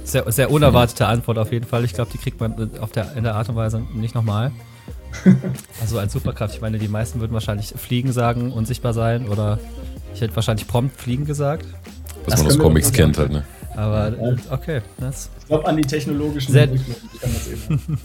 sehr, 0.04 0.32
sehr 0.32 0.52
unerwartete 0.52 1.08
Antwort 1.08 1.38
auf 1.38 1.52
jeden 1.52 1.65
Fall. 1.65 1.84
Ich 1.84 1.93
glaube, 1.93 2.12
die 2.12 2.17
kriegt 2.17 2.39
man 2.39 2.72
auf 2.80 2.91
der, 2.91 3.15
in 3.15 3.24
der 3.24 3.36
Art 3.36 3.50
und 3.50 3.56
Weise 3.56 3.82
nicht 3.93 4.13
nochmal. 4.13 4.52
Also 5.82 5.99
als 5.99 6.13
Superkraft, 6.13 6.56
ich 6.56 6.62
meine, 6.62 6.78
die 6.78 6.88
meisten 6.88 7.19
würden 7.19 7.34
wahrscheinlich 7.34 7.73
fliegen 7.76 8.12
sagen, 8.12 8.52
unsichtbar 8.52 8.93
sein 8.93 9.28
oder 9.28 9.60
ich 10.13 10.21
hätte 10.21 10.36
wahrscheinlich 10.36 10.67
prompt 10.67 10.99
fliegen 10.99 11.26
gesagt. 11.26 11.65
Was 12.26 12.36
das 12.36 12.43
man 12.43 12.52
aus 12.52 12.60
Comics 12.60 12.91
kennt 12.91 13.17
halt, 13.17 13.32
ne? 13.32 13.43
Aber 13.76 14.13
okay. 14.52 14.82
Das 14.99 15.30
ich 15.39 15.47
glaube 15.47 15.67
an 15.67 15.78
die 15.78 15.84
technologischen 15.84 16.52
Sehr. 16.52 16.71
Ich 16.71 16.82
kann 17.21 17.32
das 17.34 17.47
eben. 17.47 17.97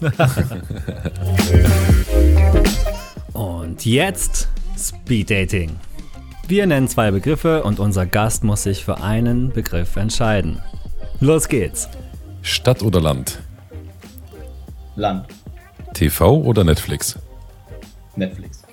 und 3.33 3.85
jetzt 3.85 4.49
Speed 4.77 5.29
Dating. 5.29 5.71
Wir 6.47 6.65
nennen 6.65 6.87
zwei 6.87 7.11
Begriffe 7.11 7.63
und 7.63 7.79
unser 7.79 8.07
Gast 8.07 8.43
muss 8.43 8.63
sich 8.63 8.83
für 8.83 9.01
einen 9.01 9.51
Begriff 9.51 9.95
entscheiden. 9.95 10.59
Los 11.19 11.47
geht's. 11.47 11.87
Stadt 12.41 12.81
oder 12.81 12.99
Land? 12.99 13.39
Land. 14.95 15.27
TV 15.93 16.37
oder 16.37 16.63
Netflix? 16.63 17.17
Netflix. 18.15 18.63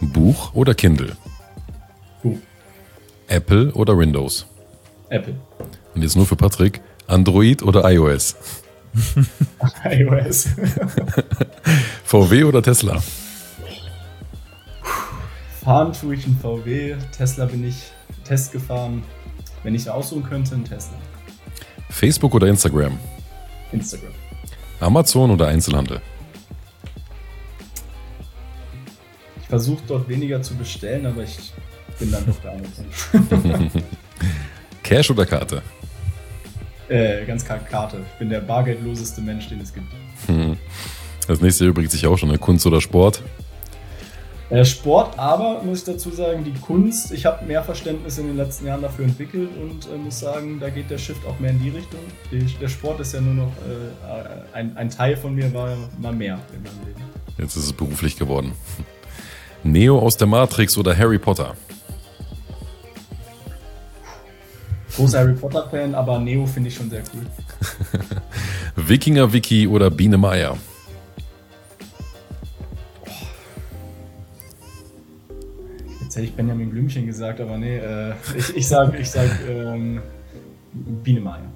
Buch 0.00 0.54
oder 0.54 0.74
Kindle? 0.74 1.16
Buch. 2.22 2.38
Apple 3.28 3.72
oder 3.72 3.96
Windows? 3.96 4.46
Apple. 5.08 5.34
Und 5.94 6.02
jetzt 6.02 6.16
nur 6.16 6.26
für 6.26 6.36
Patrick, 6.36 6.80
Android 7.06 7.62
oder 7.62 7.90
iOS? 7.90 8.36
iOS. 9.84 10.48
VW 12.04 12.44
oder 12.44 12.62
Tesla? 12.62 13.02
Fahren 15.62 15.92
tue 15.92 16.16
ich 16.16 16.26
ein 16.26 16.36
VW, 16.36 16.96
Tesla 17.16 17.44
bin 17.44 17.66
ich 17.66 17.92
Test 18.24 18.52
gefahren. 18.52 19.02
Wenn 19.62 19.74
ich 19.74 19.88
aussuchen 19.88 20.24
könnte, 20.24 20.54
ein 20.54 20.64
Tesla. 20.64 20.96
Facebook 21.88 22.34
oder 22.34 22.48
Instagram? 22.48 22.98
Instagram. 23.70 24.10
Amazon 24.80 25.30
oder 25.30 25.46
Einzelhandel? 25.46 26.00
Versuche 29.52 29.82
dort 29.86 30.08
weniger 30.08 30.40
zu 30.40 30.54
bestellen, 30.54 31.04
aber 31.04 31.24
ich 31.24 31.52
bin 31.98 32.10
dann 32.10 32.24
doch 32.24 32.38
der 32.40 32.52
Amazon. 32.52 33.70
Cash 34.82 35.10
oder 35.10 35.26
Karte? 35.26 35.60
Äh, 36.88 37.26
ganz 37.26 37.44
klar 37.44 37.58
Karte. 37.58 37.98
Ich 38.14 38.18
bin 38.18 38.30
der 38.30 38.40
bargeldloseste 38.40 39.20
Mensch, 39.20 39.50
den 39.50 39.60
es 39.60 39.74
gibt. 39.74 39.92
Das 41.28 41.42
nächste 41.42 41.66
übrigens 41.66 41.92
sich 41.92 42.06
auch 42.06 42.16
schon, 42.16 42.30
ne? 42.30 42.38
Kunst 42.38 42.64
oder 42.64 42.80
Sport? 42.80 43.22
Äh, 44.48 44.64
Sport, 44.64 45.18
aber 45.18 45.62
muss 45.62 45.80
ich 45.80 45.84
dazu 45.84 46.10
sagen, 46.10 46.44
die 46.44 46.58
Kunst, 46.58 47.12
ich 47.12 47.26
habe 47.26 47.44
mehr 47.44 47.62
Verständnis 47.62 48.16
in 48.16 48.28
den 48.28 48.38
letzten 48.38 48.66
Jahren 48.66 48.80
dafür 48.80 49.04
entwickelt 49.04 49.50
und 49.60 49.86
äh, 49.86 49.98
muss 49.98 50.18
sagen, 50.18 50.60
da 50.60 50.70
geht 50.70 50.88
der 50.88 50.96
Shift 50.96 51.26
auch 51.26 51.38
mehr 51.40 51.50
in 51.50 51.62
die 51.62 51.68
Richtung. 51.68 52.00
Die, 52.30 52.38
der 52.58 52.68
Sport 52.68 53.00
ist 53.00 53.12
ja 53.12 53.20
nur 53.20 53.34
noch 53.34 53.52
äh, 53.68 54.56
ein, 54.56 54.74
ein 54.78 54.88
Teil 54.88 55.14
von 55.14 55.34
mir, 55.34 55.52
war 55.52 55.76
mal 56.00 56.14
mehr 56.14 56.38
in 56.56 56.62
meinem 56.62 56.86
Leben. 56.86 57.02
Jetzt 57.36 57.54
ist 57.56 57.64
es 57.64 57.72
beruflich 57.74 58.16
geworden. 58.16 58.52
Neo 59.64 59.98
aus 59.98 60.16
der 60.16 60.26
Matrix 60.26 60.76
oder 60.76 60.96
Harry 60.96 61.18
Potter? 61.18 61.54
Großer 64.96 65.20
Harry 65.20 65.34
Potter-Fan, 65.34 65.94
aber 65.94 66.18
Neo 66.18 66.46
finde 66.46 66.68
ich 66.68 66.74
schon 66.74 66.90
sehr 66.90 67.02
cool. 67.14 67.26
Wikinger 68.88 69.32
Wiki 69.32 69.66
oder 69.66 69.90
Biene 69.90 70.18
Meier? 70.18 70.56
Jetzt 76.02 76.16
hätte 76.16 76.26
ich 76.26 76.34
Benjamin 76.34 76.68
Blümchen 76.68 77.06
gesagt, 77.06 77.40
aber 77.40 77.56
nee, 77.56 77.78
äh, 77.78 78.12
ich, 78.36 78.54
ich 78.54 78.68
sag, 78.68 78.98
ich 78.98 79.10
sag 79.10 79.30
ähm, 79.48 80.02
Biene 80.72 81.20
Meier. 81.20 81.50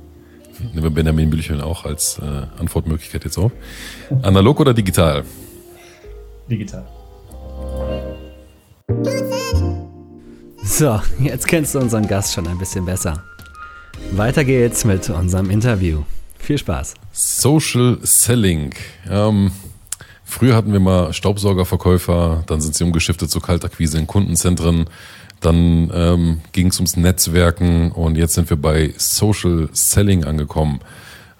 Nehmen 0.72 0.82
wir 0.82 0.90
Benjamin 0.90 1.28
Blümchen 1.28 1.60
auch 1.60 1.84
als 1.84 2.18
äh, 2.18 2.46
Antwortmöglichkeit 2.58 3.24
jetzt 3.24 3.36
auf. 3.36 3.52
Analog 4.22 4.60
oder 4.60 4.72
digital? 4.72 5.24
Digital. 6.48 6.86
So, 10.68 11.00
jetzt 11.20 11.46
kennst 11.46 11.74
du 11.74 11.78
unseren 11.78 12.08
Gast 12.08 12.34
schon 12.34 12.48
ein 12.48 12.58
bisschen 12.58 12.84
besser. 12.84 13.22
Weiter 14.10 14.44
geht's 14.44 14.84
mit 14.84 15.08
unserem 15.08 15.48
Interview. 15.48 16.02
Viel 16.38 16.58
Spaß. 16.58 16.94
Social 17.12 17.98
Selling. 18.02 18.74
Ähm, 19.08 19.52
früher 20.24 20.56
hatten 20.56 20.72
wir 20.72 20.80
mal 20.80 21.12
Staubsaugerverkäufer, 21.12 22.42
dann 22.48 22.60
sind 22.60 22.74
sie 22.74 22.82
umgeschiftet 22.82 23.30
zu 23.30 23.40
Kaltakquise 23.40 23.96
in 23.96 24.08
Kundenzentren, 24.08 24.86
dann 25.40 25.90
ähm, 25.94 26.40
ging 26.50 26.66
es 26.66 26.76
ums 26.76 26.96
Netzwerken 26.96 27.92
und 27.92 28.16
jetzt 28.16 28.34
sind 28.34 28.50
wir 28.50 28.60
bei 28.60 28.92
Social 28.96 29.68
Selling 29.72 30.24
angekommen. 30.24 30.80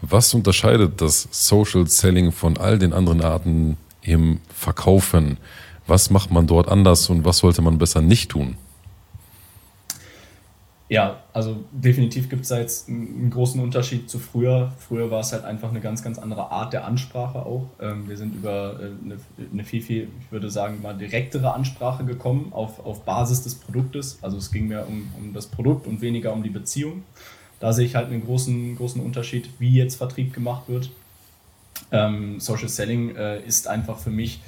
Was 0.03 0.33
unterscheidet 0.35 1.01
das 1.01 1.29
Social 1.33 1.89
Selling 1.89 2.31
von 2.31 2.57
all 2.57 2.79
den 2.79 2.93
anderen 2.93 3.23
Arten 3.23 3.77
im 4.03 4.39
Verkaufen? 4.55 5.39
Was 5.89 6.11
macht 6.11 6.31
man 6.31 6.47
dort 6.47 6.69
anders 6.69 7.11
und 7.11 7.25
was 7.25 7.39
sollte 7.39 7.61
man 7.61 7.77
besser 7.77 8.01
nicht 8.01 8.31
tun? 8.31 8.57
Ja, 10.89 11.25
also 11.33 11.65
definitiv 11.73 12.29
gibt 12.29 12.43
es 12.43 12.49
da 12.49 12.61
jetzt 12.61 12.89
einen 12.89 13.29
großen 13.31 13.61
Unterschied 13.61 14.09
zu 14.09 14.21
früher. 14.21 14.73
Früher 14.79 15.11
war 15.11 15.19
es 15.19 15.33
halt 15.33 15.45
einfach 15.45 15.71
eine 15.71 15.81
ganz, 15.81 16.03
ganz 16.03 16.17
andere 16.17 16.53
Art 16.53 16.73
der 16.73 16.85
Ansprache 16.85 17.41
auch. 17.41 17.69
Ähm, 17.81 18.09
wir 18.09 18.17
sind 18.17 18.37
über 18.37 18.79
äh, 18.79 18.85
eine, 19.05 19.17
eine, 19.53 19.65
viel, 19.65 19.83
viel, 19.83 20.09
ich 20.21 20.31
würde 20.31 20.49
sagen, 20.49 20.81
mal 20.83 20.97
direktere 20.97 21.53
Ansprache 21.55 22.05
gekommen 22.05 22.53
auf, 22.53 22.85
auf 22.87 23.05
Basis 23.05 23.43
des 23.43 23.57
Produktes. 23.57 24.19
Also 24.23 24.37
es 24.37 24.53
ging 24.53 24.69
mehr 24.69 24.87
um, 24.87 25.13
um 25.19 25.35
das 25.35 25.47
Produkt 25.47 25.89
und 25.89 26.01
weniger 26.03 26.33
um 26.33 26.45
die 26.45 26.51
Beziehung. 26.51 27.03
Da 27.59 27.73
sehe 27.73 27.87
ich 27.87 27.97
halt 27.97 28.07
einen 28.07 28.25
großen, 28.25 28.77
großen 28.77 29.03
Unterschied, 29.03 29.49
wie 29.59 29.75
jetzt 29.75 29.97
Vertrieb 29.97 30.33
gemacht 30.33 30.69
wird. 30.69 30.91
Ähm, 31.91 32.39
Social 32.39 32.69
Selling 32.69 33.17
äh, 33.17 33.41
ist 33.45 33.67
einfach 33.67 33.99
für 33.99 34.11
mich 34.11 34.41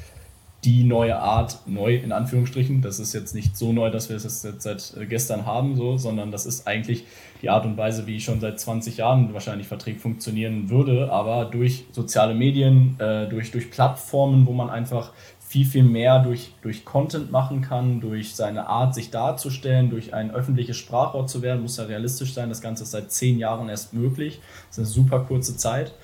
die 0.64 0.82
neue 0.82 1.18
Art, 1.18 1.61
neu 1.66 1.94
in 1.96 2.11
Anführungsstrichen, 2.11 2.82
das 2.82 2.98
ist 2.98 3.12
jetzt 3.12 3.34
nicht 3.34 3.56
so 3.56 3.72
neu, 3.72 3.90
dass 3.90 4.09
wir 4.09 4.16
es 4.16 4.42
jetzt 4.42 4.62
seit 4.62 4.94
äh, 4.96 5.06
gestern 5.06 5.46
haben, 5.46 5.76
so, 5.76 5.96
sondern 5.98 6.32
das 6.32 6.46
ist 6.46 6.66
eigentlich 6.66 7.04
die 7.42 7.50
Art 7.50 7.64
und 7.64 7.76
Weise, 7.76 8.09
wie 8.09 8.20
schon 8.20 8.40
seit 8.40 8.59
20 8.59 8.96
Jahren 8.96 9.32
wahrscheinlich 9.32 9.68
Vertrieb 9.68 10.00
funktionieren 10.00 10.68
würde, 10.68 11.12
aber 11.12 11.44
durch 11.44 11.84
soziale 11.92 12.34
Medien, 12.34 12.98
äh, 12.98 13.28
durch, 13.28 13.52
durch 13.52 13.70
Plattformen, 13.70 14.46
wo 14.46 14.52
man 14.52 14.68
einfach 14.68 15.12
viel, 15.48 15.64
viel 15.64 15.84
mehr 15.84 16.18
durch, 16.18 16.52
durch 16.61 16.84
Content 16.84 17.30
machen 17.30 17.62
kann, 17.62 18.00
durch 18.00 18.34
seine 18.34 18.66
Art, 18.66 18.94
sich 18.94 19.11
darzustellen, 19.11 19.88
durch 19.88 20.12
ein 20.12 20.30
öffentliches 20.30 20.76
Sprachrohr 20.76 21.26
zu 21.26 21.40
werden, 21.40 21.62
muss 21.62 21.78
ja 21.78 21.84
realistisch 21.84 22.34
sein. 22.34 22.50
Das 22.50 22.61
Ganze 22.61 22.82
ist 22.82 22.90
seit 22.90 23.11
zehn 23.12 23.38
Jahren 23.38 23.70
erst 23.70 23.94
möglich. 23.94 24.40
Das 24.68 24.76
ist 24.76 24.78
eine 24.78 24.86
super 24.86 25.20
kurze 25.20 25.56
Zeit. 25.56 25.94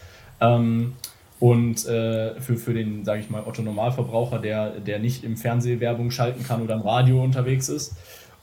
Ähm, 0.41 0.95
und 1.41 1.85
äh, 1.87 2.41
für, 2.41 2.57
für 2.57 2.75
den, 2.75 3.05
sage 3.05 3.21
ich 3.21 3.31
mal, 3.31 3.43
Otto-Normalverbraucher, 3.45 4.39
der, 4.39 4.81
der 4.81 4.99
nicht 4.99 5.25
im 5.25 5.37
Fernsehwerbung 5.37 6.11
schalten 6.11 6.45
kann 6.45 6.63
oder 6.63 6.75
im 6.75 6.83
Radio 6.83 7.23
unterwegs 7.23 7.69
ist. 7.69 7.95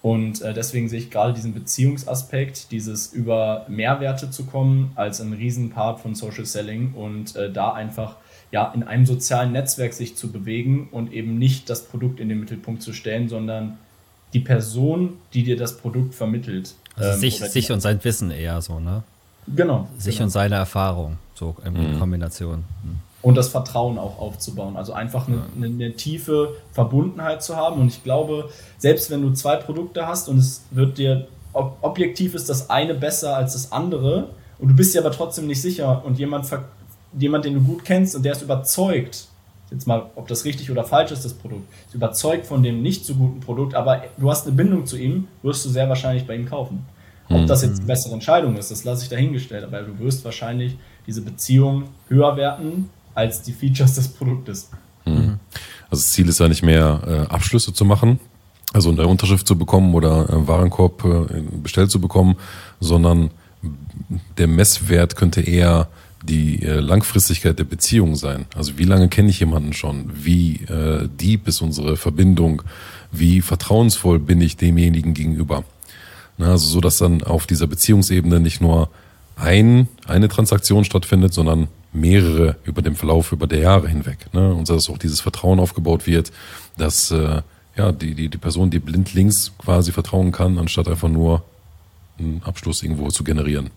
Und 0.01 0.41
äh, 0.41 0.53
deswegen 0.53 0.89
sehe 0.89 0.99
ich 0.99 1.11
gerade 1.11 1.33
diesen 1.33 1.53
Beziehungsaspekt, 1.53 2.71
dieses 2.71 3.13
über 3.13 3.65
Mehrwerte 3.69 4.31
zu 4.31 4.45
kommen, 4.45 4.91
als 4.95 5.21
ein 5.21 5.33
Riesenpart 5.33 5.99
von 5.99 6.15
Social 6.15 6.45
Selling 6.45 6.93
und 6.93 7.35
äh, 7.35 7.51
da 7.51 7.73
einfach 7.73 8.15
ja, 8.51 8.71
in 8.73 8.83
einem 8.83 9.05
sozialen 9.05 9.51
Netzwerk 9.51 9.93
sich 9.93 10.17
zu 10.17 10.31
bewegen 10.31 10.89
und 10.91 11.13
eben 11.13 11.37
nicht 11.37 11.69
das 11.69 11.85
Produkt 11.85 12.19
in 12.19 12.29
den 12.29 12.39
Mittelpunkt 12.39 12.81
zu 12.81 12.93
stellen, 12.93 13.29
sondern 13.29 13.77
die 14.33 14.39
Person, 14.39 15.17
die 15.33 15.43
dir 15.43 15.57
das 15.57 15.77
Produkt 15.77 16.15
vermittelt. 16.15 16.73
Also 16.95 17.11
ähm, 17.11 17.19
sich, 17.19 17.39
sich 17.39 17.71
und 17.71 17.79
sein 17.81 18.03
Wissen 18.03 18.31
eher 18.31 18.61
so, 18.61 18.79
ne? 18.79 19.03
Genau. 19.55 19.87
Sich 19.97 20.15
genau. 20.15 20.25
und 20.25 20.29
seine 20.31 20.55
Erfahrung, 20.55 21.17
so 21.41 21.55
in 21.65 21.73
mhm. 21.73 21.99
Kombination. 21.99 22.59
Mhm. 22.83 22.99
Und 23.23 23.35
das 23.35 23.49
Vertrauen 23.49 23.97
auch 23.97 24.19
aufzubauen. 24.19 24.77
Also 24.77 24.93
einfach 24.93 25.27
eine, 25.27 25.43
eine, 25.55 25.67
eine, 25.67 25.93
tiefe 25.93 26.55
Verbundenheit 26.71 27.43
zu 27.43 27.55
haben. 27.55 27.79
Und 27.81 27.87
ich 27.87 28.03
glaube, 28.03 28.49
selbst 28.77 29.11
wenn 29.11 29.21
du 29.21 29.31
zwei 29.33 29.57
Produkte 29.57 30.07
hast 30.07 30.29
und 30.29 30.37
es 30.37 30.63
wird 30.71 30.97
dir, 30.97 31.27
ob, 31.53 31.77
objektiv 31.81 32.33
ist 32.33 32.49
das 32.49 32.69
eine 32.69 32.93
besser 32.93 33.35
als 33.35 33.53
das 33.53 33.71
andere, 33.71 34.29
und 34.57 34.67
du 34.69 34.75
bist 34.75 34.93
dir 34.93 34.99
aber 34.99 35.11
trotzdem 35.11 35.47
nicht 35.47 35.61
sicher 35.61 36.03
und 36.05 36.19
jemand, 36.19 36.45
jemand, 37.17 37.45
den 37.45 37.55
du 37.55 37.61
gut 37.61 37.83
kennst 37.83 38.15
und 38.15 38.23
der 38.23 38.33
ist 38.33 38.43
überzeugt, 38.43 39.27
jetzt 39.71 39.87
mal, 39.87 40.11
ob 40.15 40.27
das 40.27 40.45
richtig 40.45 40.69
oder 40.69 40.83
falsch 40.83 41.11
ist, 41.11 41.25
das 41.25 41.33
Produkt, 41.33 41.63
ist 41.87 41.95
überzeugt 41.95 42.45
von 42.45 42.61
dem 42.61 42.83
nicht 42.83 43.03
so 43.03 43.15
guten 43.15 43.39
Produkt, 43.39 43.73
aber 43.73 44.03
du 44.17 44.29
hast 44.29 44.45
eine 44.45 44.55
Bindung 44.55 44.85
zu 44.85 44.97
ihm, 44.97 45.27
wirst 45.41 45.65
du 45.65 45.69
sehr 45.69 45.89
wahrscheinlich 45.89 46.27
bei 46.27 46.35
ihm 46.35 46.47
kaufen. 46.47 46.85
Ob 47.29 47.47
das 47.47 47.63
jetzt 47.63 47.77
eine 47.77 47.87
bessere 47.87 48.13
Entscheidung 48.13 48.57
ist, 48.57 48.71
das 48.71 48.83
lasse 48.83 49.03
ich 49.03 49.09
dahingestellt, 49.09 49.63
aber 49.63 49.81
du 49.81 49.97
wirst 49.99 50.23
wahrscheinlich 50.25 50.77
diese 51.07 51.21
Beziehung 51.21 51.83
höher 52.07 52.35
werten 52.37 52.89
als 53.13 53.41
die 53.41 53.53
Features 53.53 53.95
des 53.95 54.07
Produktes. 54.07 54.69
Mhm. 55.05 55.39
Also 55.89 56.03
das 56.03 56.11
Ziel 56.11 56.29
ist 56.29 56.39
ja 56.39 56.47
nicht 56.47 56.63
mehr 56.63 57.27
äh, 57.29 57.33
Abschlüsse 57.33 57.73
zu 57.73 57.85
machen, 57.85 58.19
also 58.73 58.89
eine 58.89 59.07
Unterschrift 59.07 59.45
zu 59.45 59.57
bekommen 59.57 59.93
oder 59.93 60.29
einen 60.29 60.47
Warenkorb 60.47 61.03
äh, 61.03 61.41
bestellt 61.61 61.91
zu 61.91 61.99
bekommen, 61.99 62.35
sondern 62.79 63.31
der 64.37 64.47
Messwert 64.47 65.15
könnte 65.15 65.41
eher 65.41 65.87
die 66.23 66.61
äh, 66.61 66.79
Langfristigkeit 66.79 67.57
der 67.57 67.63
Beziehung 67.63 68.15
sein. 68.15 68.45
Also 68.55 68.77
wie 68.77 68.83
lange 68.83 69.09
kenne 69.09 69.29
ich 69.29 69.39
jemanden 69.39 69.73
schon? 69.73 70.11
Wie 70.13 70.61
äh, 70.67 71.07
deep 71.07 71.47
ist 71.47 71.61
unsere 71.61 71.97
Verbindung? 71.97 72.61
Wie 73.11 73.41
vertrauensvoll 73.41 74.19
bin 74.19 74.39
ich 74.39 74.55
demjenigen 74.57 75.13
gegenüber? 75.13 75.63
Ne, 76.37 76.47
also 76.47 76.67
so, 76.67 76.79
dass 76.79 76.97
dann 76.97 77.23
auf 77.23 77.47
dieser 77.47 77.67
Beziehungsebene 77.67 78.39
nicht 78.39 78.61
nur 78.61 78.89
ein, 79.35 79.87
eine 80.07 80.27
Transaktion 80.27 80.83
stattfindet, 80.83 81.33
sondern 81.33 81.67
mehrere 81.93 82.55
über 82.63 82.81
den 82.81 82.95
Verlauf 82.95 83.31
über 83.31 83.47
der 83.47 83.59
Jahre 83.59 83.87
hinweg. 83.87 84.33
Ne? 84.33 84.53
Und 84.53 84.69
dass 84.69 84.89
auch 84.89 84.97
dieses 84.97 85.21
Vertrauen 85.21 85.59
aufgebaut 85.59 86.07
wird, 86.07 86.31
dass 86.77 87.11
äh, 87.11 87.41
ja, 87.75 87.91
die, 87.91 88.15
die, 88.15 88.29
die 88.29 88.37
Person, 88.37 88.69
die 88.69 88.79
blindlings 88.79 89.51
quasi 89.57 89.91
vertrauen 89.91 90.31
kann, 90.31 90.57
anstatt 90.57 90.87
einfach 90.87 91.09
nur 91.09 91.43
einen 92.19 92.41
Abschluss 92.43 92.83
irgendwo 92.83 93.09
zu 93.09 93.23
generieren. 93.23 93.69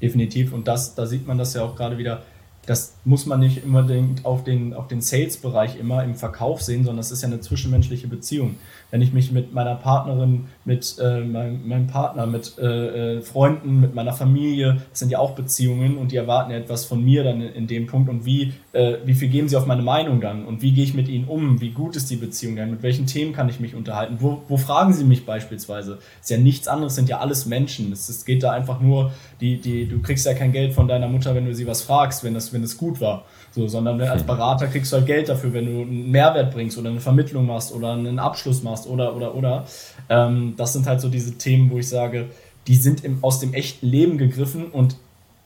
Definitiv. 0.00 0.52
Und 0.52 0.68
das, 0.68 0.94
da 0.94 1.06
sieht 1.06 1.26
man 1.26 1.38
das 1.38 1.54
ja 1.54 1.62
auch 1.62 1.76
gerade 1.76 1.98
wieder, 1.98 2.22
das 2.66 2.94
muss 3.04 3.26
man 3.26 3.40
nicht 3.40 3.64
unbedingt 3.64 4.24
auf 4.24 4.42
den, 4.44 4.74
auf 4.74 4.88
den 4.88 5.00
Sales-Bereich 5.00 5.78
immer 5.78 6.02
im 6.02 6.14
Verkauf 6.14 6.62
sehen, 6.62 6.84
sondern 6.84 6.98
das 6.98 7.10
ist 7.10 7.22
ja 7.22 7.28
eine 7.28 7.40
zwischenmenschliche 7.40 8.08
Beziehung. 8.08 8.56
Wenn 8.94 9.02
ich 9.02 9.12
mich 9.12 9.32
mit 9.32 9.52
meiner 9.52 9.74
Partnerin, 9.74 10.44
mit 10.64 10.98
äh, 11.00 11.18
meinem, 11.18 11.66
meinem, 11.66 11.88
Partner, 11.88 12.26
mit 12.26 12.56
äh, 12.58 13.16
äh, 13.16 13.22
Freunden, 13.22 13.80
mit 13.80 13.92
meiner 13.92 14.12
Familie, 14.12 14.82
das 14.90 15.00
sind 15.00 15.10
ja 15.10 15.18
auch 15.18 15.32
Beziehungen 15.32 15.98
und 15.98 16.12
die 16.12 16.16
erwarten 16.16 16.52
ja 16.52 16.58
etwas 16.58 16.84
von 16.84 17.04
mir 17.04 17.24
dann 17.24 17.40
in, 17.40 17.54
in 17.54 17.66
dem 17.66 17.88
Punkt 17.88 18.08
und 18.08 18.24
wie, 18.24 18.52
äh, 18.70 18.98
wie 19.04 19.14
viel 19.14 19.30
geben 19.30 19.48
sie 19.48 19.56
auf 19.56 19.66
meine 19.66 19.82
Meinung 19.82 20.20
dann 20.20 20.44
und 20.44 20.62
wie 20.62 20.70
gehe 20.70 20.84
ich 20.84 20.94
mit 20.94 21.08
ihnen 21.08 21.24
um, 21.24 21.60
wie 21.60 21.72
gut 21.72 21.96
ist 21.96 22.08
die 22.08 22.14
Beziehung 22.14 22.54
dann, 22.54 22.70
mit 22.70 22.84
welchen 22.84 23.06
Themen 23.06 23.32
kann 23.32 23.48
ich 23.48 23.58
mich 23.58 23.74
unterhalten, 23.74 24.18
wo, 24.20 24.42
wo 24.46 24.58
fragen 24.58 24.92
sie 24.92 25.02
mich 25.02 25.26
beispielsweise. 25.26 25.96
Das 25.96 26.04
ist 26.20 26.30
ja 26.30 26.38
nichts 26.38 26.68
anderes, 26.68 26.94
sind 26.94 27.08
ja 27.08 27.18
alles 27.18 27.46
Menschen. 27.46 27.90
Es, 27.90 28.08
es 28.08 28.24
geht 28.24 28.44
da 28.44 28.52
einfach 28.52 28.80
nur, 28.80 29.10
die, 29.40 29.60
die, 29.60 29.88
du 29.88 30.02
kriegst 30.02 30.24
ja 30.24 30.34
kein 30.34 30.52
Geld 30.52 30.72
von 30.72 30.86
deiner 30.86 31.08
Mutter, 31.08 31.34
wenn 31.34 31.46
du 31.46 31.54
sie 31.56 31.66
was 31.66 31.82
fragst, 31.82 32.22
wenn 32.22 32.34
das 32.34 32.52
wenn 32.52 32.62
es 32.62 32.76
gut 32.76 33.00
war. 33.00 33.24
So, 33.54 33.68
sondern 33.68 34.00
als. 34.00 34.24
Berater 34.24 34.66
kriegst 34.66 34.92
du 34.92 34.96
halt 34.96 35.06
Geld 35.06 35.28
dafür, 35.28 35.52
wenn 35.52 35.66
du 35.66 35.82
einen 35.82 36.10
Mehrwert 36.10 36.52
bringst 36.52 36.76
oder 36.76 36.90
eine 36.90 37.00
Vermittlung 37.00 37.46
machst 37.46 37.72
oder 37.72 37.92
einen 37.92 38.18
Abschluss 38.18 38.64
machst 38.64 38.88
oder, 38.88 39.14
oder, 39.14 39.34
oder. 39.34 39.64
Ähm, 40.08 40.54
das 40.56 40.72
sind 40.72 40.86
halt 40.86 41.00
so 41.00 41.08
diese 41.08 41.38
Themen, 41.38 41.70
wo 41.70 41.78
ich 41.78 41.88
sage, 41.88 42.26
die 42.66 42.74
sind 42.74 43.04
im, 43.04 43.18
aus 43.22 43.38
dem 43.38 43.54
echten 43.54 43.86
Leben 43.86 44.18
gegriffen 44.18 44.66
und 44.66 44.96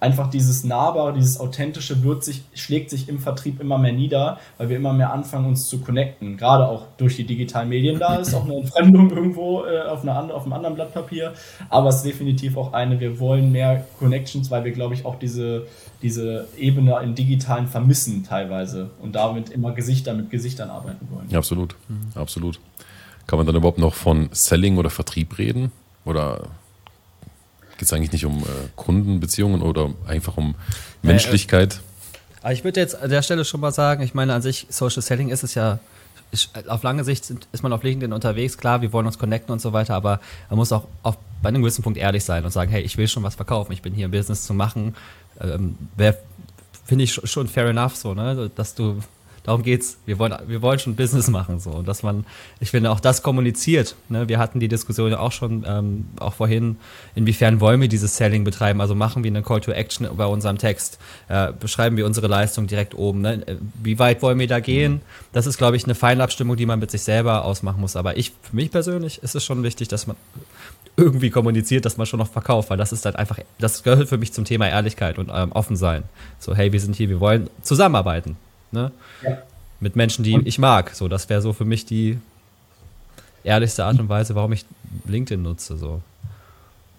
einfach 0.01 0.31
dieses 0.31 0.65
Nahbare, 0.65 1.13
dieses 1.13 1.41
Authentische 1.41 2.03
wird 2.03 2.23
sich, 2.23 2.43
schlägt 2.55 2.91
sich 2.91 3.09
im 3.09 3.19
Vertrieb 3.19 3.61
immer 3.61 3.79
mehr 3.79 3.93
nieder, 3.93 4.39
weil 4.57 4.69
wir 4.69 4.77
immer 4.77 4.93
mehr 4.93 5.13
anfangen, 5.13 5.47
uns 5.47 5.69
zu 5.69 5.81
connecten. 5.81 6.37
Gerade 6.37 6.69
auch 6.69 6.85
durch 6.99 7.17
die 7.17 7.25
digitalen 7.25 7.69
Medien. 7.69 7.99
Da 7.99 8.17
ist 8.17 8.35
auch 8.35 8.45
eine 8.45 8.57
Entfremdung 8.61 9.11
irgendwo 9.11 9.65
äh, 9.65 9.83
auf, 9.83 10.03
eine, 10.03 10.33
auf 10.33 10.45
einem 10.45 10.53
anderen 10.53 10.77
Blatt 10.77 10.95
Papier. 10.95 11.35
Aber 11.69 11.89
es 11.89 11.97
ist 11.97 12.05
definitiv 12.05 12.57
auch 12.57 12.73
eine, 12.73 13.01
wir 13.01 13.19
wollen 13.19 13.51
mehr 13.51 13.87
Connections, 13.99 14.51
weil 14.51 14.65
wir, 14.65 14.73
glaube 14.73 14.95
ich, 14.95 15.05
auch 15.05 15.19
diese, 15.19 15.67
diese 16.01 16.47
Ebene 16.57 17.01
im 17.03 17.15
Digitalen 17.15 17.67
vermissen 17.67 18.25
teilweise 18.25 18.91
und 19.03 19.17
damit 19.17 19.51
immer 19.51 19.73
Gesichter 19.73 20.15
mit 20.15 20.31
Gesichtern 20.31 20.71
arbeiten 20.71 21.09
wollen. 21.11 21.29
Ja, 21.29 21.39
absolut. 21.39 21.75
Mhm. 21.89 22.13
Absolut. 22.15 22.61
Kann 23.27 23.39
man 23.39 23.47
dann 23.47 23.57
überhaupt 23.57 23.79
noch 23.79 23.95
von 23.95 24.29
Selling 24.33 24.79
oder 24.79 24.91
Vertrieb 24.91 25.39
reden? 25.39 25.73
Oder 26.05 26.49
Geht 27.79 27.87
es 27.87 27.93
eigentlich 27.93 28.13
nicht 28.13 28.27
um 28.27 28.43
äh, 28.43 28.47
Kundenbeziehungen 28.77 29.63
oder 29.63 29.91
einfach 30.07 30.37
um 30.37 30.55
Menschlichkeit? 31.03 31.81
Äh, 32.45 32.53
ich 32.53 32.65
würde 32.65 32.81
jetzt 32.81 33.01
an 33.01 33.09
der 33.09 33.23
Stelle 33.23 33.45
schon 33.45 33.61
mal 33.61 33.73
sagen, 33.73 34.03
ich 34.03 34.15
meine, 34.15 34.35
an 34.35 34.43
sich 34.43 34.67
Social 34.69 35.01
Selling 35.01 35.31
ist 35.31 35.43
es 35.45 35.55
ja 35.55 35.79
auf 36.67 36.83
lange 36.83 37.05
Sicht 37.05 37.25
sind, 37.25 37.49
ist 37.53 37.63
man 37.63 37.73
auf 37.73 37.83
LinkedIn 37.83 38.13
unterwegs, 38.13 38.59
klar, 38.59 38.83
wir 38.83 38.93
wollen 38.93 39.07
uns 39.07 39.19
connecten 39.19 39.51
und 39.51 39.61
so 39.63 39.73
weiter, 39.73 39.95
aber 39.95 40.21
man 40.51 40.59
muss 40.59 40.73
auch 40.73 40.87
auf, 41.03 41.17
bei 41.41 41.49
einem 41.49 41.63
gewissen 41.63 41.83
Punkt 41.83 41.99
ehrlich 41.99 42.25
sein 42.25 42.45
und 42.45 42.51
sagen, 42.51 42.71
hey, 42.71 42.83
ich 42.83 42.99
will 42.99 43.09
schon 43.09 43.23
was 43.23 43.35
verkaufen, 43.35 43.73
ich 43.73 43.81
bin 43.81 43.95
hier 43.95 44.07
im 44.07 44.11
Business 44.11 44.45
zu 44.45 44.53
machen. 44.53 44.95
Ähm, 45.41 45.77
Finde 46.85 47.05
ich 47.05 47.13
schon 47.13 47.49
fair 47.49 47.67
enough 47.67 47.97
so, 47.97 48.15
ne? 48.15 48.51
Dass 48.55 48.75
du 48.75 49.01
darum 49.49 49.63
geht's. 49.63 49.99
Wir 50.05 50.19
wollen, 50.19 50.35
wir 50.47 50.63
wollen 50.63 50.79
schon 50.79 50.95
Business 50.95 51.29
machen 51.29 51.59
so 51.59 51.71
und 51.71 51.89
dass 51.89 52.03
man, 52.03 52.27
ich 52.61 52.71
finde 52.71 52.91
auch 52.91 53.01
das 53.01 53.23
kommuniziert. 53.23 53.97
Ne? 54.09 54.29
Wir 54.29 54.39
hatten 54.39 54.61
die 54.61 54.69
Diskussion 54.69 55.11
ja 55.11 55.19
auch 55.19 55.33
schon 55.33 55.65
ähm, 55.67 56.05
auch 56.21 56.35
vorhin, 56.35 56.77
inwiefern 57.15 57.61
wollen 57.61 57.81
wir 57.81 57.89
dieses 57.89 58.17
Selling 58.17 58.45
betreiben? 58.45 58.81
Also 58.81 58.95
machen 58.95 59.25
wir 59.25 59.31
eine 59.31 59.43
Call 59.43 59.61
to 59.61 59.73
Action 59.73 60.09
bei 60.17 60.27
unserem 60.27 60.59
Text, 60.59 60.99
äh, 61.29 61.53
beschreiben 61.59 61.97
wir 61.97 62.05
unsere 62.05 62.27
Leistung 62.27 62.67
direkt 62.67 62.95
oben. 62.95 63.23
Ne? 63.23 63.43
Wie 63.83 63.99
weit 63.99 64.21
wollen 64.23 64.39
wir 64.39 64.47
da 64.47 64.61
gehen? 64.61 65.01
Das 65.33 65.47
ist, 65.47 65.57
glaube 65.57 65.77
ich, 65.77 65.85
eine 65.85 65.95
Feinabstimmung, 65.95 66.57
die 66.57 66.67
man 66.67 66.79
mit 66.79 66.91
sich 66.91 67.03
selber 67.03 67.45
ausmachen 67.45 67.81
muss. 67.81 67.97
Aber 67.97 68.19
ich, 68.19 68.33
für 68.43 68.55
mich 68.55 68.71
persönlich, 68.71 69.23
ist 69.23 69.35
es 69.35 69.45
schon 69.45 69.63
wichtig, 69.63 69.89
dass 69.89 70.07
man 70.07 70.17
irgendwie 70.97 71.31
kommuniziert, 71.31 71.87
dass 71.87 71.97
man 71.97 72.07
schon 72.07 72.19
noch 72.19 72.31
verkauft, 72.31 72.71
weil 72.71 72.77
das 72.77 72.93
ist 72.93 73.05
halt 73.05 73.17
einfach, 73.17 73.39
das 73.59 73.83
gehört 73.83 74.09
für 74.09 74.19
mich 74.19 74.33
zum 74.33 74.45
Thema 74.45 74.69
Ehrlichkeit 74.69 75.19
und 75.19 75.31
ähm, 75.33 75.53
offen 75.53 75.77
sein. 75.77 76.03
So, 76.39 76.55
hey, 76.55 76.73
wir 76.73 76.81
sind 76.81 76.97
hier, 76.97 77.09
wir 77.09 77.21
wollen 77.21 77.49
zusammenarbeiten. 77.63 78.37
Ne? 78.73 78.93
Ja. 79.23 79.39
Mit 79.81 79.97
Menschen, 79.97 80.25
die 80.25 80.41
ich 80.45 80.59
mag. 80.59 80.91
So, 80.95 81.09
das 81.09 81.29
wäre 81.29 81.41
so 81.41 81.53
für 81.53 81.65
mich 81.65 81.87
die 81.87 82.19
ehrlichste 83.45 83.85
Art 83.85 83.99
und 83.99 84.09
Weise, 84.09 84.35
warum 84.35 84.53
ich 84.53 84.65
LinkedIn 85.07 85.43
nutze. 85.43 85.77
So. 85.77 86.01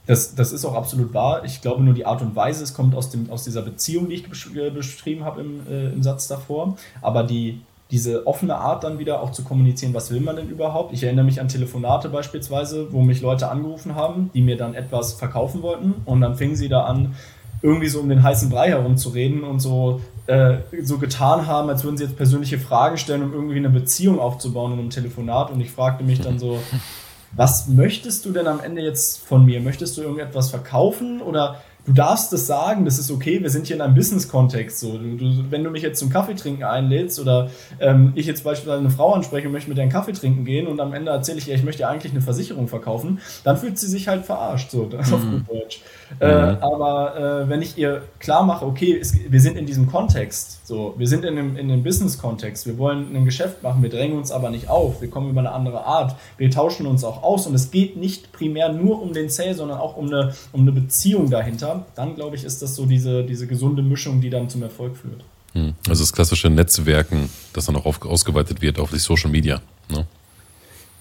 Das, 0.08 0.34
das 0.34 0.52
ist 0.52 0.66
auch 0.66 0.76
absolut 0.76 1.14
wahr. 1.14 1.44
Ich 1.46 1.62
glaube 1.62 1.84
nur 1.84 1.94
die 1.94 2.06
Art 2.06 2.22
und 2.22 2.36
Weise, 2.36 2.64
es 2.64 2.74
kommt 2.74 2.96
aus, 2.96 3.12
dem, 3.12 3.30
aus 3.30 3.44
dieser 3.44 3.62
Beziehung, 3.62 4.10
die 4.10 4.16
ich 4.16 4.56
äh, 4.56 4.70
beschrieben 4.72 5.24
habe 5.24 5.42
im, 5.42 5.68
äh, 5.70 5.90
im 5.90 6.02
Satz 6.02 6.28
davor. 6.28 6.78
Aber 7.02 7.24
die, 7.24 7.62
diese 7.92 8.26
offene 8.26 8.56
Art 8.56 8.84
dann 8.84 8.98
wieder 8.98 9.22
auch 9.22 9.32
zu 9.32 9.44
kommunizieren, 9.44 9.94
was 9.94 10.10
will 10.10 10.22
man 10.22 10.36
denn 10.36 10.50
überhaupt? 10.50 10.94
Ich 10.94 11.04
erinnere 11.04 11.26
mich 11.26 11.40
an 11.42 11.48
Telefonate 11.48 12.10
beispielsweise, 12.10 12.92
wo 12.92 13.02
mich 13.02 13.22
Leute 13.22 13.50
angerufen 13.50 13.96
haben, 13.96 14.32
die 14.34 14.42
mir 14.42 14.58
dann 14.58 14.74
etwas 14.74 15.14
verkaufen 15.14 15.62
wollten 15.62 15.94
und 16.06 16.22
dann 16.22 16.36
fingen 16.36 16.56
sie 16.56 16.70
da 16.70 16.86
an, 16.86 17.16
irgendwie 17.62 17.90
so 17.90 18.00
um 18.00 18.10
den 18.10 18.24
heißen 18.24 18.50
Brei 18.50 18.70
herumzureden 18.70 19.44
und 19.44 19.60
so 19.60 20.02
äh, 20.30 20.60
so 20.84 21.00
getan 21.00 21.48
haben, 21.48 21.70
als 21.70 21.84
würden 21.84 21.98
sie 21.98 22.04
jetzt 22.04 22.16
persönliche 22.16 22.60
Fragen 22.60 22.98
stellen, 22.98 23.24
um 23.24 23.34
irgendwie 23.34 23.58
eine 23.58 23.70
Beziehung 23.70 24.20
aufzubauen 24.20 24.74
in 24.74 24.80
einem 24.80 24.90
Telefonat. 24.92 25.52
Und 25.52 25.60
ich 25.60 25.72
fragte 25.72 26.04
mich 26.04 26.22
dann 26.22 26.38
so, 26.38 26.60
was 27.36 27.68
möchtest 27.68 28.26
du 28.26 28.32
denn 28.32 28.46
am 28.46 28.60
Ende 28.60 28.84
jetzt 28.84 29.26
von 29.26 29.44
mir? 29.44 29.60
Möchtest 29.60 29.98
du 29.98 30.02
irgendetwas 30.02 30.52
verkaufen 30.52 31.22
oder 31.22 31.62
du 31.86 31.94
darfst 31.94 32.32
es 32.34 32.46
sagen, 32.46 32.86
das 32.86 33.00
ist 33.00 33.10
okay, 33.10 33.42
wir 33.42 33.50
sind 33.50 33.66
hier 33.66 33.76
in 33.76 33.82
einem 33.82 33.96
Business-Kontext. 33.96 34.80
So. 34.80 35.00
Du, 35.00 35.18
du, 35.18 35.46
wenn 35.50 35.64
du 35.64 35.72
mich 35.72 35.82
jetzt 35.82 36.00
zum 36.00 36.12
Kaffee 36.12 36.36
trinken 36.36 36.64
einlädst 36.64 37.20
oder 37.20 37.50
ähm, 37.80 38.12
ich 38.14 38.28
jetzt 38.28 38.44
beispielsweise 38.44 38.80
eine 38.80 38.92
Frau 38.92 39.14
anspreche 39.14 39.48
und 39.48 39.54
möchte 39.54 39.70
mit 39.70 39.80
dir 39.80 39.82
einen 39.82 39.92
Kaffee 39.92 40.14
trinken 40.14 40.46
gehen 40.46 40.68
und 40.68 40.80
am 40.80 40.94
Ende 40.94 41.12
erzähle 41.12 41.40
ich 41.40 41.48
ihr, 41.48 41.56
ich 41.56 41.64
möchte 41.64 41.88
eigentlich 41.88 42.12
eine 42.12 42.22
Versicherung 42.22 42.68
verkaufen, 42.68 43.20
dann 43.44 43.58
fühlt 43.58 43.80
sie 43.80 43.88
sich 43.88 44.08
halt 44.08 44.26
verarscht, 44.26 44.70
so 44.70 44.84
mhm. 44.84 45.00
auf 45.00 45.22
gut 45.22 45.50
Deutsch. 45.50 45.82
Äh, 46.20 46.26
mhm. 46.26 46.32
Äh, 46.32 46.58
aber 46.62 47.44
äh, 47.46 47.50
wenn 47.50 47.62
ich 47.62 47.78
ihr 47.78 48.04
klar 48.20 48.44
mache, 48.44 48.66
okay, 48.66 48.98
es, 49.00 49.14
wir 49.30 49.42
sind 49.42 49.58
in 49.58 49.66
diesem 49.66 49.88
Kontext, 49.88 50.66
so, 50.66 50.96
wir 50.98 51.08
sind 51.08 51.24
in 51.24 51.38
einem, 51.38 51.58
in 51.58 51.72
einem 51.72 51.84
Business-Kontext, 51.84 52.66
wir 52.66 52.78
wollen 52.78 53.16
ein 53.16 53.26
Geschäft 53.26 53.64
machen, 53.64 53.82
wir 53.82 53.90
drängen 53.90 54.18
uns 54.18 54.32
aber 54.32 54.50
nicht 54.50 54.70
auf, 54.70 55.02
wir 55.02 55.10
kommen 55.10 55.30
über 55.30 55.40
eine 55.40 55.52
andere 55.52 55.86
Art, 55.86 56.16
wir 56.38 56.50
tauschen 56.50 56.88
uns 56.88 57.04
auch 57.04 57.24
aus 57.24 57.48
und 57.48 57.54
es 57.54 57.72
geht 57.72 57.98
nicht 57.98 58.32
primär 58.32 58.72
nur 58.72 59.02
um 59.02 59.14
den 59.14 59.30
Sale, 59.30 59.54
sondern 59.54 59.80
auch 59.80 59.98
um 59.98 60.08
eine, 60.08 60.34
um 60.52 60.62
eine 60.62 60.72
Beziehung 60.72 61.30
dahinter, 61.30 61.86
dann 61.96 62.16
glaube 62.16 62.36
ich, 62.36 62.44
ist 62.44 62.62
das 62.62 62.76
so 62.76 62.86
diese, 62.86 63.24
diese 63.24 63.48
gesunde 63.48 63.82
Mischung, 63.82 64.22
die 64.22 64.30
dann 64.30 64.50
zum 64.50 64.64
Erfolg 64.64 64.98
führt. 64.98 65.24
Hm. 65.54 65.74
Also 65.88 66.04
das 66.04 66.14
klassische 66.14 66.50
Netzwerken, 66.50 67.30
das 67.54 67.66
dann 67.66 67.76
auch 67.76 67.86
auf, 67.86 68.02
ausgeweitet 68.04 68.62
wird 68.62 68.80
auf 68.80 68.92
die 68.92 69.00
Social 69.00 69.32
Media. 69.32 69.62
Ne? 69.90 70.06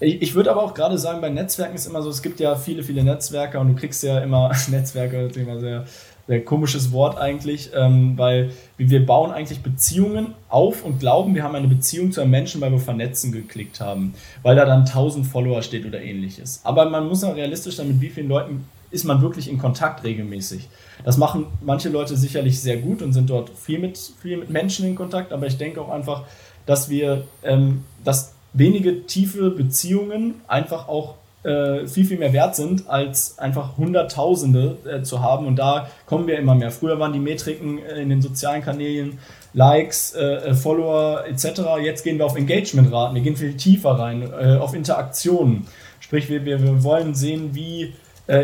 Ich, 0.01 0.33
würde 0.33 0.51
aber 0.51 0.63
auch 0.63 0.73
gerade 0.73 0.97
sagen, 0.97 1.19
bei 1.19 1.29
Netzwerken 1.29 1.75
ist 1.75 1.85
immer 1.85 2.01
so, 2.01 2.09
es 2.09 2.21
gibt 2.21 2.39
ja 2.39 2.55
viele, 2.55 2.83
viele 2.83 3.03
Netzwerke 3.03 3.59
und 3.59 3.67
du 3.67 3.75
kriegst 3.75 4.01
ja 4.03 4.19
immer 4.19 4.51
Netzwerke, 4.69 5.23
das 5.23 5.35
ist 5.35 5.43
immer 5.43 5.59
sehr, 5.59 5.85
sehr 6.27 6.45
komisches 6.45 6.91
Wort 6.93 7.17
eigentlich, 7.17 7.71
ähm, 7.75 8.17
weil 8.17 8.51
wir 8.77 9.05
bauen 9.05 9.31
eigentlich 9.31 9.61
Beziehungen 9.61 10.35
auf 10.47 10.85
und 10.85 10.99
glauben, 10.99 11.35
wir 11.35 11.43
haben 11.43 11.55
eine 11.55 11.67
Beziehung 11.67 12.11
zu 12.11 12.21
einem 12.21 12.31
Menschen, 12.31 12.61
weil 12.61 12.71
wir 12.71 12.79
vernetzen 12.79 13.31
geklickt 13.31 13.81
haben, 13.81 14.13
weil 14.41 14.55
da 14.55 14.65
dann 14.65 14.81
1000 14.81 15.27
Follower 15.27 15.61
steht 15.63 15.85
oder 15.85 16.01
ähnliches. 16.01 16.61
Aber 16.63 16.89
man 16.89 17.07
muss 17.07 17.23
auch 17.23 17.35
realistisch 17.35 17.75
sein, 17.75 17.89
mit 17.89 17.99
wie 17.99 18.09
vielen 18.09 18.29
Leuten 18.29 18.65
ist 18.91 19.03
man 19.03 19.21
wirklich 19.21 19.49
in 19.49 19.57
Kontakt 19.57 20.03
regelmäßig. 20.03 20.69
Das 21.03 21.17
machen 21.17 21.47
manche 21.61 21.89
Leute 21.89 22.15
sicherlich 22.15 22.61
sehr 22.61 22.77
gut 22.77 23.01
und 23.01 23.13
sind 23.13 23.29
dort 23.29 23.49
viel 23.49 23.79
mit, 23.79 23.97
viel 24.21 24.37
mit 24.37 24.49
Menschen 24.49 24.85
in 24.85 24.95
Kontakt, 24.95 25.33
aber 25.33 25.47
ich 25.47 25.57
denke 25.57 25.81
auch 25.81 25.89
einfach, 25.89 26.23
dass 26.65 26.89
wir, 26.89 27.25
ähm, 27.43 27.83
dass 28.03 28.33
wenige 28.53 29.05
tiefe 29.05 29.51
Beziehungen 29.51 30.35
einfach 30.47 30.87
auch 30.87 31.15
äh, 31.43 31.87
viel, 31.87 32.05
viel 32.05 32.17
mehr 32.17 32.33
wert 32.33 32.55
sind, 32.55 32.89
als 32.89 33.39
einfach 33.39 33.77
Hunderttausende 33.77 34.77
äh, 34.85 35.03
zu 35.03 35.21
haben. 35.21 35.47
Und 35.47 35.55
da 35.55 35.87
kommen 36.05 36.27
wir 36.27 36.37
immer 36.37 36.55
mehr. 36.55 36.71
Früher 36.71 36.99
waren 36.99 37.13
die 37.13 37.19
Metriken 37.19 37.79
äh, 37.79 38.01
in 38.01 38.09
den 38.09 38.21
sozialen 38.21 38.61
Kanälen 38.61 39.19
Likes, 39.53 40.13
äh, 40.13 40.23
äh, 40.23 40.53
Follower 40.53 41.23
etc. 41.27 41.61
Jetzt 41.81 42.03
gehen 42.03 42.17
wir 42.17 42.25
auf 42.25 42.35
Engagementraten, 42.35 43.15
wir 43.15 43.21
gehen 43.21 43.35
viel 43.35 43.55
tiefer 43.55 43.91
rein, 43.91 44.21
äh, 44.21 44.57
auf 44.57 44.73
Interaktionen. 44.73 45.67
Sprich, 45.99 46.29
wir, 46.29 46.45
wir, 46.45 46.61
wir 46.61 46.83
wollen 46.83 47.15
sehen, 47.15 47.51
wie 47.53 47.93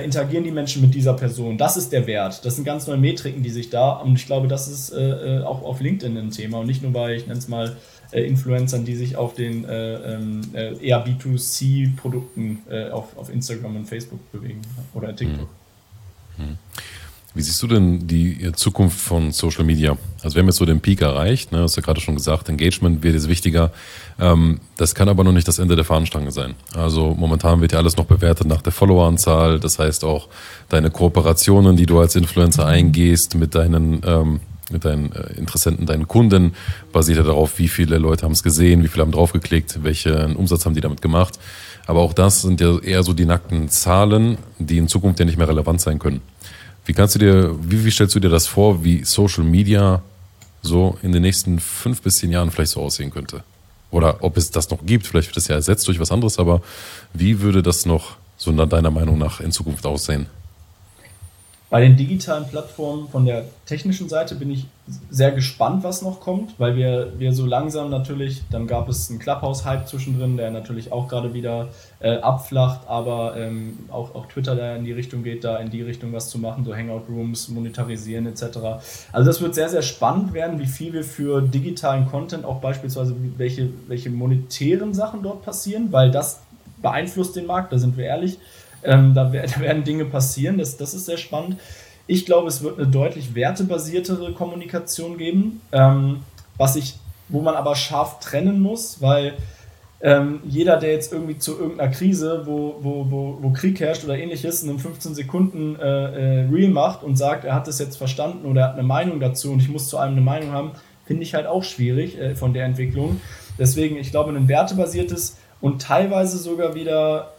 interagieren 0.04 0.44
die 0.44 0.50
Menschen 0.50 0.82
mit 0.82 0.96
dieser 0.96 1.14
Person. 1.14 1.60
Das 1.60 1.78
ist 1.78 1.92
der 1.92 2.08
Wert. 2.08 2.44
Das 2.44 2.56
sind 2.56 2.66
ganz 2.66 2.88
neue 2.88 2.98
Metriken, 2.98 3.44
die 3.44 3.52
sich 3.52 3.70
da, 3.70 3.92
und 3.92 4.16
ich 4.16 4.26
glaube, 4.26 4.48
das 4.48 4.68
ist 4.68 4.92
auch 5.46 5.62
auf 5.62 5.80
LinkedIn 5.80 6.18
ein 6.18 6.32
Thema 6.32 6.58
und 6.58 6.66
nicht 6.66 6.82
nur 6.82 6.92
bei, 6.92 7.14
ich 7.14 7.28
nenne 7.28 7.38
es 7.38 7.48
mal, 7.48 7.76
Influencern, 8.12 8.86
die 8.86 8.96
sich 8.96 9.16
auf 9.16 9.34
den 9.34 9.66
äh, 9.66 10.16
ähm, 10.16 10.42
äh, 10.54 10.76
eher 10.78 11.06
B2C-Produkten 11.06 12.60
äh, 12.70 12.90
auf, 12.90 13.18
auf 13.18 13.30
Instagram 13.30 13.76
und 13.76 13.86
Facebook 13.86 14.32
bewegen 14.32 14.62
oder 14.94 15.16
TikTok. 15.16 15.50
Hm. 16.38 16.48
Hm. 16.48 16.58
Wie 17.36 17.42
siehst 17.42 17.62
du 17.62 17.68
denn 17.68 18.08
die 18.08 18.54
Zukunft 18.54 18.98
von 18.98 19.34
Social 19.34 19.66
Media? 19.66 19.98
Also 20.24 20.36
wir 20.36 20.40
haben 20.40 20.48
jetzt 20.48 20.56
so 20.56 20.66
den 20.66 20.80
Peak 20.80 21.02
erreicht, 21.02 21.52
ne? 21.52 21.60
hast 21.60 21.76
du 21.76 21.82
ja 21.82 21.86
gerade 21.86 22.00
schon 22.00 22.16
gesagt, 22.16 22.48
Engagement 22.48 23.04
wird 23.04 23.14
jetzt 23.14 23.28
wichtiger. 23.28 23.74
Ähm, 24.18 24.62
das 24.78 24.96
kann 24.96 25.10
aber 25.10 25.26
noch 25.26 25.34
nicht 25.34 25.46
das 25.46 25.60
Ende 25.60 25.76
der 25.76 25.84
Fahnenstange 25.84 26.32
sein. 26.32 26.56
Also 26.74 27.14
momentan 27.14 27.60
wird 27.60 27.74
ja 27.74 27.80
alles 27.80 27.98
noch 27.98 28.06
bewertet 28.06 28.48
nach 28.48 28.62
der 28.62 28.72
Followeranzahl. 28.72 29.60
Das 29.60 29.80
heißt 29.80 30.06
auch 30.06 30.30
deine 30.70 30.92
Kooperationen, 30.92 31.76
die 31.76 31.86
du 31.86 32.00
als 32.00 32.16
Influencer 32.16 32.66
eingehst 32.66 33.36
mit 33.36 33.54
deinen 33.54 34.02
ähm, 34.06 34.40
mit 34.72 34.86
deinen 34.86 35.12
äh, 35.12 35.34
Interessenten, 35.34 35.86
deinen 35.86 36.08
Kunden, 36.08 36.54
basiert 36.92 37.18
ja 37.18 37.24
darauf, 37.24 37.60
wie 37.60 37.68
viele 37.68 37.98
Leute 37.98 38.24
haben 38.24 38.32
es 38.32 38.44
gesehen, 38.44 38.84
wie 38.84 38.88
viele 38.88 39.04
haben 39.04 39.12
draufgeklickt, 39.12 39.84
welchen 39.84 40.36
Umsatz 40.36 40.66
haben 40.66 40.76
die 40.76 40.82
damit 40.82 41.02
gemacht. 41.02 41.40
Aber 41.88 42.02
auch 42.02 42.14
das 42.14 42.42
sind 42.42 42.62
ja 42.62 42.80
eher 42.80 43.04
so 43.04 43.14
die 43.14 43.26
nackten 43.26 43.70
Zahlen, 43.70 44.38
die 44.58 44.78
in 44.78 44.88
Zukunft 44.88 45.20
ja 45.20 45.26
nicht 45.26 45.38
mehr 45.38 45.48
relevant 45.48 45.82
sein 45.82 46.00
können. 46.00 46.22
Wie 46.86 46.94
kannst 46.94 47.16
du 47.16 47.20
dir, 47.20 47.56
wie, 47.62 47.86
wie 47.86 47.92
stellst 47.92 48.16
du 48.16 48.20
dir 48.20 48.30
das 48.30 48.48
vor, 48.48 48.84
wie 48.84 49.04
Social 49.04 49.44
Media 49.44 50.02
so 50.62 50.98
in 51.02 51.12
den 51.12 51.22
nächsten 51.22 51.60
fünf 51.60 52.02
bis 52.02 52.18
zehn 52.18 52.32
Jahren 52.32 52.52
vielleicht 52.52 52.72
so 52.72 52.82
aussehen 52.82 53.12
könnte? 53.12 53.44
Oder 53.92 54.24
ob 54.24 54.38
es 54.38 54.52
das 54.52 54.70
noch 54.70 54.86
gibt, 54.86 55.08
vielleicht 55.08 55.30
wird 55.30 55.38
es 55.38 55.48
ja 55.48 55.56
ersetzt 55.56 55.88
durch 55.88 56.00
was 56.00 56.12
anderes, 56.12 56.40
aber 56.40 56.62
wie 57.14 57.42
würde 57.42 57.64
das 57.64 57.86
noch 57.86 58.18
so 58.38 58.52
deiner 58.52 58.92
Meinung 58.92 59.18
nach 59.18 59.40
in 59.40 59.52
Zukunft 59.52 59.86
aussehen? 59.86 60.26
Bei 61.72 61.82
den 61.82 61.98
digitalen 61.98 62.48
Plattformen 62.48 63.10
von 63.10 63.26
der 63.26 63.46
technischen 63.66 64.08
Seite 64.08 64.36
bin 64.36 64.52
ich 64.52 64.68
sehr 65.10 65.32
gespannt, 65.32 65.84
was 65.84 66.04
noch 66.04 66.20
kommt, 66.20 66.60
weil 66.60 66.76
wir, 66.76 67.14
wir 67.18 67.34
so 67.34 67.44
langsam 67.44 67.90
natürlich, 67.90 68.44
dann 68.52 68.68
gab 68.68 68.88
es 68.88 69.10
einen 69.10 69.18
Clubhouse-Hype 69.18 69.88
zwischendrin, 69.88 70.38
der 70.38 70.52
natürlich 70.52 70.92
auch 70.92 71.08
gerade 71.08 71.34
wieder 71.34 71.70
äh, 72.00 72.18
abflacht, 72.18 72.82
aber 72.88 73.36
ähm, 73.36 73.80
auch, 73.90 74.14
auch 74.14 74.28
Twitter, 74.28 74.56
der 74.56 74.76
in 74.76 74.86
die 74.86 74.92
Richtung 74.92 75.24
geht, 75.24 75.44
da 75.44 75.58
in 75.58 75.72
die 75.72 75.82
Richtung 75.82 76.14
was 76.14 76.30
zu 76.30 76.38
machen, 76.38 76.66
so 76.66 76.76
Hangout-Rooms, 76.76 77.50
monetarisieren 77.50 78.28
etc. 78.28 78.44
Also 79.12 79.28
das 79.28 79.42
wird 79.42 79.56
sehr, 79.56 79.70
sehr 79.70 79.82
spannend 79.82 80.34
werden, 80.34 80.60
wie 80.60 80.68
viel 80.68 80.94
wir 80.94 81.04
für 81.04 81.42
digitalen 81.42 82.08
Content, 82.08 82.46
auch 82.46 82.62
beispielsweise 82.62 83.16
welche, 83.38 83.70
welche 83.88 84.12
monetären 84.12 84.94
Sachen 84.94 85.24
dort 85.24 85.42
passieren, 85.42 85.92
weil 85.92 86.12
das 86.12 86.42
beeinflusst 86.82 87.36
den 87.36 87.48
Markt, 87.48 87.74
da 87.74 87.80
sind 87.80 87.98
wir 87.98 88.06
ehrlich. 88.06 88.38
Ähm, 88.84 89.14
da, 89.14 89.26
da, 89.26 89.60
werden 89.60 89.84
Dinge 89.84 90.06
passieren, 90.06 90.58
das, 90.58 90.78
das 90.78 90.94
ist 90.94 91.06
sehr 91.06 91.18
spannend. 91.18 91.58
Ich 92.08 92.26
glaube, 92.26 92.48
es 92.48 92.62
wird 92.62 92.78
eine 92.78 92.88
deutlich 92.88 93.34
wertebasiertere 93.34 94.34
Kommunikation 94.34 95.18
geben, 95.18 95.62
ähm, 95.72 96.20
was 96.58 96.76
ich, 96.76 96.96
wo 97.30 97.42
man 97.42 97.56
aber 97.56 97.76
scharf 97.76 98.20
trennen 98.20 98.60
muss, 98.60 99.02
weil 99.02 99.34
ähm, 100.02 100.42
jeder, 100.44 100.78
der 100.78 100.92
jetzt 100.92 101.12
irgendwie 101.12 101.40
zu 101.40 101.58
irgendeiner 101.58 101.90
Krise, 101.90 102.44
wo, 102.46 102.76
wo, 102.82 103.10
wo, 103.10 103.38
wo 103.42 103.50
Krieg 103.52 103.80
herrscht 103.80 104.04
oder 104.04 104.18
ähnliches, 104.18 104.62
in 104.62 104.70
einem 104.70 104.80
15 104.80 105.16
Sekunden 105.16 105.78
äh, 105.80 106.42
äh, 106.42 106.48
Real 106.52 106.70
macht 106.70 107.02
und 107.02 107.16
sagt, 107.16 107.46
er 107.46 107.56
hat 107.56 107.68
das 107.68 107.80
jetzt 107.80 107.98
verstanden 107.98 108.46
oder 108.46 108.62
er 108.62 108.68
hat 108.68 108.74
eine 108.74 108.84
Meinung 108.84 109.20
dazu 109.20 109.52
und 109.52 109.62
ich 109.62 109.70
muss 109.70 109.88
zu 109.88 109.98
einem 109.98 110.14
eine 110.14 110.22
Meinung 110.22 110.52
haben, 110.52 110.72
finde 111.06 111.24
ich 111.24 111.34
halt 111.34 111.48
auch 111.48 111.64
schwierig 111.64 112.20
äh, 112.20 112.36
von 112.36 112.54
der 112.54 112.66
Entwicklung. 112.66 113.22
Deswegen, 113.58 113.96
ich 113.96 114.12
glaube, 114.12 114.32
ein 114.32 114.48
wertebasiertes 114.48 115.38
und 115.62 115.82
teilweise 115.82 116.38
sogar 116.38 116.76
wieder 116.76 117.34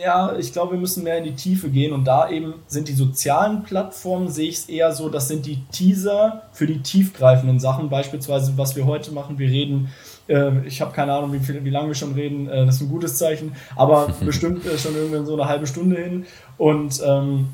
ja, 0.00 0.36
ich 0.36 0.52
glaube, 0.52 0.72
wir 0.72 0.78
müssen 0.78 1.04
mehr 1.04 1.18
in 1.18 1.24
die 1.24 1.34
Tiefe 1.34 1.68
gehen 1.68 1.92
und 1.92 2.04
da 2.04 2.28
eben 2.30 2.54
sind 2.66 2.88
die 2.88 2.94
sozialen 2.94 3.62
Plattformen, 3.62 4.28
sehe 4.28 4.48
ich 4.48 4.56
es 4.56 4.68
eher 4.68 4.92
so, 4.92 5.08
das 5.08 5.28
sind 5.28 5.46
die 5.46 5.64
Teaser 5.72 6.42
für 6.52 6.66
die 6.66 6.82
tiefgreifenden 6.82 7.60
Sachen, 7.60 7.88
beispielsweise 7.88 8.56
was 8.56 8.76
wir 8.76 8.86
heute 8.86 9.12
machen, 9.12 9.38
wir 9.38 9.48
reden 9.48 9.88
Äh, 10.28 10.66
ich 10.66 10.80
habe 10.80 10.92
keine 10.92 11.12
Ahnung, 11.12 11.32
wie, 11.32 11.38
viel, 11.38 11.62
wie 11.64 11.70
lange 11.70 11.88
wir 11.88 11.94
schon 11.94 12.14
reden. 12.14 12.48
Äh, 12.48 12.66
das 12.66 12.76
ist 12.76 12.80
ein 12.82 12.88
gutes 12.88 13.16
Zeichen. 13.16 13.54
Aber 13.76 14.08
bestimmt 14.20 14.66
äh, 14.66 14.76
schon 14.76 14.96
irgendwann 14.96 15.24
so 15.24 15.34
eine 15.34 15.48
halbe 15.48 15.68
Stunde 15.68 15.96
hin. 16.02 16.26
Und 16.58 17.00
ähm, 17.04 17.48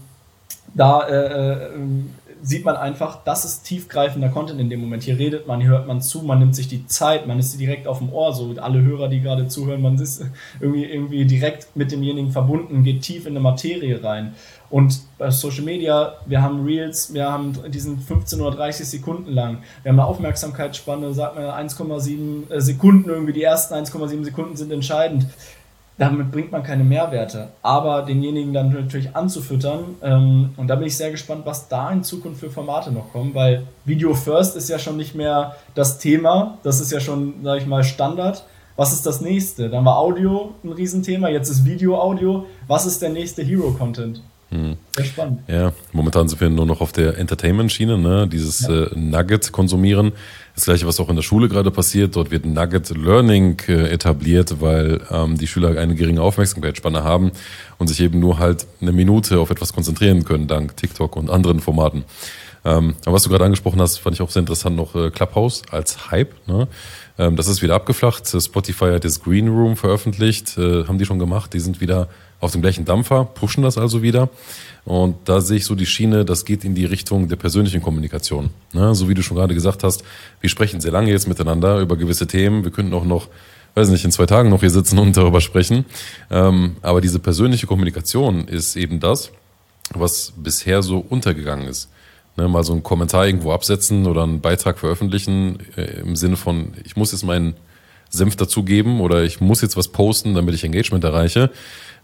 da 0.75 1.07
äh, 1.07 1.69
sieht 2.43 2.65
man 2.65 2.77
einfach, 2.77 3.21
das 3.25 3.45
ist 3.45 3.63
tiefgreifender 3.63 4.29
Content 4.29 4.61
in 4.61 4.69
dem 4.69 4.81
Moment. 4.81 5.05
Hier 5.05 5.19
redet 5.19 5.47
man, 5.47 5.61
hier 5.61 5.71
hört 5.71 5.87
man 5.87 6.03
zu, 6.03 6.23
man 6.23 6.41
nimmt 6.41 6.57
sich 6.57 6.67
die 6.67 6.87
Zeit, 6.87 7.27
man 7.27 7.39
ist 7.39 7.59
direkt 7.59 7.87
auf 7.87 7.99
dem 7.99 8.13
Ohr, 8.13 8.35
so 8.35 8.53
alle 8.61 8.83
Hörer, 8.83 9.09
die 9.09 9.21
gerade 9.21 9.47
zuhören, 9.47 9.81
man 9.81 9.97
ist 9.97 10.25
irgendwie, 10.61 10.85
irgendwie 10.85 11.25
direkt 11.25 11.69
mit 11.77 11.93
demjenigen 11.93 12.33
verbunden, 12.33 12.83
geht 12.83 13.03
tief 13.03 13.27
in 13.27 13.33
eine 13.33 13.41
Materie 13.41 14.03
rein. 14.03 14.35
Und 14.71 15.03
bei 15.19 15.31
Social 15.31 15.63
Media, 15.65 16.15
wir 16.27 16.43
haben 16.43 16.65
Reels, 16.65 17.15
wir 17.15 17.31
haben 17.31 17.55
diesen 17.69 18.01
15 18.01 18.41
oder 18.41 18.57
30 18.57 18.89
Sekunden 18.89 19.31
lang, 19.33 19.59
wir 19.83 19.93
haben 19.93 20.01
eine 20.01 20.09
Aufmerksamkeitsspanne, 20.09 21.15
sagt 21.15 21.37
man 21.37 21.45
1,7 21.45 22.61
Sekunden 22.61 23.09
irgendwie, 23.09 23.35
die 23.35 23.43
ersten 23.43 23.75
1,7 23.75 24.25
Sekunden 24.25 24.57
sind 24.57 24.73
entscheidend 24.73 25.27
damit 26.09 26.33
bringt 26.33 26.51
man 26.51 26.63
keine 26.63 26.85
Mehrwerte. 26.85 27.49
Aber 27.63 28.03
denjenigen 28.03 28.53
dann 28.53 28.73
natürlich 28.73 29.15
anzufüttern, 29.15 29.85
ähm, 30.03 30.51
und 30.57 30.69
da 30.69 30.75
bin 30.75 30.87
ich 30.87 30.97
sehr 30.97 31.11
gespannt, 31.11 31.43
was 31.45 31.69
da 31.69 31.91
in 31.91 32.03
Zukunft 32.03 32.41
für 32.41 32.51
Formate 32.51 32.91
noch 32.91 33.13
kommen, 33.13 33.35
weil 33.35 33.67
Video 33.85 34.15
First 34.15 34.57
ist 34.57 34.69
ja 34.69 34.79
schon 34.79 34.97
nicht 34.97 35.15
mehr 35.15 35.57
das 35.75 35.99
Thema, 35.99 36.59
das 36.63 36.81
ist 36.81 36.91
ja 36.91 37.01
schon, 37.01 37.35
sag 37.43 37.59
ich 37.59 37.67
mal, 37.67 37.85
Standard. 37.85 38.45
Was 38.75 38.93
ist 38.93 39.05
das 39.05 39.21
nächste? 39.21 39.69
Dann 39.69 39.85
war 39.85 39.99
Audio 39.99 40.55
ein 40.65 40.73
Riesenthema, 40.73 41.29
jetzt 41.29 41.51
ist 41.51 41.65
Video 41.65 42.01
Audio. 42.01 42.47
Was 42.67 42.87
ist 42.87 43.03
der 43.03 43.11
nächste 43.11 43.43
Hero-Content? 43.43 44.23
Hm. 44.53 44.77
Sehr 44.97 45.05
spannend. 45.05 45.41
Ja, 45.47 45.73
momentan 45.93 46.29
sind 46.29 46.41
wir 46.41 46.51
nur 46.51 46.67
noch 46.67 46.81
auf 46.81 46.93
der 46.93 47.17
Entertainment-Schiene, 47.19 47.97
ne? 47.97 48.29
dieses 48.29 48.61
ja. 48.61 48.85
äh, 48.85 48.91
Nugget 48.95 49.51
konsumieren. 49.53 50.13
Das 50.55 50.65
gleiche, 50.65 50.87
was 50.87 51.01
auch 51.01 51.09
in 51.09 51.17
der 51.17 51.23
Schule 51.23 51.49
gerade 51.49 51.71
passiert. 51.71 52.15
Dort 52.15 52.31
wird 52.31 52.45
Nugget 52.45 52.91
Learning 52.91 53.59
äh, 53.69 53.89
etabliert, 53.89 54.61
weil 54.61 55.01
ähm, 55.11 55.39
die 55.39 55.47
Schüler 55.47 55.79
eine 55.81 55.95
geringe 55.95 56.21
Aufmerksamkeitsspanne 56.21 57.03
haben 57.05 57.33
und 57.79 57.89
sich 57.89 58.01
eben 58.01 58.21
nur 58.21 58.39
halt 58.39 58.67
eine 58.81 58.93
Minute 58.93 59.39
auf 59.41 59.51
etwas 59.51 59.73
konzentrieren 59.73 60.25
können, 60.25 60.47
dank 60.49 60.77
TikTok 60.77 61.17
und 61.17 61.31
anderen 61.31 61.61
Formaten. 61.61 62.05
Ähm, 62.65 62.95
aber 63.05 63.15
was 63.15 63.25
du 63.25 63.31
gerade 63.31 63.45
angesprochen 63.45 63.81
hast, 63.81 63.99
fand 63.99 64.15
ich 64.15 64.23
auch 64.23 64.31
sehr 64.31 64.41
interessant, 64.41 64.77
noch 64.77 64.95
äh, 64.95 65.11
Clubhouse 65.11 65.63
als 65.71 66.11
Hype. 66.11 66.35
Ne? 66.47 66.69
Ähm, 67.19 67.37
das 67.37 67.49
ist 67.49 67.63
wieder 67.63 67.75
abgeflacht. 67.75 68.29
Spotify 68.29 68.93
hat 68.93 69.05
jetzt 69.05 69.25
Green 69.25 69.49
Room 69.49 69.77
veröffentlicht, 69.77 70.59
äh, 70.59 70.85
haben 70.85 70.99
die 70.99 71.07
schon 71.07 71.19
gemacht. 71.19 71.55
Die 71.55 71.61
sind 71.61 71.81
wieder 71.81 72.09
auf 72.43 72.51
dem 72.51 72.61
gleichen 72.61 72.85
Dampfer, 72.85 73.25
pushen 73.25 73.63
das 73.63 73.79
also 73.79 74.03
wieder. 74.03 74.29
Und 74.85 75.15
da 75.27 75.41
sehe 75.41 75.59
ich 75.59 75.65
so 75.65 75.77
die 75.77 75.87
Schiene, 75.87 76.25
das 76.25 76.45
geht 76.45 76.65
in 76.65 76.75
die 76.75 76.85
Richtung 76.85 77.29
der 77.29 77.37
persönlichen 77.37 77.81
Kommunikation. 77.81 78.51
Ne? 78.73 78.97
So 78.97 79.09
wie 79.09 79.15
du 79.15 79.23
schon 79.23 79.37
gerade 79.37 79.55
gesagt 79.55 79.85
hast, 79.85 80.03
wir 80.41 80.51
sprechen 80.51 80.81
sehr 80.81 80.91
lange 80.91 81.13
jetzt 81.13 81.29
miteinander 81.29 81.79
über 81.79 81.97
gewisse 81.97 82.27
Themen. 82.27 82.65
Wir 82.65 82.73
könnten 82.73 82.95
auch 82.95 83.05
noch, 83.05 83.29
weiß 83.77 83.91
nicht, 83.91 84.05
in 84.05 84.11
zwei 84.11 84.27
Tagen 84.27 84.51
noch 84.51 84.59
hier 84.59 84.71
sitzen 84.71 84.99
und 84.99 85.17
darüber 85.17 85.41
sprechen. 85.41 85.85
Ähm, 86.33 86.77
aber 86.83 87.01
diese 87.01 87.21
persönliche 87.21 87.69
Kommunikation 87.69 88.49
ist 88.49 88.75
eben 88.75 88.99
das, 88.99 89.31
was 89.95 90.33
bisher 90.37 90.83
so 90.83 90.99
untergegangen 90.99 91.69
ist. 91.69 91.91
Ne, 92.37 92.49
mal 92.49 92.65
so 92.65 92.73
einen 92.73 92.83
Kommentar 92.83 93.27
irgendwo 93.27 93.53
absetzen 93.53 94.07
oder 94.07 94.25
einen 94.25 94.41
Beitrag 94.41 94.81
veröffentlichen 94.81 95.61
äh, 95.77 96.01
im 96.01 96.17
Sinne 96.17 96.37
von, 96.37 96.73
ich 96.83 96.97
muss 96.97 97.13
jetzt 97.13 97.25
meinen 97.25 97.55
Senf 98.13 98.37
dazugeben 98.37 99.01
oder 99.01 99.25
ich 99.25 99.41
muss 99.41 99.63
jetzt 99.63 99.77
was 99.77 99.89
posten, 99.89 100.35
damit 100.35 100.55
ich 100.55 100.63
Engagement 100.63 101.03
erreiche 101.03 101.51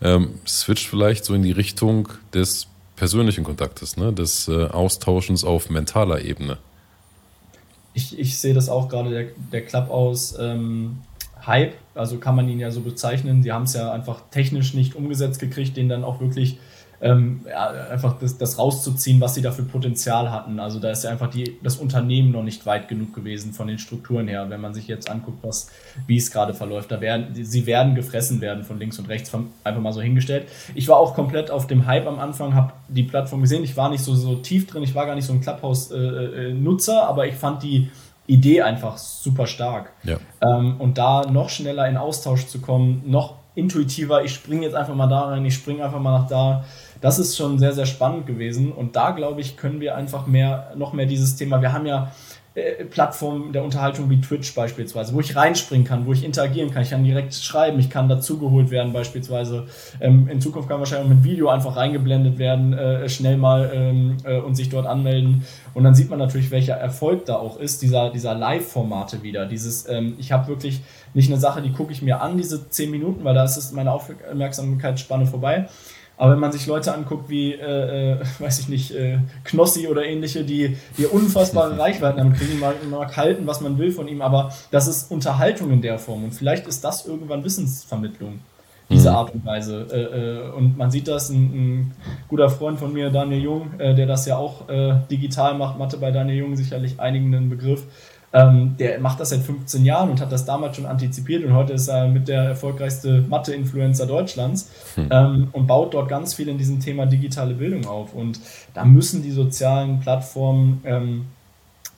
ähm, 0.00 0.34
switcht 0.46 0.86
vielleicht 0.86 1.24
so 1.24 1.34
in 1.34 1.42
die 1.42 1.52
Richtung 1.52 2.08
des 2.32 2.68
persönlichen 2.96 3.44
Kontaktes, 3.44 3.96
ne? 3.96 4.12
des 4.12 4.48
äh, 4.48 4.66
Austauschens 4.66 5.44
auf 5.44 5.70
mentaler 5.70 6.22
Ebene. 6.22 6.58
Ich, 7.94 8.18
ich 8.18 8.38
sehe 8.38 8.54
das 8.54 8.68
auch 8.68 8.88
gerade, 8.88 9.10
der, 9.10 9.26
der 9.52 9.64
Clubhouse 9.64 10.36
ähm, 10.38 10.98
Hype, 11.46 11.74
also 11.94 12.18
kann 12.18 12.36
man 12.36 12.48
ihn 12.48 12.60
ja 12.60 12.70
so 12.70 12.80
bezeichnen. 12.80 13.42
Sie 13.42 13.52
haben 13.52 13.64
es 13.64 13.74
ja 13.74 13.92
einfach 13.92 14.22
technisch 14.30 14.74
nicht 14.74 14.94
umgesetzt 14.94 15.40
gekriegt, 15.40 15.76
den 15.76 15.88
dann 15.88 16.04
auch 16.04 16.20
wirklich 16.20 16.58
ähm, 17.00 17.42
ja, 17.48 17.68
einfach 17.90 18.18
das, 18.18 18.38
das, 18.38 18.58
rauszuziehen, 18.58 19.20
was 19.20 19.34
sie 19.34 19.42
da 19.42 19.52
für 19.52 19.62
Potenzial 19.62 20.32
hatten. 20.32 20.58
Also 20.58 20.80
da 20.80 20.90
ist 20.90 21.04
ja 21.04 21.10
einfach 21.10 21.30
die, 21.30 21.56
das 21.62 21.76
Unternehmen 21.76 22.32
noch 22.32 22.42
nicht 22.42 22.66
weit 22.66 22.88
genug 22.88 23.14
gewesen 23.14 23.52
von 23.52 23.68
den 23.68 23.78
Strukturen 23.78 24.26
her. 24.26 24.46
Wenn 24.50 24.60
man 24.60 24.74
sich 24.74 24.88
jetzt 24.88 25.08
anguckt, 25.08 25.38
was, 25.42 25.70
wie 26.06 26.16
es 26.16 26.30
gerade 26.32 26.54
verläuft, 26.54 26.90
da 26.90 27.00
werden, 27.00 27.28
sie 27.32 27.66
werden 27.66 27.94
gefressen 27.94 28.40
werden 28.40 28.64
von 28.64 28.78
links 28.78 28.98
und 28.98 29.08
rechts, 29.08 29.32
einfach 29.62 29.80
mal 29.80 29.92
so 29.92 30.00
hingestellt. 30.00 30.48
Ich 30.74 30.88
war 30.88 30.96
auch 30.96 31.14
komplett 31.14 31.50
auf 31.50 31.68
dem 31.68 31.86
Hype 31.86 32.06
am 32.06 32.18
Anfang, 32.18 32.54
habe 32.54 32.72
die 32.88 33.04
Plattform 33.04 33.42
gesehen. 33.42 33.62
Ich 33.62 33.76
war 33.76 33.90
nicht 33.90 34.02
so, 34.02 34.14
so 34.16 34.34
tief 34.36 34.66
drin, 34.66 34.82
ich 34.82 34.94
war 34.94 35.06
gar 35.06 35.14
nicht 35.14 35.26
so 35.26 35.32
ein 35.32 35.40
Clubhouse-Nutzer, 35.40 37.08
aber 37.08 37.26
ich 37.26 37.34
fand 37.34 37.62
die 37.62 37.90
Idee 38.26 38.62
einfach 38.62 38.98
super 38.98 39.46
stark. 39.46 39.92
Ja. 40.02 40.18
Ähm, 40.42 40.76
und 40.80 40.98
da 40.98 41.22
noch 41.30 41.48
schneller 41.48 41.88
in 41.88 41.96
Austausch 41.96 42.46
zu 42.46 42.60
kommen, 42.60 43.02
noch 43.06 43.36
intuitiver, 43.58 44.22
ich 44.22 44.32
springe 44.32 44.62
jetzt 44.62 44.74
einfach 44.74 44.94
mal 44.94 45.08
da 45.08 45.22
rein, 45.22 45.44
ich 45.44 45.54
springe 45.54 45.84
einfach 45.84 45.98
mal 45.98 46.20
nach 46.20 46.28
da 46.28 46.64
das 47.00 47.18
ist 47.18 47.36
schon 47.36 47.58
sehr, 47.58 47.72
sehr 47.72 47.86
spannend 47.86 48.26
gewesen. 48.26 48.72
Und 48.72 48.96
da, 48.96 49.10
glaube 49.10 49.40
ich, 49.40 49.56
können 49.56 49.80
wir 49.80 49.96
einfach 49.96 50.26
mehr, 50.26 50.72
noch 50.76 50.92
mehr 50.92 51.06
dieses 51.06 51.36
Thema, 51.36 51.62
wir 51.62 51.72
haben 51.72 51.86
ja 51.86 52.12
äh, 52.58 52.84
Plattformen 52.84 53.52
der 53.52 53.62
Unterhaltung 53.62 54.10
wie 54.10 54.20
Twitch 54.20 54.54
beispielsweise, 54.54 55.14
wo 55.14 55.20
ich 55.20 55.36
reinspringen 55.36 55.86
kann, 55.86 56.06
wo 56.06 56.12
ich 56.12 56.24
interagieren 56.24 56.72
kann. 56.72 56.82
Ich 56.82 56.90
kann 56.90 57.04
direkt 57.04 57.34
schreiben, 57.34 57.78
ich 57.78 57.90
kann 57.90 58.08
dazugeholt 58.08 58.70
werden 58.70 58.92
beispielsweise. 58.92 59.66
Ähm, 60.00 60.28
in 60.28 60.40
Zukunft 60.40 60.68
kann 60.68 60.78
wahrscheinlich 60.80 61.06
auch 61.06 61.14
mit 61.14 61.24
Video 61.24 61.48
einfach 61.48 61.76
reingeblendet 61.76 62.38
werden, 62.38 62.72
äh, 62.72 63.08
schnell 63.08 63.36
mal 63.36 63.70
ähm, 63.72 64.16
äh, 64.24 64.38
und 64.38 64.56
sich 64.56 64.70
dort 64.70 64.86
anmelden. 64.86 65.44
Und 65.74 65.84
dann 65.84 65.94
sieht 65.94 66.10
man 66.10 66.18
natürlich, 66.18 66.50
welcher 66.50 66.74
Erfolg 66.74 67.26
da 67.26 67.36
auch 67.36 67.58
ist, 67.58 67.82
dieser, 67.82 68.10
dieser 68.10 68.34
Live-Formate 68.34 69.22
wieder. 69.22 69.46
Dieses, 69.46 69.88
ähm, 69.88 70.14
ich 70.18 70.32
habe 70.32 70.48
wirklich 70.48 70.80
nicht 71.14 71.30
eine 71.30 71.38
Sache, 71.38 71.62
die 71.62 71.72
gucke 71.72 71.92
ich 71.92 72.02
mir 72.02 72.20
an, 72.20 72.36
diese 72.36 72.68
zehn 72.70 72.90
Minuten, 72.90 73.24
weil 73.24 73.34
da 73.34 73.44
ist 73.44 73.72
meine 73.72 73.92
Aufmerksamkeitsspanne 73.92 75.26
vorbei 75.26 75.68
aber 76.18 76.32
wenn 76.32 76.40
man 76.40 76.52
sich 76.52 76.66
Leute 76.66 76.92
anguckt 76.92 77.30
wie, 77.30 77.52
äh, 77.52 78.12
äh, 78.12 78.20
weiß 78.38 78.58
ich 78.58 78.68
nicht, 78.68 78.90
äh, 78.90 79.18
Knossi 79.44 79.86
oder 79.86 80.04
ähnliche, 80.04 80.44
die, 80.44 80.76
die 80.98 81.06
unfassbare 81.06 81.78
Reichweiten 81.78 82.20
haben, 82.20 82.32
kriegen, 82.32 82.58
man 82.58 82.74
mag 82.90 83.16
halten, 83.16 83.46
was 83.46 83.60
man 83.60 83.78
will 83.78 83.92
von 83.92 84.08
ihm, 84.08 84.20
aber 84.20 84.52
das 84.70 84.88
ist 84.88 85.10
Unterhaltung 85.10 85.70
in 85.70 85.80
der 85.80 85.98
Form 85.98 86.24
und 86.24 86.32
vielleicht 86.32 86.66
ist 86.66 86.84
das 86.84 87.06
irgendwann 87.06 87.44
Wissensvermittlung, 87.44 88.40
diese 88.90 89.10
mhm. 89.10 89.16
Art 89.16 89.34
und 89.34 89.46
Weise. 89.46 89.86
Äh, 89.92 90.48
äh, 90.48 90.50
und 90.50 90.76
man 90.76 90.90
sieht 90.90 91.06
das, 91.06 91.30
ein, 91.30 91.36
ein, 91.36 91.94
guter 92.26 92.50
Freund 92.50 92.78
von 92.78 92.92
mir, 92.92 93.10
Daniel 93.10 93.42
Jung, 93.42 93.70
äh, 93.78 93.94
der 93.94 94.06
das 94.06 94.26
ja 94.26 94.36
auch 94.36 94.68
äh, 94.68 94.96
digital 95.10 95.54
macht, 95.54 95.78
Mathe 95.78 95.98
bei 95.98 96.10
Daniel 96.10 96.38
Jung 96.38 96.56
sicherlich 96.56 96.98
einigen 96.98 97.34
einen 97.34 97.48
Begriff, 97.48 97.84
ähm, 98.32 98.76
der 98.78 99.00
macht 99.00 99.20
das 99.20 99.30
seit 99.30 99.40
15 99.40 99.84
Jahren 99.84 100.10
und 100.10 100.20
hat 100.20 100.30
das 100.30 100.44
damals 100.44 100.76
schon 100.76 100.86
antizipiert 100.86 101.44
und 101.44 101.54
heute 101.54 101.72
ist 101.72 101.88
er 101.88 102.08
mit 102.08 102.28
der 102.28 102.42
erfolgreichste 102.42 103.22
Mathe-Influencer 103.22 104.06
Deutschlands 104.06 104.70
hm. 104.96 105.08
ähm, 105.10 105.48
und 105.52 105.66
baut 105.66 105.94
dort 105.94 106.08
ganz 106.08 106.34
viel 106.34 106.48
in 106.48 106.58
diesem 106.58 106.80
Thema 106.80 107.06
digitale 107.06 107.54
Bildung 107.54 107.86
auf. 107.86 108.14
Und 108.14 108.40
da 108.74 108.84
müssen 108.84 109.22
die 109.22 109.30
sozialen 109.30 110.00
Plattformen 110.00 110.82
ähm, 110.84 111.26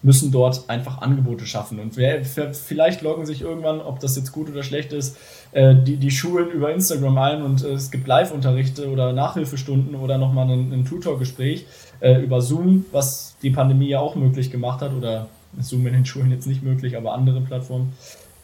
müssen 0.03 0.33
dort 0.33 0.68
einfach 0.68 1.03
Angebote 1.03 1.45
schaffen. 1.47 1.78
Und 1.78 1.97
wer, 1.97 2.24
vielleicht 2.24 3.03
loggen 3.03 3.26
sich 3.26 3.43
irgendwann, 3.43 3.81
ob 3.81 4.01
das 4.01 4.16
jetzt 4.16 4.33
gut 4.33 4.49
oder 4.49 4.62
schlecht 4.62 4.93
ist, 4.93 5.18
äh, 5.53 5.74
die, 5.74 5.97
die 5.97 6.11
Schulen 6.11 6.51
über 6.51 6.72
Instagram 6.72 7.18
ein 7.18 7.43
und 7.43 7.62
äh, 7.64 7.72
es 7.72 7.91
gibt 7.91 8.07
Live-Unterrichte 8.07 8.91
oder 8.91 9.12
Nachhilfestunden 9.12 9.95
oder 9.95 10.16
nochmal 10.16 10.51
ein, 10.51 10.72
ein 10.72 10.85
Tutor-Gespräch 10.87 11.66
äh, 12.01 12.22
über 12.22 12.41
Zoom, 12.41 12.87
was 12.93 13.37
die 13.43 13.51
Pandemie 13.51 13.89
ja 13.89 14.01
auch 14.01 14.14
möglich 14.14 14.51
gemacht 14.51 14.81
hat 14.81 14.95
oder 14.95 15.26
Zoom 15.59 15.86
in 15.86 15.92
den 15.92 16.07
Schulen 16.07 16.30
jetzt 16.30 16.46
nicht 16.46 16.62
möglich, 16.62 16.96
aber 16.96 17.12
andere 17.12 17.40
Plattformen. 17.40 17.92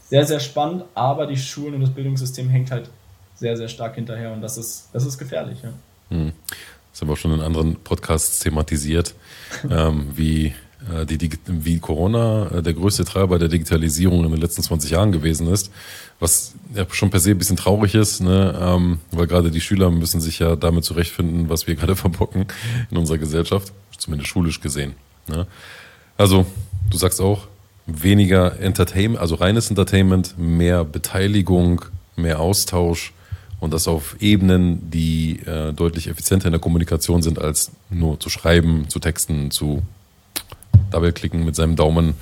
Sehr, 0.09 0.24
sehr 0.24 0.40
spannend, 0.40 0.84
aber 0.94 1.26
die 1.26 1.36
Schulen 1.36 1.74
und 1.74 1.80
das 1.80 1.90
Bildungssystem 1.90 2.48
hängt 2.48 2.70
halt 2.70 2.90
sehr, 3.34 3.57
sehr 3.57 3.68
stark 3.68 3.96
hinterher 3.96 4.32
und 4.32 4.40
das 4.40 4.57
ist, 4.57 4.88
das 4.92 5.04
ist 5.04 5.18
gefährlich. 5.18 5.59
Ja. 5.62 5.72
Hm. 6.11 6.32
Das 6.92 7.00
haben 7.02 7.09
wir 7.09 7.12
auch 7.12 7.18
schon 7.18 7.32
in 7.32 7.40
anderen 7.40 7.76
Podcasts 7.76 8.38
thematisiert, 8.38 9.14
ähm, 9.70 10.12
wie, 10.14 10.54
äh, 10.90 11.04
die, 11.04 11.30
wie 11.46 11.78
Corona 11.78 12.50
äh, 12.50 12.62
der 12.62 12.72
größte 12.72 13.04
Treiber 13.04 13.38
der 13.38 13.48
Digitalisierung 13.48 14.24
in 14.24 14.30
den 14.30 14.40
letzten 14.40 14.62
20 14.62 14.92
Jahren 14.92 15.12
gewesen 15.12 15.48
ist, 15.48 15.70
was 16.20 16.54
ja 16.74 16.86
schon 16.90 17.11
per 17.11 17.20
se 17.20 17.32
ein 17.32 17.38
bisschen 17.38 17.57
traurig 17.57 17.94
ist, 17.94 18.20
ne? 18.20 18.59
ähm, 18.59 19.00
weil 19.11 19.26
gerade 19.26 19.50
die 19.50 19.61
Schüler 19.61 19.90
müssen 19.90 20.20
sich 20.20 20.38
ja 20.38 20.57
damit 20.57 20.84
zurechtfinden, 20.84 21.48
was 21.50 21.66
wir 21.66 21.74
gerade 21.76 21.96
verbocken 21.96 22.46
in 22.90 22.96
unserer 22.96 23.18
Gesellschaft, 23.18 23.72
zumindest 23.98 24.30
schulisch 24.30 24.61
gesehen. 24.61 24.94
Ne? 25.28 25.46
Also 26.16 26.46
du 26.91 26.97
sagst 26.97 27.20
auch, 27.20 27.47
weniger 27.87 28.59
Entertainment, 28.61 29.20
also 29.20 29.37
reines 29.37 29.70
Entertainment, 29.70 30.37
mehr 30.39 30.84
Beteiligung, 30.84 31.84
mehr 32.16 32.41
Austausch 32.41 33.12
und 33.61 33.72
das 33.72 33.89
auf 33.89 34.16
Ebenen, 34.20 34.91
die 34.91 35.41
äh, 35.47 35.72
deutlich 35.72 36.09
effizienter 36.09 36.47
in 36.47 36.53
der 36.53 36.61
Kommunikation 36.61 37.22
sind, 37.22 37.39
als 37.39 37.70
nur 37.91 38.18
zu 38.20 38.28
schreiben, 38.28 38.89
zu 38.89 38.99
texten, 38.99 39.51
zu 39.51 39.82
Double-klicken 40.91 41.45
mit 41.45 41.57
seinem 41.57 41.76
Daumen. 41.76 42.14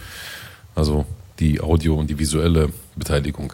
Also 0.74 1.06
die 1.38 1.60
Audio- 1.60 1.96
und 1.96 2.08
die 2.08 2.18
visuelle 2.18 2.70
Beteiligung. 2.96 3.52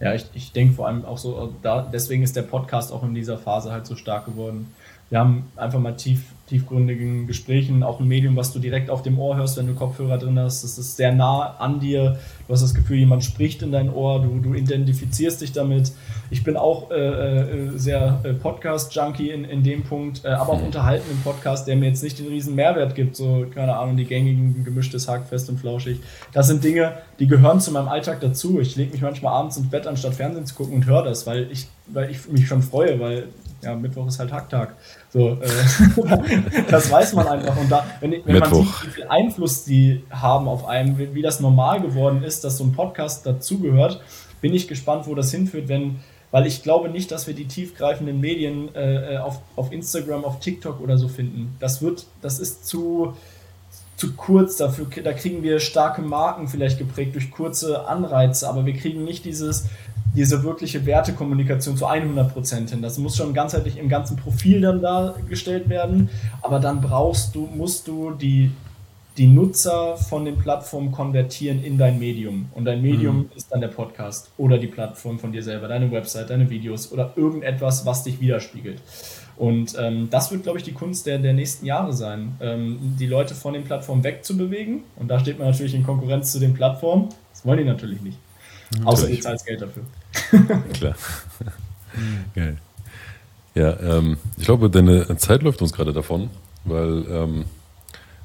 Ja, 0.00 0.14
ich, 0.14 0.26
ich 0.34 0.52
denke 0.52 0.74
vor 0.74 0.88
allem 0.88 1.04
auch 1.04 1.18
so, 1.18 1.54
da, 1.62 1.88
deswegen 1.90 2.22
ist 2.22 2.36
der 2.36 2.42
Podcast 2.42 2.92
auch 2.92 3.02
in 3.04 3.14
dieser 3.14 3.38
Phase 3.38 3.70
halt 3.70 3.86
so 3.86 3.96
stark 3.96 4.26
geworden, 4.26 4.72
wir 5.10 5.18
haben 5.20 5.44
einfach 5.56 5.78
mal 5.78 5.96
tief, 5.96 6.22
tiefgründigen 6.54 7.26
Gesprächen, 7.26 7.82
auch 7.82 7.98
ein 7.98 8.06
Medium, 8.06 8.36
was 8.36 8.52
du 8.52 8.60
direkt 8.60 8.88
auf 8.88 9.02
dem 9.02 9.18
Ohr 9.18 9.36
hörst, 9.36 9.56
wenn 9.56 9.66
du 9.66 9.74
Kopfhörer 9.74 10.18
drin 10.18 10.38
hast. 10.38 10.62
Das 10.62 10.78
ist 10.78 10.96
sehr 10.96 11.12
nah 11.12 11.56
an 11.58 11.80
dir. 11.80 12.16
Du 12.46 12.52
hast 12.52 12.62
das 12.62 12.74
Gefühl, 12.74 12.98
jemand 12.98 13.24
spricht 13.24 13.62
in 13.62 13.72
dein 13.72 13.92
Ohr, 13.92 14.22
du, 14.22 14.38
du 14.38 14.54
identifizierst 14.54 15.40
dich 15.40 15.50
damit. 15.50 15.90
Ich 16.30 16.44
bin 16.44 16.56
auch 16.56 16.92
äh, 16.92 16.94
äh 16.94 17.70
sehr 17.76 18.20
äh, 18.22 18.34
Podcast-Junkie 18.34 19.30
in, 19.30 19.44
in 19.44 19.64
dem 19.64 19.82
Punkt, 19.82 20.24
äh, 20.24 20.28
aber 20.28 20.52
auch 20.52 20.60
mhm. 20.60 20.66
unterhalten 20.66 21.10
im 21.10 21.20
Podcast, 21.22 21.66
der 21.66 21.74
mir 21.74 21.88
jetzt 21.88 22.04
nicht 22.04 22.20
den 22.20 22.28
riesen 22.28 22.54
Mehrwert 22.54 22.94
gibt, 22.94 23.16
so, 23.16 23.46
keine 23.52 23.76
Ahnung, 23.76 23.96
die 23.96 24.04
gängigen 24.04 24.64
gemischtes 24.64 25.08
Hack, 25.08 25.26
fest 25.26 25.48
und 25.48 25.58
flauschig. 25.58 25.98
Das 26.32 26.46
sind 26.46 26.62
Dinge, 26.62 26.92
die 27.18 27.26
gehören 27.26 27.60
zu 27.60 27.72
meinem 27.72 27.88
Alltag 27.88 28.20
dazu. 28.20 28.60
Ich 28.60 28.76
lege 28.76 28.92
mich 28.92 29.02
manchmal 29.02 29.32
abends 29.32 29.56
ins 29.56 29.70
Bett, 29.70 29.88
anstatt 29.88 30.14
Fernsehen 30.14 30.46
zu 30.46 30.54
gucken 30.54 30.74
und 30.74 30.86
höre 30.86 31.02
das, 31.02 31.26
weil 31.26 31.48
ich, 31.50 31.66
weil 31.88 32.10
ich 32.12 32.28
mich 32.28 32.46
schon 32.46 32.62
freue, 32.62 33.00
weil 33.00 33.24
ja, 33.64 33.74
Mittwoch 33.74 34.06
ist 34.06 34.18
halt 34.18 34.32
Hacktag. 34.32 34.76
So, 35.12 35.38
äh, 35.40 36.62
das 36.70 36.90
weiß 36.90 37.14
man 37.14 37.26
einfach. 37.26 37.56
Und 37.56 37.70
da, 37.70 37.84
wenn, 38.00 38.14
wenn 38.24 38.38
man 38.38 38.54
sieht, 38.54 38.86
wie 38.86 38.90
viel 38.90 39.04
Einfluss 39.08 39.64
die 39.64 40.04
haben 40.10 40.48
auf 40.48 40.66
einen, 40.66 40.98
wie, 40.98 41.14
wie 41.14 41.22
das 41.22 41.40
normal 41.40 41.80
geworden 41.80 42.22
ist, 42.22 42.44
dass 42.44 42.58
so 42.58 42.64
ein 42.64 42.72
Podcast 42.72 43.26
dazugehört, 43.26 44.00
bin 44.40 44.54
ich 44.54 44.68
gespannt, 44.68 45.06
wo 45.06 45.14
das 45.14 45.30
hinführt, 45.30 45.68
wenn, 45.68 46.00
weil 46.30 46.46
ich 46.46 46.62
glaube 46.62 46.88
nicht, 46.88 47.10
dass 47.10 47.26
wir 47.26 47.34
die 47.34 47.46
tiefgreifenden 47.46 48.20
Medien 48.20 48.74
äh, 48.74 49.18
auf, 49.18 49.40
auf 49.56 49.72
Instagram, 49.72 50.24
auf 50.24 50.40
TikTok 50.40 50.80
oder 50.80 50.98
so 50.98 51.08
finden. 51.08 51.56
Das 51.60 51.80
wird, 51.80 52.06
das 52.20 52.38
ist 52.38 52.66
zu, 52.66 53.16
zu 53.96 54.14
kurz 54.14 54.56
dafür, 54.56 54.86
da 55.02 55.12
kriegen 55.12 55.42
wir 55.42 55.60
starke 55.60 56.02
Marken 56.02 56.48
vielleicht 56.48 56.78
geprägt 56.78 57.14
durch 57.14 57.30
kurze 57.30 57.86
Anreize, 57.86 58.48
aber 58.48 58.66
wir 58.66 58.74
kriegen 58.74 59.04
nicht 59.04 59.24
dieses, 59.24 59.66
diese 60.14 60.42
wirkliche 60.44 60.86
Wertekommunikation 60.86 61.76
zu 61.76 61.86
100% 61.86 62.70
hin. 62.70 62.82
Das 62.82 62.98
muss 62.98 63.16
schon 63.16 63.34
ganzheitlich 63.34 63.78
im 63.78 63.88
ganzen 63.88 64.16
Profil 64.16 64.60
dann 64.60 64.80
dargestellt 64.80 65.68
werden, 65.68 66.08
aber 66.42 66.60
dann 66.60 66.80
brauchst 66.80 67.34
du, 67.34 67.48
musst 67.54 67.88
du 67.88 68.12
die, 68.12 68.50
die 69.16 69.26
Nutzer 69.26 69.96
von 69.96 70.24
den 70.24 70.38
Plattformen 70.38 70.92
konvertieren 70.92 71.62
in 71.64 71.78
dein 71.78 71.98
Medium. 71.98 72.46
Und 72.54 72.64
dein 72.64 72.80
Medium 72.80 73.18
mhm. 73.18 73.30
ist 73.34 73.50
dann 73.50 73.60
der 73.60 73.68
Podcast 73.68 74.30
oder 74.38 74.58
die 74.58 74.66
Plattform 74.68 75.18
von 75.18 75.32
dir 75.32 75.42
selber, 75.42 75.68
deine 75.68 75.90
Website, 75.90 76.30
deine 76.30 76.48
Videos 76.48 76.92
oder 76.92 77.12
irgendetwas, 77.16 77.84
was 77.84 78.04
dich 78.04 78.20
widerspiegelt. 78.20 78.80
Und 79.36 79.74
ähm, 79.78 80.08
das 80.10 80.30
wird, 80.30 80.44
glaube 80.44 80.58
ich, 80.58 80.64
die 80.64 80.72
Kunst 80.72 81.06
der, 81.06 81.18
der 81.18 81.32
nächsten 81.32 81.66
Jahre 81.66 81.92
sein, 81.92 82.36
ähm, 82.40 82.78
die 83.00 83.06
Leute 83.06 83.34
von 83.34 83.52
den 83.52 83.64
Plattformen 83.64 84.04
wegzubewegen. 84.04 84.84
Und 84.94 85.08
da 85.08 85.18
steht 85.18 85.40
man 85.40 85.48
natürlich 85.48 85.74
in 85.74 85.82
Konkurrenz 85.82 86.30
zu 86.30 86.38
den 86.38 86.54
Plattformen. 86.54 87.08
Das 87.32 87.44
wollen 87.44 87.58
die 87.58 87.64
natürlich 87.64 88.00
nicht. 88.00 88.18
Natürlich. 88.70 88.86
Außer 88.86 89.08
ihr 89.10 89.20
zahlt 89.20 89.44
Geld 89.44 89.62
dafür. 89.62 89.82
Klar. 90.72 90.94
Geil. 92.34 92.58
Ja, 93.54 93.78
ähm, 93.80 94.16
ich 94.36 94.44
glaube, 94.44 94.68
deine 94.68 95.16
Zeit 95.16 95.42
läuft 95.42 95.62
uns 95.62 95.72
gerade 95.72 95.92
davon, 95.92 96.28
weil 96.64 97.04
ähm, 97.08 97.44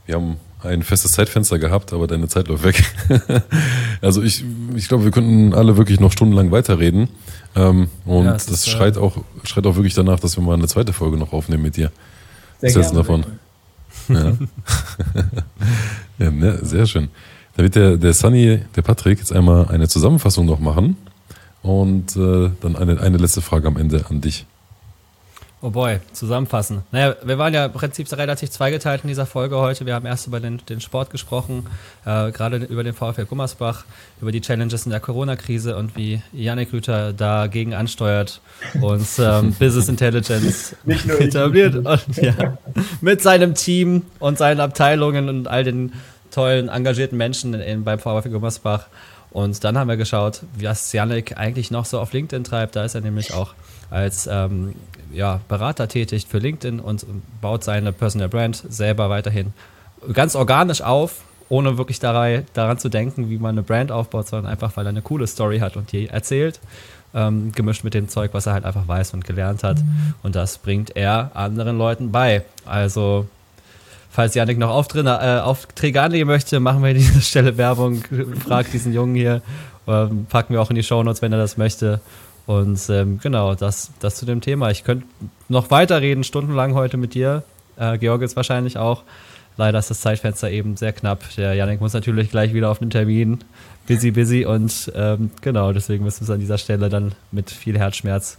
wir 0.05 0.15
haben 0.15 0.37
ein 0.63 0.81
festes 0.83 1.11
Zeitfenster 1.13 1.59
gehabt, 1.59 1.93
aber 1.93 2.07
deine 2.07 2.27
Zeit 2.27 2.47
läuft 2.47 2.63
weg. 2.63 2.83
also 4.01 4.21
ich, 4.21 4.43
ich 4.75 4.87
glaube, 4.87 5.03
wir 5.05 5.11
könnten 5.11 5.53
alle 5.53 5.77
wirklich 5.77 5.99
noch 5.99 6.11
stundenlang 6.11 6.51
weiterreden. 6.51 7.09
Ähm, 7.55 7.89
und 8.05 8.25
ja, 8.25 8.33
das 8.33 8.47
ist, 8.47 8.67
äh, 8.67 8.71
schreit, 8.71 8.97
auch, 8.97 9.17
schreit 9.43 9.65
auch 9.67 9.75
wirklich 9.75 9.93
danach, 9.93 10.19
dass 10.19 10.35
wir 10.35 10.43
mal 10.43 10.55
eine 10.55 10.67
zweite 10.67 10.93
Folge 10.93 11.17
noch 11.17 11.31
aufnehmen 11.31 11.63
mit 11.63 11.77
dir. 11.77 11.91
Sehr 12.59 12.75
Was 12.75 12.87
gerne, 12.87 12.97
davon? 12.97 13.25
Ja. 14.09 14.33
ja 16.25 16.31
ne, 16.31 16.59
sehr 16.63 16.87
schön. 16.87 17.09
Da 17.55 17.63
wird 17.63 17.75
der, 17.75 17.97
der 17.97 18.13
Sunny, 18.13 18.61
der 18.75 18.81
Patrick, 18.81 19.19
jetzt 19.19 19.31
einmal 19.31 19.67
eine 19.67 19.87
Zusammenfassung 19.87 20.45
noch 20.45 20.59
machen 20.59 20.97
und 21.61 22.15
äh, 22.15 22.51
dann 22.61 22.75
eine, 22.75 22.99
eine 22.99 23.17
letzte 23.17 23.41
Frage 23.41 23.67
am 23.67 23.77
Ende 23.77 24.05
an 24.09 24.21
dich. 24.21 24.45
Oh 25.61 25.71
boy, 25.71 25.99
zusammenfassen. 26.13 26.83
Naja, 26.93 27.17
wir 27.21 27.37
waren 27.37 27.53
ja 27.53 27.65
im 27.65 27.73
Prinzip 27.73 28.09
relativ 28.13 28.49
zweigeteilt 28.49 29.01
in 29.03 29.09
dieser 29.09 29.25
Folge 29.25 29.57
heute. 29.57 29.85
Wir 29.85 29.93
haben 29.93 30.05
erst 30.05 30.25
über 30.25 30.39
den, 30.39 30.61
den 30.69 30.79
Sport 30.79 31.09
gesprochen, 31.09 31.65
äh, 32.05 32.31
gerade 32.31 32.57
über 32.59 32.85
den 32.85 32.93
VfL 32.93 33.25
Gummersbach, 33.25 33.83
über 34.21 34.31
die 34.31 34.39
Challenges 34.39 34.85
in 34.85 34.91
der 34.91 35.01
Corona-Krise 35.01 35.75
und 35.75 35.97
wie 35.97 36.21
Yannick 36.31 36.71
Rüther 36.71 37.11
dagegen 37.11 37.73
ansteuert 37.73 38.39
und 38.79 39.05
ähm, 39.19 39.53
Business 39.59 39.89
Intelligence 39.89 40.77
etabliert 40.87 41.75
und, 41.75 42.15
ja, 42.15 42.57
mit 43.01 43.21
seinem 43.21 43.53
Team 43.53 44.03
und 44.19 44.37
seinen 44.37 44.61
Abteilungen 44.61 45.27
und 45.27 45.49
all 45.49 45.65
den 45.65 45.91
tollen, 46.31 46.69
engagierten 46.69 47.17
Menschen 47.17 47.53
in, 47.53 47.83
beim 47.83 47.99
VfL 47.99 48.29
Gummersbach. 48.29 48.87
Und 49.31 49.63
dann 49.63 49.77
haben 49.77 49.87
wir 49.87 49.97
geschaut, 49.97 50.41
was 50.59 50.91
Janik 50.91 51.37
eigentlich 51.37 51.71
noch 51.71 51.85
so 51.85 51.99
auf 51.99 52.13
LinkedIn 52.13 52.43
treibt. 52.43 52.75
Da 52.75 52.83
ist 52.83 52.95
er 52.95 53.01
nämlich 53.01 53.33
auch 53.33 53.53
als 53.91 54.27
ähm, 54.27 54.73
ja, 55.11 55.41
Berater 55.47 55.87
tätig 55.87 56.27
für 56.27 56.39
LinkedIn 56.39 56.79
und 56.79 57.05
baut 57.41 57.63
seine 57.63 57.91
Personal 57.91 58.29
Brand 58.29 58.63
selber 58.69 59.09
weiterhin 59.09 59.53
ganz 60.13 60.35
organisch 60.35 60.81
auf, 60.81 61.21
ohne 61.49 61.77
wirklich 61.77 61.99
daran, 61.99 62.45
daran 62.53 62.77
zu 62.77 62.89
denken, 62.89 63.29
wie 63.29 63.37
man 63.37 63.51
eine 63.51 63.63
Brand 63.63 63.91
aufbaut, 63.91 64.27
sondern 64.27 64.51
einfach, 64.51 64.75
weil 64.77 64.85
er 64.85 64.89
eine 64.89 65.01
coole 65.01 65.27
Story 65.27 65.59
hat 65.59 65.77
und 65.77 65.91
die 65.91 66.07
erzählt. 66.07 66.59
Ähm, 67.11 67.51
gemischt 67.53 67.83
mit 67.83 67.95
dem 67.95 68.07
Zeug, 68.07 68.35
was 68.35 68.45
er 68.45 68.53
halt 68.53 68.65
einfach 68.65 68.87
weiß 68.87 69.15
und 69.15 69.25
gelernt 69.25 69.63
hat. 69.63 69.77
Und 70.21 70.35
das 70.35 70.59
bringt 70.59 70.95
er 70.95 71.31
anderen 71.33 71.75
Leuten 71.75 72.11
bei. 72.11 72.43
Also 72.65 73.25
falls 74.09 74.35
Janik 74.35 74.57
noch 74.57 74.69
Aufträge, 74.69 75.09
äh, 75.09 75.39
Aufträge 75.39 76.01
annehmen 76.01 76.29
möchte, 76.29 76.59
machen 76.59 76.81
wir 76.81 76.89
an 76.89 76.95
dieser 76.95 77.21
Stelle 77.21 77.57
Werbung. 77.57 78.03
Fragt 78.45 78.73
diesen 78.73 78.93
Jungen 78.93 79.15
hier. 79.15 79.41
Ähm, 79.87 80.25
packen 80.29 80.53
wir 80.53 80.61
auch 80.61 80.69
in 80.69 80.75
die 80.75 80.83
Shownotes, 80.83 81.21
wenn 81.21 81.31
er 81.31 81.39
das 81.39 81.57
möchte. 81.57 82.01
Und 82.45 82.79
ähm, 82.89 83.19
genau, 83.21 83.55
das, 83.55 83.91
das 83.99 84.15
zu 84.15 84.25
dem 84.25 84.41
Thema. 84.41 84.71
Ich 84.71 84.83
könnte 84.83 85.05
noch 85.49 85.71
weiterreden, 85.71 86.23
stundenlang 86.23 86.73
heute 86.73 86.97
mit 86.97 87.13
dir. 87.13 87.43
Äh, 87.77 87.97
Georg 87.97 88.21
ist 88.21 88.35
wahrscheinlich 88.35 88.77
auch. 88.77 89.03
Leider 89.57 89.77
ist 89.77 89.89
das 89.89 90.01
Zeitfenster 90.01 90.49
eben 90.49 90.77
sehr 90.77 90.93
knapp. 90.93 91.23
Der 91.35 91.53
Janik 91.53 91.81
muss 91.81 91.93
natürlich 91.93 92.31
gleich 92.31 92.53
wieder 92.53 92.69
auf 92.71 92.79
den 92.79 92.89
Termin. 92.89 93.39
Busy, 93.87 94.11
busy. 94.11 94.45
Und 94.45 94.91
ähm, 94.95 95.31
genau, 95.41 95.73
deswegen 95.73 96.03
müssen 96.03 96.21
wir 96.21 96.23
es 96.25 96.29
an 96.29 96.39
dieser 96.39 96.57
Stelle 96.57 96.89
dann 96.89 97.13
mit 97.31 97.51
viel 97.51 97.77
Herzschmerz 97.77 98.37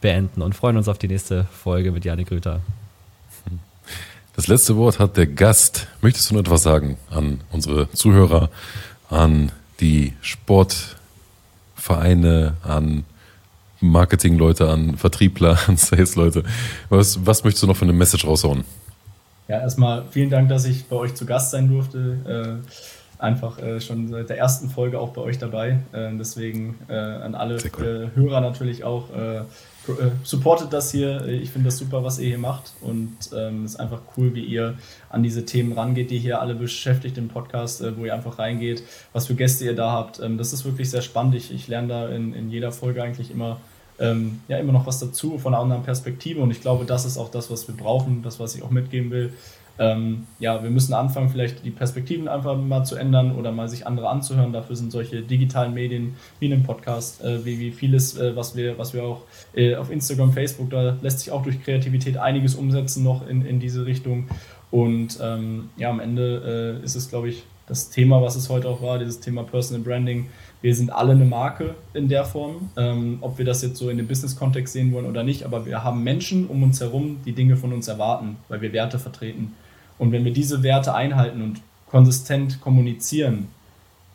beenden 0.00 0.42
und 0.42 0.54
freuen 0.54 0.76
uns 0.76 0.88
auf 0.88 0.98
die 0.98 1.08
nächste 1.08 1.44
Folge 1.44 1.92
mit 1.92 2.04
Janik 2.04 2.30
Rüther. 2.30 2.60
Das 4.34 4.48
letzte 4.48 4.76
Wort 4.76 4.98
hat 4.98 5.18
der 5.18 5.26
Gast. 5.26 5.88
Möchtest 6.00 6.30
du 6.30 6.34
noch 6.34 6.40
etwas 6.40 6.62
sagen 6.62 6.96
an 7.10 7.42
unsere 7.50 7.90
Zuhörer, 7.90 8.48
an 9.10 9.52
die 9.80 10.14
Sportvereine, 10.22 12.54
an 12.62 13.04
Marketingleute, 13.80 14.70
an 14.70 14.96
Vertriebler, 14.96 15.58
an 15.66 15.76
Salesleute? 15.76 16.44
Was, 16.88 17.26
was 17.26 17.44
möchtest 17.44 17.64
du 17.64 17.66
noch 17.66 17.76
für 17.76 17.84
eine 17.84 17.92
Message 17.92 18.26
raushauen? 18.26 18.64
Ja, 19.48 19.60
erstmal 19.60 20.04
vielen 20.10 20.30
Dank, 20.30 20.48
dass 20.48 20.64
ich 20.64 20.86
bei 20.86 20.96
euch 20.96 21.14
zu 21.14 21.26
Gast 21.26 21.50
sein 21.50 21.68
durfte. 21.68 22.62
Äh, 22.62 22.66
einfach 23.22 23.58
äh, 23.58 23.82
schon 23.82 24.08
seit 24.08 24.30
der 24.30 24.38
ersten 24.38 24.70
Folge 24.70 24.98
auch 24.98 25.10
bei 25.10 25.20
euch 25.20 25.36
dabei. 25.36 25.80
Äh, 25.92 26.08
deswegen 26.18 26.78
äh, 26.88 26.94
an 26.94 27.34
alle 27.34 27.58
cool. 27.78 28.10
Äh, 28.14 28.18
Hörer 28.18 28.40
natürlich 28.40 28.82
auch 28.82 29.14
äh, 29.14 29.42
supportet 30.22 30.72
das 30.72 30.92
hier. 30.92 31.26
Ich 31.26 31.50
finde 31.50 31.68
das 31.68 31.78
super, 31.78 32.04
was 32.04 32.18
ihr 32.18 32.28
hier 32.28 32.38
macht. 32.38 32.72
Und 32.80 33.16
es 33.20 33.32
ähm, 33.32 33.64
ist 33.64 33.76
einfach 33.76 34.00
cool, 34.16 34.34
wie 34.34 34.44
ihr 34.44 34.74
an 35.10 35.22
diese 35.22 35.44
Themen 35.44 35.72
rangeht, 35.72 36.10
die 36.10 36.18
hier 36.18 36.40
alle 36.40 36.54
beschäftigt 36.54 37.18
im 37.18 37.28
Podcast, 37.28 37.80
äh, 37.80 37.96
wo 37.96 38.04
ihr 38.04 38.14
einfach 38.14 38.38
reingeht, 38.38 38.82
was 39.12 39.26
für 39.26 39.34
Gäste 39.34 39.64
ihr 39.64 39.74
da 39.74 39.92
habt. 39.92 40.20
Ähm, 40.20 40.38
das 40.38 40.52
ist 40.52 40.64
wirklich 40.64 40.90
sehr 40.90 41.02
spannend. 41.02 41.34
Ich, 41.34 41.52
ich 41.52 41.68
lerne 41.68 41.88
da 41.88 42.08
in, 42.08 42.32
in 42.32 42.50
jeder 42.50 42.72
Folge 42.72 43.02
eigentlich 43.02 43.30
immer, 43.30 43.60
ähm, 43.98 44.40
ja, 44.48 44.58
immer 44.58 44.72
noch 44.72 44.86
was 44.86 45.00
dazu 45.00 45.38
von 45.38 45.54
einer 45.54 45.62
anderen 45.62 45.82
Perspektive. 45.82 46.40
Und 46.40 46.50
ich 46.50 46.60
glaube, 46.60 46.84
das 46.84 47.04
ist 47.04 47.18
auch 47.18 47.30
das, 47.30 47.50
was 47.50 47.66
wir 47.66 47.76
brauchen, 47.76 48.22
das, 48.22 48.38
was 48.38 48.54
ich 48.54 48.62
auch 48.62 48.70
mitgeben 48.70 49.10
will 49.10 49.32
ähm, 49.78 50.26
ja, 50.38 50.62
wir 50.62 50.70
müssen 50.70 50.92
anfangen, 50.92 51.28
vielleicht 51.30 51.64
die 51.64 51.70
Perspektiven 51.70 52.28
einfach 52.28 52.56
mal 52.56 52.84
zu 52.84 52.96
ändern 52.96 53.34
oder 53.36 53.52
mal 53.52 53.68
sich 53.68 53.86
andere 53.86 54.08
anzuhören. 54.08 54.52
Dafür 54.52 54.76
sind 54.76 54.92
solche 54.92 55.22
digitalen 55.22 55.74
Medien 55.74 56.14
wie 56.40 56.52
ein 56.52 56.62
Podcast, 56.62 57.22
äh, 57.22 57.44
wie, 57.44 57.58
wie 57.58 57.70
vieles, 57.70 58.16
äh, 58.18 58.36
was 58.36 58.56
wir, 58.56 58.78
was 58.78 58.94
wir 58.94 59.04
auch 59.04 59.22
äh, 59.54 59.74
auf 59.76 59.90
Instagram, 59.90 60.32
Facebook, 60.32 60.70
da 60.70 60.96
lässt 61.00 61.20
sich 61.20 61.30
auch 61.30 61.42
durch 61.42 61.62
Kreativität 61.62 62.16
einiges 62.16 62.54
umsetzen 62.54 63.02
noch 63.02 63.26
in, 63.26 63.44
in 63.44 63.60
diese 63.60 63.86
Richtung. 63.86 64.28
Und 64.70 65.18
ähm, 65.22 65.70
ja, 65.76 65.90
am 65.90 66.00
Ende 66.00 66.78
äh, 66.80 66.84
ist 66.84 66.94
es, 66.94 67.08
glaube 67.10 67.28
ich, 67.28 67.44
das 67.66 67.90
Thema, 67.90 68.20
was 68.20 68.36
es 68.36 68.48
heute 68.48 68.68
auch 68.68 68.82
war, 68.82 68.98
dieses 68.98 69.20
Thema 69.20 69.44
Personal 69.44 69.82
Branding. 69.82 70.28
Wir 70.60 70.74
sind 70.74 70.90
alle 70.92 71.12
eine 71.12 71.24
Marke 71.24 71.74
in 71.94 72.08
der 72.08 72.24
Form, 72.24 72.70
ähm, 72.76 73.18
ob 73.20 73.38
wir 73.38 73.44
das 73.44 73.62
jetzt 73.62 73.76
so 73.76 73.88
in 73.88 73.96
dem 73.96 74.06
Business-Kontext 74.06 74.72
sehen 74.72 74.92
wollen 74.92 75.06
oder 75.06 75.22
nicht, 75.22 75.44
aber 75.44 75.66
wir 75.66 75.82
haben 75.82 76.04
Menschen 76.04 76.46
um 76.46 76.62
uns 76.62 76.80
herum, 76.80 77.18
die 77.24 77.32
Dinge 77.32 77.56
von 77.56 77.72
uns 77.72 77.88
erwarten, 77.88 78.36
weil 78.48 78.60
wir 78.60 78.72
Werte 78.72 78.98
vertreten. 78.98 79.54
Und 79.98 80.12
wenn 80.12 80.24
wir 80.24 80.32
diese 80.32 80.62
Werte 80.62 80.94
einhalten 80.94 81.42
und 81.42 81.60
konsistent 81.90 82.60
kommunizieren 82.60 83.48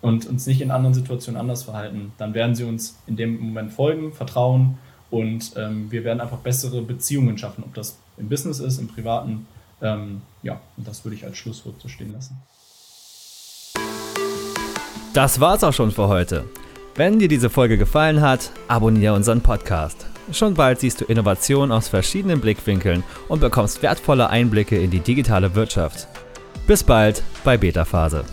und 0.01 0.25
uns 0.25 0.47
nicht 0.47 0.61
in 0.61 0.71
anderen 0.71 0.93
Situationen 0.93 1.39
anders 1.39 1.63
verhalten, 1.63 2.11
dann 2.17 2.33
werden 2.33 2.55
sie 2.55 2.63
uns 2.63 2.97
in 3.07 3.15
dem 3.15 3.39
Moment 3.39 3.71
folgen, 3.71 4.13
vertrauen 4.13 4.77
und 5.09 5.51
ähm, 5.55 5.89
wir 5.91 6.03
werden 6.03 6.19
einfach 6.19 6.39
bessere 6.39 6.81
Beziehungen 6.81 7.37
schaffen, 7.37 7.63
ob 7.63 7.73
das 7.73 7.97
im 8.17 8.29
Business 8.29 8.59
ist, 8.59 8.79
im 8.79 8.87
Privaten. 8.87 9.47
Ähm, 9.81 10.21
ja, 10.43 10.59
und 10.75 10.87
das 10.87 11.05
würde 11.05 11.15
ich 11.15 11.23
als 11.23 11.37
Schlusswort 11.37 11.79
so 11.79 11.87
stehen 11.87 12.11
lassen. 12.11 12.35
Das 15.13 15.39
war's 15.39 15.63
auch 15.63 15.73
schon 15.73 15.91
für 15.91 16.07
heute. 16.07 16.45
Wenn 16.95 17.19
dir 17.19 17.27
diese 17.27 17.49
Folge 17.49 17.77
gefallen 17.77 18.21
hat, 18.21 18.51
abonniere 18.67 19.13
unseren 19.13 19.41
Podcast 19.41 20.07
Schon 20.31 20.55
bald 20.55 20.79
siehst 20.79 21.01
du 21.01 21.05
Innovationen 21.05 21.71
aus 21.71 21.87
verschiedenen 21.87 22.41
Blickwinkeln 22.41 23.03
und 23.29 23.39
bekommst 23.39 23.81
wertvolle 23.81 24.29
Einblicke 24.29 24.77
in 24.77 24.91
die 24.91 24.99
digitale 24.99 25.55
Wirtschaft. 25.55 26.07
Bis 26.67 26.83
bald 26.83 27.23
bei 27.43 27.57
Beta 27.57 27.85
Phase. 27.85 28.25